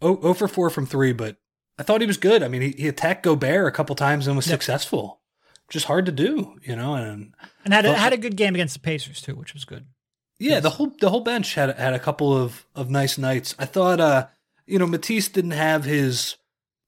oh, 0.01 0.19
oh 0.23 0.33
for 0.33 0.47
four 0.47 0.69
from 0.69 0.85
three, 0.85 1.13
but 1.13 1.37
I 1.77 1.83
thought 1.83 2.01
he 2.01 2.07
was 2.07 2.17
good. 2.17 2.41
I 2.43 2.47
mean, 2.47 2.61
he, 2.61 2.71
he 2.71 2.87
attacked 2.87 3.23
Gobert 3.23 3.67
a 3.67 3.71
couple 3.71 3.95
times 3.95 4.25
and 4.27 4.35
was 4.35 4.47
Yep. 4.47 4.53
successful. 4.55 5.19
Just 5.69 5.85
hard 5.85 6.05
to 6.07 6.11
do, 6.11 6.59
you 6.63 6.75
know. 6.75 6.95
And 6.95 7.33
and 7.65 7.73
had 7.73 7.85
a, 7.85 7.93
had 7.93 8.13
a 8.13 8.17
good 8.17 8.35
game 8.35 8.53
against 8.55 8.73
the 8.75 8.79
Pacers 8.79 9.21
too, 9.21 9.35
which 9.35 9.53
was 9.53 9.65
good. 9.65 9.85
Yeah, 10.43 10.59
the 10.59 10.71
whole 10.71 10.91
the 10.99 11.09
whole 11.09 11.21
bench 11.21 11.55
had 11.55 11.75
had 11.77 11.93
a 11.93 11.99
couple 11.99 12.35
of 12.35 12.65
of 12.75 12.89
nice 12.89 13.17
nights. 13.17 13.55
I 13.57 13.65
thought, 13.65 13.99
uh, 13.99 14.27
you 14.65 14.77
know, 14.79 14.87
Matisse 14.87 15.29
didn't 15.29 15.51
have 15.51 15.85
his 15.85 16.35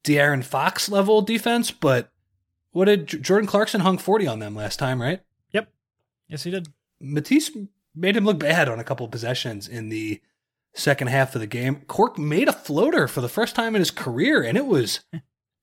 De'Aaron 0.04 0.44
Fox 0.44 0.90
level 0.90 1.22
defense, 1.22 1.72
but 1.72 2.12
what 2.72 2.86
did 2.86 3.08
J- 3.08 3.20
Jordan 3.20 3.48
Clarkson 3.48 3.82
hung 3.82 3.98
forty 3.98 4.28
on 4.28 4.40
them 4.40 4.56
last 4.56 4.78
time, 4.78 5.02
right? 5.02 5.22
Yep. 5.52 5.70
Yes, 6.28 6.44
he 6.44 6.52
did. 6.52 6.68
Matisse 7.00 7.52
made 7.96 8.18
him 8.18 8.26
look 8.26 8.40
bad 8.40 8.68
on 8.68 8.80
a 8.80 8.84
couple 8.84 9.06
of 9.06 9.12
possessions 9.12 9.68
in 9.68 9.90
the 9.90 10.22
second 10.74 11.08
half 11.08 11.34
of 11.36 11.42
the 11.42 11.48
game. 11.48 11.82
Cork 11.88 12.18
made 12.18 12.50
a 12.50 12.54
floater 12.54 13.08
for 13.08 13.22
the 13.22 13.30
first 13.30 13.56
time 13.56 13.76
in 13.76 13.80
his 13.80 13.92
career, 13.92 14.44
and 14.44 14.58
it 14.58 14.66
was, 14.66 15.00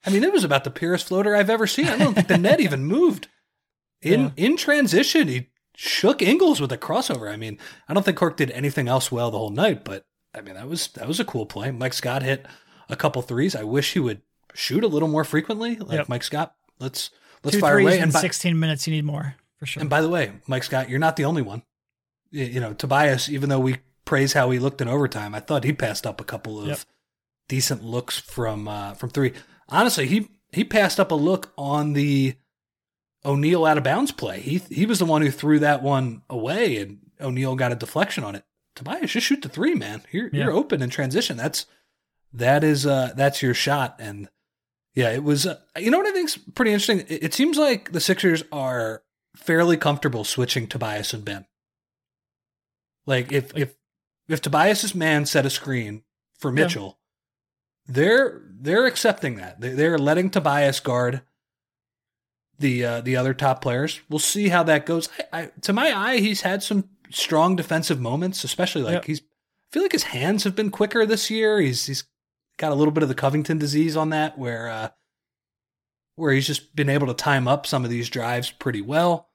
I 0.06 0.10
mean, 0.10 0.24
it 0.24 0.32
was 0.32 0.44
about 0.44 0.64
the 0.64 0.70
purest 0.70 1.06
floater 1.08 1.36
I've 1.36 1.50
ever 1.50 1.66
seen. 1.66 1.86
I 1.88 1.98
don't 1.98 2.14
think 2.14 2.28
the 2.28 2.38
net 2.38 2.60
even 2.66 2.84
moved. 2.86 3.28
In 4.00 4.20
Yeah. 4.20 4.30
in 4.46 4.56
transition, 4.56 5.28
he 5.28 5.48
shook 5.76 6.22
Ingles 6.22 6.60
with 6.60 6.72
a 6.72 6.78
crossover. 6.78 7.32
I 7.32 7.36
mean, 7.36 7.58
I 7.88 7.94
don't 7.94 8.02
think 8.02 8.16
Cork 8.18 8.36
did 8.36 8.50
anything 8.52 8.88
else 8.88 9.10
well 9.12 9.30
the 9.30 9.38
whole 9.38 9.50
night, 9.50 9.84
but 9.84 10.04
I 10.34 10.40
mean, 10.40 10.54
that 10.54 10.68
was 10.68 10.88
that 10.88 11.08
was 11.08 11.20
a 11.20 11.24
cool 11.24 11.46
play. 11.46 11.70
Mike 11.70 11.92
Scott 11.94 12.22
hit 12.22 12.46
a 12.88 12.96
couple 12.96 13.22
threes. 13.22 13.54
I 13.56 13.62
wish 13.64 13.92
he 13.92 14.00
would 14.00 14.22
shoot 14.54 14.84
a 14.84 14.88
little 14.88 15.08
more 15.08 15.24
frequently, 15.24 15.76
like 15.76 15.98
Yep. 15.98 16.08
Mike 16.08 16.22
Scott. 16.22 16.54
Let's 16.78 17.10
let's 17.42 17.56
Two 17.56 17.60
fire 17.60 17.78
away. 17.78 17.96
in 17.96 18.04
And 18.04 18.12
by, 18.12 18.20
16 18.20 18.58
minutes. 18.58 18.86
You 18.86 18.94
need 18.94 19.04
more 19.04 19.36
for 19.58 19.66
sure. 19.66 19.80
and 19.80 19.90
by 19.90 20.00
the 20.00 20.08
way, 20.08 20.32
Mike 20.46 20.64
Scott, 20.64 20.88
you're 20.88 20.98
not 20.98 21.16
the 21.16 21.24
only 21.24 21.42
one. 21.42 21.62
You 22.30 22.60
know, 22.60 22.72
Tobias, 22.72 23.28
even 23.28 23.50
though 23.50 23.60
we 23.60 23.76
praise 24.06 24.32
how 24.32 24.50
he 24.50 24.58
looked 24.58 24.80
in 24.80 24.88
overtime, 24.88 25.34
I 25.34 25.40
thought 25.40 25.64
he 25.64 25.72
passed 25.74 26.06
up 26.06 26.20
a 26.20 26.24
couple 26.24 26.60
of 26.60 26.66
Yep. 26.68 26.78
decent 27.48 27.84
looks 27.84 28.18
from 28.18 28.68
uh, 28.68 28.94
from 28.94 29.10
three. 29.10 29.32
Honestly, 29.68 30.06
he 30.06 30.28
he 30.52 30.64
passed 30.64 30.98
up 30.98 31.10
a 31.10 31.14
look 31.14 31.52
on 31.58 31.92
the 31.92 32.34
O'Neale 33.24 33.64
out 33.64 33.78
of 33.78 33.84
bounds 33.84 34.10
play. 34.12 34.40
He 34.40 34.58
he 34.70 34.86
was 34.86 34.98
the 34.98 35.04
one 35.04 35.22
who 35.22 35.30
threw 35.30 35.58
that 35.60 35.82
one 35.82 36.22
away, 36.28 36.76
and 36.78 36.98
O'Neale 37.20 37.54
got 37.56 37.72
a 37.72 37.76
deflection 37.76 38.24
on 38.24 38.34
it. 38.34 38.44
Tobias, 38.74 39.12
just 39.12 39.26
shoot 39.26 39.42
the 39.42 39.48
three, 39.48 39.74
man. 39.74 40.02
You're 40.10 40.28
Yeah. 40.32 40.44
you're 40.44 40.52
open 40.52 40.82
in 40.82 40.90
transition. 40.90 41.36
That's 41.36 41.66
that 42.32 42.64
is 42.64 42.86
uh 42.86 43.12
that's 43.16 43.42
your 43.42 43.54
shot. 43.54 43.96
And 43.98 44.28
yeah, 44.94 45.10
it 45.10 45.22
was. 45.22 45.46
Uh, 45.46 45.58
you 45.78 45.90
know 45.90 45.98
what 45.98 46.06
I 46.06 46.12
think's 46.12 46.36
pretty 46.36 46.72
interesting. 46.72 47.00
It, 47.08 47.24
it 47.24 47.34
seems 47.34 47.56
like 47.56 47.92
the 47.92 48.00
Sixers 48.00 48.42
are 48.52 49.02
fairly 49.36 49.76
comfortable 49.76 50.24
switching 50.24 50.66
Tobias 50.66 51.14
and 51.14 51.24
Ben. 51.24 51.46
Like 53.06 53.32
if 53.32 53.56
if 53.56 53.74
if 54.28 54.40
Tobias's 54.40 54.94
man 54.94 55.26
set 55.26 55.46
a 55.46 55.50
screen 55.50 56.02
for 56.38 56.50
Yeah. 56.50 56.64
Mitchell, 56.64 56.98
they're 57.86 58.42
they're 58.48 58.86
accepting 58.86 59.36
that. 59.36 59.60
They- 59.60 59.70
They're 59.74 59.98
letting 59.98 60.30
Tobias 60.30 60.80
guard 60.80 61.22
the 62.62 62.84
uh, 62.84 63.00
the 63.02 63.16
other 63.16 63.34
top 63.34 63.60
players. 63.60 64.00
We'll 64.08 64.18
see 64.18 64.48
how 64.48 64.62
that 64.62 64.86
goes. 64.86 65.10
I, 65.32 65.42
I, 65.42 65.50
to 65.62 65.72
my 65.74 65.92
eye, 65.92 66.16
he's 66.18 66.40
had 66.40 66.62
some 66.62 66.88
strong 67.10 67.56
defensive 67.56 68.00
moments, 68.00 68.42
especially 68.44 68.82
like 68.82 68.94
Yep. 68.94 69.04
he's. 69.04 69.20
I 69.20 69.68
feel 69.72 69.82
like 69.82 69.92
his 69.92 70.04
hands 70.04 70.44
have 70.44 70.54
been 70.56 70.70
quicker 70.70 71.04
this 71.04 71.30
year. 71.30 71.60
He's 71.60 71.84
he's 71.86 72.04
got 72.58 72.72
a 72.72 72.74
little 72.74 72.92
bit 72.92 73.02
of 73.02 73.08
the 73.10 73.14
Covington 73.14 73.58
disease 73.58 73.96
on 73.96 74.08
that, 74.10 74.38
where 74.38 74.68
uh, 74.68 74.88
where 76.16 76.32
he's 76.32 76.46
just 76.46 76.74
been 76.76 76.88
able 76.90 77.06
to 77.08 77.14
time 77.14 77.46
up 77.48 77.66
some 77.66 77.84
of 77.84 77.90
these 77.90 78.08
drives 78.08 78.50
pretty 78.50 78.80
well. 78.82 79.28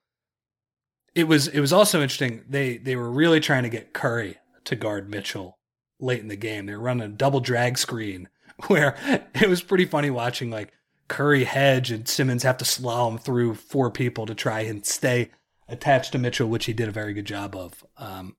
It 1.15 1.27
was 1.27 1.47
it 1.47 1.59
was 1.59 1.73
also 1.73 2.01
interesting. 2.01 2.43
They 2.47 2.77
they 2.77 2.95
were 2.95 3.09
really 3.09 3.39
trying 3.39 3.63
to 3.63 3.69
get 3.69 3.93
Curry 3.93 4.37
to 4.65 4.75
guard 4.75 5.09
Mitchell 5.09 5.57
late 5.99 6.21
in 6.21 6.27
the 6.27 6.35
game. 6.35 6.65
They 6.67 6.75
were 6.75 6.83
running 6.83 7.05
a 7.05 7.15
double 7.15 7.39
drag 7.39 7.77
screen 7.77 8.29
where 8.67 8.95
it 9.33 9.49
was 9.49 9.63
pretty 9.63 9.85
funny 9.85 10.11
watching 10.11 10.51
like 10.51 10.71
Curry 11.07 11.45
hedge 11.45 11.91
and 11.91 12.07
Simmons 12.07 12.43
have 12.43 12.57
to 12.57 12.65
slalom 12.65 13.19
through 13.19 13.55
four 13.55 13.89
people 13.89 14.25
to 14.25 14.35
try 14.35 14.61
and 14.61 14.85
stay 14.85 15.31
attached 15.67 16.11
to 16.13 16.17
Mitchell, 16.17 16.49
which 16.49 16.65
he 16.65 16.73
did 16.73 16.87
a 16.87 16.91
very 16.91 17.13
good 17.13 17.25
job 17.25 17.55
of. 17.55 17.85
Um, 17.97 18.35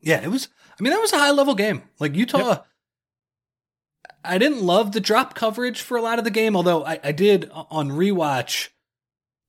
yeah, 0.00 0.22
it 0.22 0.28
was. 0.28 0.48
I 0.78 0.82
mean, 0.82 0.92
that 0.92 1.00
was 1.00 1.12
a 1.12 1.18
high 1.18 1.30
level 1.30 1.54
game. 1.54 1.82
Like 1.98 2.14
Utah, 2.14 2.62
I 4.24 4.38
didn't 4.38 4.62
love 4.62 4.92
the 4.92 5.00
drop 5.00 5.34
coverage 5.34 5.80
for 5.80 5.96
a 5.96 6.02
lot 6.02 6.18
of 6.18 6.24
the 6.24 6.30
game, 6.30 6.56
although 6.56 6.84
I, 6.84 7.00
I 7.02 7.12
did 7.12 7.50
on 7.52 7.90
rewatch, 7.90 8.68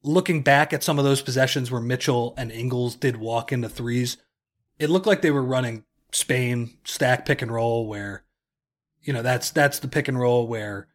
looking 0.03 0.41
back 0.41 0.73
at 0.73 0.83
some 0.83 0.99
of 0.99 1.05
those 1.05 1.21
possessions 1.21 1.71
where 1.71 1.81
Mitchell 1.81 2.33
and 2.37 2.51
Ingles 2.51 2.95
did 2.95 3.17
walk 3.17 3.51
into 3.51 3.69
threes, 3.69 4.17
it 4.79 4.89
looked 4.89 5.07
like 5.07 5.21
they 5.21 5.31
were 5.31 5.43
running 5.43 5.85
Spain 6.11 6.77
stack 6.83 7.25
pick 7.25 7.41
and 7.41 7.51
roll 7.51 7.87
where, 7.87 8.23
you 9.01 9.13
know, 9.13 9.21
that's 9.21 9.51
that's 9.51 9.79
the 9.79 9.87
pick 9.87 10.07
and 10.07 10.19
roll 10.19 10.47
where 10.47 10.87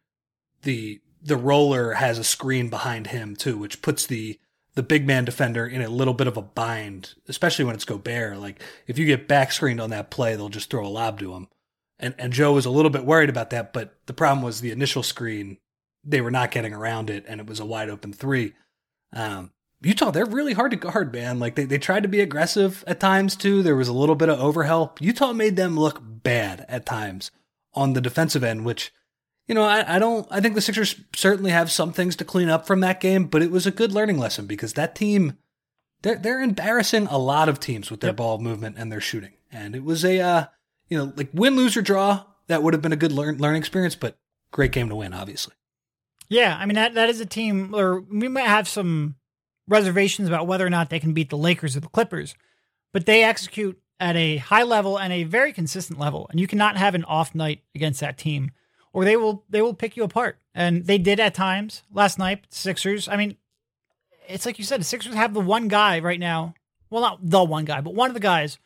the 0.63 1.01
the 1.21 1.37
roller 1.37 1.93
has 1.93 2.17
a 2.17 2.23
screen 2.23 2.69
behind 2.69 3.07
him 3.07 3.35
too, 3.35 3.57
which 3.57 3.81
puts 3.81 4.05
the 4.05 4.39
the 4.75 4.83
big 4.83 5.05
man 5.05 5.25
defender 5.25 5.65
in 5.67 5.81
a 5.81 5.89
little 5.89 6.13
bit 6.13 6.27
of 6.27 6.37
a 6.37 6.41
bind, 6.41 7.15
especially 7.27 7.65
when 7.65 7.75
it's 7.75 7.85
Gobert. 7.85 8.37
Like 8.37 8.61
if 8.87 8.97
you 8.97 9.05
get 9.05 9.27
back 9.27 9.51
screened 9.51 9.81
on 9.81 9.89
that 9.89 10.11
play, 10.11 10.35
they'll 10.35 10.49
just 10.49 10.69
throw 10.69 10.85
a 10.85 10.87
lob 10.87 11.19
to 11.19 11.33
him. 11.33 11.47
And 11.99 12.15
and 12.17 12.31
Joe 12.31 12.53
was 12.53 12.65
a 12.65 12.71
little 12.71 12.91
bit 12.91 13.05
worried 13.05 13.29
about 13.29 13.49
that, 13.49 13.73
but 13.73 13.95
the 14.05 14.13
problem 14.13 14.43
was 14.43 14.61
the 14.61 14.71
initial 14.71 15.03
screen, 15.03 15.57
they 16.03 16.21
were 16.21 16.31
not 16.31 16.51
getting 16.51 16.73
around 16.73 17.09
it, 17.09 17.25
and 17.27 17.41
it 17.41 17.47
was 17.47 17.59
a 17.59 17.65
wide 17.65 17.89
open 17.89 18.13
three. 18.13 18.53
Um, 19.13 19.51
Utah, 19.81 20.11
they're 20.11 20.25
really 20.25 20.53
hard 20.53 20.71
to 20.71 20.77
guard, 20.77 21.13
man. 21.13 21.39
Like 21.39 21.55
they, 21.55 21.65
they 21.65 21.77
tried 21.77 22.03
to 22.03 22.09
be 22.09 22.19
aggressive 22.19 22.83
at 22.85 22.99
times 22.99 23.35
too. 23.35 23.63
There 23.63 23.75
was 23.75 23.87
a 23.87 23.93
little 23.93 24.15
bit 24.15 24.29
of 24.29 24.39
overhelp. 24.39 24.99
Utah 24.99 25.33
made 25.33 25.55
them 25.55 25.79
look 25.79 25.99
bad 26.01 26.65
at 26.67 26.85
times 26.85 27.31
on 27.73 27.93
the 27.93 28.01
defensive 28.01 28.43
end, 28.43 28.65
which, 28.65 28.91
you 29.49 29.55
know, 29.55 29.63
I, 29.63 29.95
I 29.95 29.99
don't 29.99 30.25
I 30.31 30.39
think 30.39 30.55
the 30.55 30.61
Sixers 30.61 30.95
certainly 31.13 31.51
have 31.51 31.69
some 31.71 31.91
things 31.91 32.15
to 32.17 32.23
clean 32.23 32.47
up 32.49 32.65
from 32.65 32.79
that 32.79 33.01
game, 33.01 33.25
but 33.25 33.41
it 33.41 33.51
was 33.51 33.67
a 33.67 33.71
good 33.71 33.91
learning 33.91 34.17
lesson 34.17 34.45
because 34.45 34.73
that 34.73 34.95
team 34.95 35.33
they're 36.03 36.15
they're 36.17 36.41
embarrassing 36.41 37.07
a 37.07 37.17
lot 37.17 37.49
of 37.49 37.59
teams 37.59 37.91
with 37.91 37.99
their 37.99 38.09
Yep. 38.09 38.15
ball 38.17 38.37
movement 38.37 38.77
and 38.77 38.89
their 38.91 39.01
shooting. 39.01 39.33
And 39.51 39.75
it 39.75 39.83
was 39.83 40.05
a 40.05 40.19
uh, 40.21 40.45
you 40.87 40.97
know, 40.97 41.11
like 41.17 41.29
win, 41.33 41.55
lose 41.57 41.75
or 41.75 41.81
draw, 41.81 42.23
that 42.47 42.63
would 42.63 42.73
have 42.73 42.81
been 42.81 42.93
a 42.93 42.95
good 42.95 43.11
learn, 43.11 43.37
learning 43.37 43.59
experience, 43.59 43.95
but 43.95 44.17
great 44.51 44.71
game 44.71 44.87
to 44.89 44.95
win, 44.95 45.13
obviously. 45.13 45.53
Yeah, 46.29 46.55
I 46.57 46.65
mean 46.65 46.75
that 46.75 46.93
that 46.93 47.09
is 47.09 47.19
a 47.19 47.25
team, 47.25 47.73
or 47.73 48.01
we 48.01 48.27
might 48.27 48.45
have 48.47 48.67
some 48.69 49.15
reservations 49.67 50.27
about 50.27 50.47
whether 50.47 50.65
or 50.65 50.69
not 50.69 50.89
they 50.89 50.99
can 50.99 51.13
beat 51.13 51.29
the 51.31 51.37
Lakers 51.37 51.75
or 51.75 51.79
the 51.79 51.87
Clippers, 51.89 52.35
but 52.93 53.05
they 53.05 53.23
execute 53.23 53.79
at 53.99 54.15
a 54.15 54.37
high 54.37 54.63
level 54.63 54.97
and 54.97 55.11
a 55.11 55.23
very 55.23 55.51
consistent 55.51 55.99
level, 55.99 56.27
and 56.29 56.39
you 56.39 56.47
cannot 56.47 56.77
have 56.77 56.95
an 56.95 57.03
off 57.05 57.33
night 57.35 57.61
against 57.75 57.99
that 57.99 58.17
team, 58.17 58.51
or 58.93 59.05
they 59.05 59.17
will 59.17 59.43
they 59.49 59.61
will 59.61 59.73
pick 59.73 59.97
you 59.97 60.03
apart, 60.03 60.39
and 60.53 60.85
they 60.85 60.97
did 60.97 61.19
at 61.19 61.33
times 61.33 61.83
last 61.91 62.17
night. 62.19 62.45
Sixers, 62.49 63.07
I 63.07 63.15
mean, 63.15 63.37
it's 64.27 64.45
like 64.45 64.59
you 64.59 64.65
said, 64.65 64.79
the 64.79 64.85
Sixers 64.85 65.13
have 65.13 65.33
the 65.33 65.39
one 65.39 65.67
guy 65.67 65.99
right 65.99 66.19
now, 66.19 66.53
well, 66.89 67.01
not 67.01 67.19
the 67.21 67.43
one 67.43 67.65
guy, 67.65 67.81
but 67.81 67.95
one 67.95 68.09
of 68.09 68.13
the 68.13 68.19
guys 68.19 68.57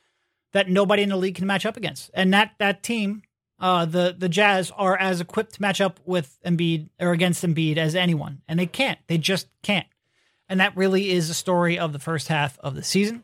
that 0.51 0.69
nobody 0.69 1.03
in 1.03 1.09
the 1.09 1.17
league 1.17 1.35
can 1.35 1.47
match 1.47 1.65
up 1.65 1.77
against, 1.77 2.11
and 2.13 2.33
that 2.33 2.51
that 2.59 2.83
team 2.83 3.23
uh, 3.59 3.85
the 3.85 4.13
the 4.17 4.27
Jazz 4.27 4.71
are 4.75 4.97
as 4.97 5.21
equipped 5.21 5.53
to 5.53 5.61
match 5.61 5.79
up 5.79 5.99
with 6.05 6.37
Embiid 6.45 6.89
or 6.99 7.13
against 7.13 7.45
Embiid 7.45 7.77
as 7.77 7.95
anyone, 7.95 8.41
and 8.47 8.59
they 8.59 8.65
can't. 8.65 8.99
They 9.07 9.17
just 9.17 9.47
can't. 9.61 9.87
And 10.49 10.59
that 10.59 10.75
really 10.75 11.11
is 11.11 11.29
the 11.29 11.33
story 11.33 11.79
of 11.79 11.93
the 11.93 11.99
first 11.99 12.27
half 12.27 12.59
of 12.59 12.75
the 12.75 12.83
season. 12.83 13.23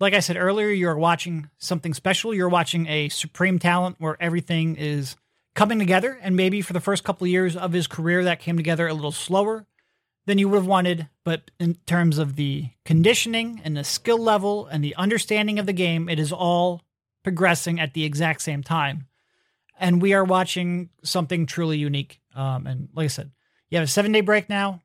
Like 0.00 0.14
I 0.14 0.20
said 0.20 0.36
earlier, 0.36 0.68
you're 0.68 0.96
watching 0.96 1.48
something 1.58 1.94
special. 1.94 2.34
You're 2.34 2.48
watching 2.48 2.88
a 2.88 3.08
supreme 3.08 3.60
talent 3.60 3.96
where 4.00 4.20
everything 4.20 4.74
is 4.74 5.16
coming 5.58 5.78
together. 5.78 6.18
And 6.22 6.36
maybe 6.36 6.62
for 6.62 6.72
the 6.72 6.80
first 6.80 7.04
couple 7.04 7.24
of 7.24 7.30
years 7.30 7.56
of 7.56 7.72
his 7.72 7.86
career, 7.86 8.24
that 8.24 8.40
came 8.40 8.56
together 8.56 8.88
a 8.88 8.94
little 8.94 9.12
slower 9.12 9.66
than 10.26 10.38
you 10.38 10.48
would 10.48 10.56
have 10.56 10.66
wanted. 10.66 11.08
But 11.24 11.50
in 11.60 11.74
terms 11.86 12.18
of 12.18 12.36
the 12.36 12.70
conditioning 12.84 13.60
and 13.64 13.76
the 13.76 13.84
skill 13.84 14.18
level 14.18 14.66
and 14.66 14.82
the 14.82 14.94
understanding 14.94 15.58
of 15.58 15.66
the 15.66 15.72
game, 15.72 16.08
it 16.08 16.18
is 16.18 16.32
all 16.32 16.82
progressing 17.22 17.78
at 17.78 17.92
the 17.92 18.04
exact 18.04 18.40
same 18.40 18.62
time 18.62 19.08
and 19.78 20.02
we 20.02 20.12
are 20.12 20.24
watching 20.24 20.90
something 21.02 21.46
truly 21.46 21.78
unique. 21.78 22.20
Um, 22.34 22.66
and 22.66 22.88
like 22.94 23.04
I 23.04 23.08
said, 23.08 23.30
you 23.70 23.78
have 23.78 23.84
a 23.84 23.90
seven 23.90 24.12
day 24.12 24.20
break 24.20 24.48
now. 24.48 24.82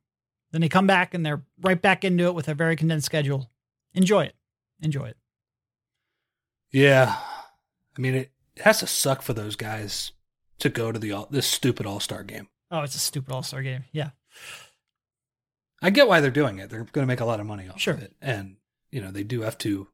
Then 0.51 0.61
they 0.61 0.69
come 0.69 0.87
back 0.87 1.13
and 1.13 1.25
they're 1.25 1.43
right 1.61 1.81
back 1.81 2.03
into 2.03 2.25
it 2.25 2.35
with 2.35 2.47
a 2.47 2.53
very 2.53 2.75
condensed 2.75 3.07
schedule. 3.07 3.49
Enjoy 3.93 4.25
it. 4.25 4.35
Enjoy 4.81 5.05
it. 5.05 5.17
Yeah. 6.71 7.15
I 7.97 8.01
mean, 8.01 8.15
it, 8.15 8.31
it 8.55 8.61
has 8.61 8.79
to 8.79 8.87
suck 8.87 9.21
for 9.21 9.33
those 9.33 9.55
guys 9.55 10.11
to 10.59 10.69
go 10.69 10.91
to 10.91 10.99
the 10.99 11.11
all, 11.11 11.27
this 11.31 11.47
stupid 11.47 11.85
All 11.85 11.99
Star 11.99 12.23
game. 12.23 12.47
Oh, 12.71 12.81
it's 12.81 12.95
a 12.95 12.99
stupid 12.99 13.31
All 13.33 13.43
Star 13.43 13.61
game. 13.61 13.83
Yeah. 13.91 14.11
I 15.81 15.89
get 15.89 16.07
why 16.07 16.21
they're 16.21 16.31
doing 16.31 16.59
it. 16.59 16.69
They're 16.69 16.83
going 16.85 17.03
to 17.03 17.11
make 17.11 17.19
a 17.19 17.25
lot 17.25 17.39
of 17.39 17.45
money 17.45 17.67
off 17.67 17.79
Sure. 17.79 17.93
of 17.93 18.01
it, 18.01 18.13
and 18.21 18.55
you 18.91 19.01
know 19.01 19.11
they 19.11 19.23
do 19.23 19.41
have 19.41 19.57
to 19.59 19.87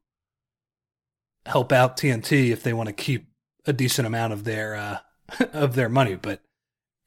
help 1.46 1.72
out 1.72 1.96
TNT 1.96 2.50
if 2.50 2.62
they 2.62 2.72
want 2.72 2.88
to 2.88 2.92
keep 2.92 3.26
a 3.66 3.72
decent 3.72 4.06
amount 4.06 4.32
of 4.32 4.44
their 4.44 4.76
uh, 4.76 4.98
of 5.52 5.74
their 5.74 5.88
money. 5.88 6.14
But 6.14 6.42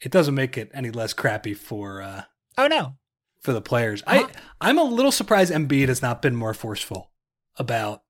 it 0.01 0.11
doesn't 0.11 0.35
make 0.35 0.57
it 0.57 0.69
any 0.73 0.91
less 0.91 1.13
crappy 1.13 1.53
for 1.53 2.01
uh, 2.01 2.23
Oh 2.57 2.67
no. 2.67 2.95
for 3.41 3.53
the 3.53 3.61
players. 3.61 4.03
Huh? 4.05 4.27
I 4.61 4.69
I'm 4.69 4.77
a 4.77 4.83
little 4.83 5.11
surprised 5.11 5.51
Embiid 5.53 5.87
has 5.87 6.01
not 6.01 6.21
been 6.21 6.35
more 6.35 6.53
forceful 6.53 7.11
about 7.57 8.03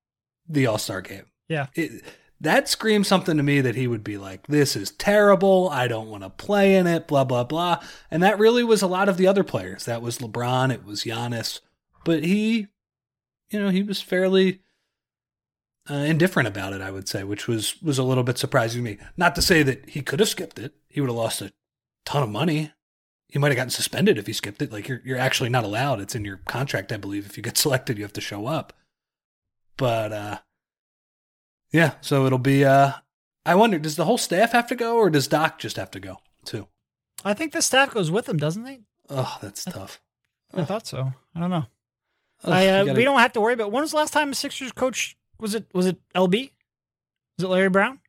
the 0.48 0.66
All 0.66 0.78
Star 0.80 1.02
game. 1.02 1.26
Yeah. 1.48 1.68
It, 1.76 2.04
that 2.44 2.68
screams 2.68 3.08
something 3.08 3.38
to 3.38 3.44
me 3.44 3.62
that 3.62 3.76
he 3.76 3.88
would 3.88 4.04
be 4.04 4.18
like, 4.18 4.48
"This 4.48 4.76
is 4.76 4.92
terrible. 4.92 5.70
I 5.72 5.88
don't 5.88 6.10
want 6.10 6.24
to 6.24 6.30
play 6.30 6.76
in 6.76 6.88
it." 6.88 7.08
Blah 7.08 7.24
blah 7.24 7.46
blah. 7.46 7.82
And 8.12 8.22
that 8.22 8.38
really 8.38 8.64
was 8.64 8.82
a 8.82 8.88
lot 8.88 9.10
of 9.10 9.18
the 9.18 9.28
other 9.28 9.44
players. 9.44 9.86
That 9.86 10.02
was 10.02 10.20
LeBron. 10.20 10.72
It 10.72 10.86
was 10.86 11.04
Giannis. 11.04 11.62
But 12.04 12.26
he, 12.26 12.68
you 13.50 13.60
know, 13.60 13.70
he 13.70 13.82
was 13.82 14.02
fairly 14.02 14.62
uh, 15.90 15.96
indifferent 15.96 16.48
about 16.48 16.74
it. 16.74 16.82
I 16.82 16.92
would 16.92 17.08
say, 17.08 17.24
which 17.24 17.48
was 17.48 17.82
was 17.82 17.98
a 17.98 18.04
little 18.04 18.24
bit 18.24 18.38
surprising 18.38 18.84
to 18.84 18.92
me. 18.92 18.98
Not 19.16 19.36
to 19.36 19.42
say 19.42 19.64
that 19.64 19.90
he 19.90 20.02
could 20.02 20.20
have 20.20 20.30
skipped 20.30 20.60
it. 20.60 20.74
He 20.90 21.00
would 21.00 21.10
have 21.10 21.16
lost 21.16 21.42
a 21.42 21.54
ton 22.06 22.24
of 22.24 22.30
money. 22.30 22.74
He 23.30 23.40
might 23.40 23.52
have 23.52 23.58
gotten 23.58 23.70
suspended 23.70 24.18
if 24.18 24.28
he 24.28 24.34
skipped 24.34 24.62
it. 24.62 24.72
Like 24.72 24.90
you're 24.90 25.02
you're 25.06 25.18
actually 25.18 25.50
not 25.50 25.64
allowed. 25.64 26.02
It's 26.02 26.14
in 26.14 26.26
your 26.26 26.38
contract, 26.46 26.92
I 26.92 26.98
believe. 26.98 27.26
If 27.26 27.38
you 27.38 27.44
get 27.44 27.58
selected, 27.58 27.98
you 27.98 28.04
have 28.04 28.14
to 28.14 28.22
show 28.22 28.48
up. 28.48 28.74
But 29.78 30.12
uh 30.12 30.38
yeah, 31.74 31.96
so 32.02 32.26
it'll 32.26 32.38
be 32.38 32.64
uh 32.64 32.94
I 33.46 33.56
wonder, 33.56 33.78
does 33.78 33.98
the 33.98 34.06
whole 34.06 34.18
staff 34.18 34.54
have 34.54 34.68
to 34.68 34.76
go 34.76 34.96
or 34.96 35.10
does 35.10 35.28
Doc 35.28 35.60
just 35.60 35.76
have 35.76 35.92
to 35.92 36.00
go 36.00 36.20
too? 36.46 36.68
I 37.26 37.34
think 37.34 37.52
the 37.52 37.62
staff 37.62 37.94
goes 37.94 38.10
with 38.10 38.26
them, 38.26 38.38
doesn't 38.38 38.64
they? 38.64 38.80
Oh, 39.10 39.38
that's 39.42 39.66
tough. 39.66 40.00
I 40.54 40.64
thought 40.64 40.88
so. 40.88 41.12
I 41.36 41.40
don't 41.42 41.50
know. 41.50 41.66
Ugh, 42.46 42.52
I, 42.54 42.68
uh, 42.68 42.84
gotta- 42.86 42.98
we 42.98 43.04
don't 43.04 43.20
have 43.20 43.34
to 43.34 43.42
worry 43.42 43.54
about 43.54 43.72
when 43.72 43.82
was 43.82 43.92
the 43.92 43.98
last 43.98 44.14
time 44.14 44.32
a 44.32 44.36
Sixers 44.36 44.72
coach 44.72 45.18
was 45.40 45.56
it 45.56 45.66
was 45.74 45.86
it 45.88 45.98
LB? 46.16 46.52
Was 47.38 47.44
it 47.46 47.48
Larry 47.50 47.70
Brown? 47.70 48.00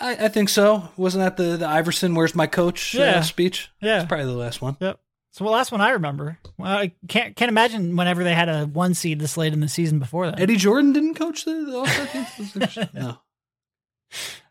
I, 0.00 0.12
I 0.12 0.28
think 0.28 0.48
so. 0.48 0.88
Wasn't 0.96 1.22
that 1.22 1.36
the, 1.36 1.56
the 1.58 1.66
Iverson 1.68 2.14
"Where's 2.14 2.34
my 2.34 2.46
coach" 2.46 2.94
Yeah. 2.94 3.18
uh, 3.18 3.22
speech? 3.22 3.70
Yeah. 3.82 3.98
It's 4.00 4.08
probably 4.08 4.26
the 4.26 4.32
last 4.32 4.62
one. 4.62 4.76
Yep. 4.80 4.98
So 5.32 5.44
the 5.44 5.50
last 5.50 5.72
one 5.72 5.80
I 5.80 5.90
remember. 5.90 6.38
Well, 6.58 6.70
I 6.78 6.92
can't 7.08 7.34
can't 7.34 7.48
imagine 7.48 7.96
whenever 7.96 8.22
they 8.22 8.34
had 8.34 8.48
a 8.50 8.66
one 8.66 8.92
seed 8.94 9.18
this 9.18 9.36
late 9.36 9.52
in 9.52 9.60
the 9.60 9.68
season 9.68 9.98
before 9.98 10.26
that. 10.30 10.38
Eddie 10.38 10.56
Jordan 10.56 10.92
didn't 10.92 11.14
coach 11.14 11.44
the, 11.44 11.54
the 11.54 11.76
All-Star 11.78 12.66
team. 12.86 12.88
no. 12.92 13.18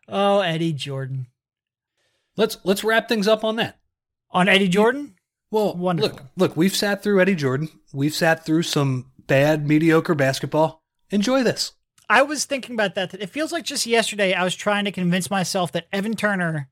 Oh, 0.08 0.40
Eddie 0.40 0.72
Jordan. 0.72 1.28
Let's 2.36 2.58
let's 2.64 2.82
wrap 2.84 3.08
things 3.08 3.28
up 3.28 3.44
on 3.44 3.56
that. 3.56 3.78
On 4.30 4.48
Eddie 4.48 4.68
Jordan? 4.68 5.14
Well, 5.50 5.74
Wonderful. 5.76 6.10
look, 6.16 6.22
look, 6.36 6.56
we've 6.56 6.74
sat 6.74 7.02
through 7.02 7.20
Eddie 7.20 7.34
Jordan. 7.34 7.68
We've 7.92 8.14
sat 8.14 8.44
through 8.46 8.62
some 8.62 9.12
bad, 9.26 9.68
mediocre 9.68 10.14
basketball. 10.14 10.82
Enjoy 11.10 11.42
this. 11.42 11.72
I 12.08 12.22
was 12.22 12.46
thinking 12.46 12.74
about 12.74 12.94
that. 12.94 13.12
It 13.14 13.28
feels 13.30 13.52
like 13.52 13.64
just 13.64 13.86
yesterday 13.86 14.32
I 14.32 14.44
was 14.44 14.54
trying 14.54 14.86
to 14.86 14.92
convince 14.92 15.30
myself 15.30 15.70
that 15.72 15.86
Evan 15.92 16.14
Turner 16.14 16.68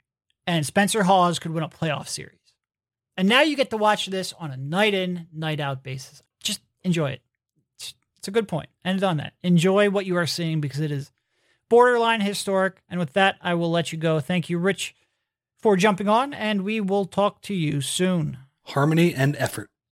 and 0.46 0.64
Spencer 0.66 1.02
Hawes 1.02 1.38
could 1.38 1.52
win 1.52 1.62
a 1.62 1.68
playoff 1.68 2.08
series. 2.08 2.39
And 3.20 3.28
now 3.28 3.42
you 3.42 3.54
get 3.54 3.68
to 3.68 3.76
watch 3.76 4.06
this 4.06 4.32
on 4.40 4.50
a 4.50 4.56
night 4.56 4.94
in, 4.94 5.26
night 5.30 5.60
out 5.60 5.82
basis. 5.82 6.22
Just 6.42 6.62
enjoy 6.82 7.10
it. 7.10 7.20
It's, 8.16 8.28
a 8.28 8.30
good 8.30 8.48
point. 8.48 8.70
End 8.82 9.04
on 9.04 9.18
that. 9.18 9.34
Enjoy 9.42 9.90
what 9.90 10.06
you 10.06 10.16
are 10.16 10.26
seeing 10.26 10.62
because 10.62 10.80
it 10.80 10.90
is 10.90 11.12
borderline 11.68 12.22
historic. 12.22 12.82
And 12.88 12.98
with 12.98 13.12
that, 13.12 13.36
I 13.42 13.52
will 13.52 13.70
let 13.70 13.92
you 13.92 13.98
go. 13.98 14.20
Thank 14.20 14.48
you, 14.48 14.56
Rich, 14.56 14.94
for 15.58 15.76
jumping 15.76 16.08
on, 16.08 16.32
and 16.32 16.62
we 16.62 16.80
will 16.80 17.04
talk 17.04 17.42
to 17.42 17.52
you 17.52 17.82
soon. 17.82 18.38
Harmony 18.64 19.14
and 19.14 19.36
effort. 19.36 19.69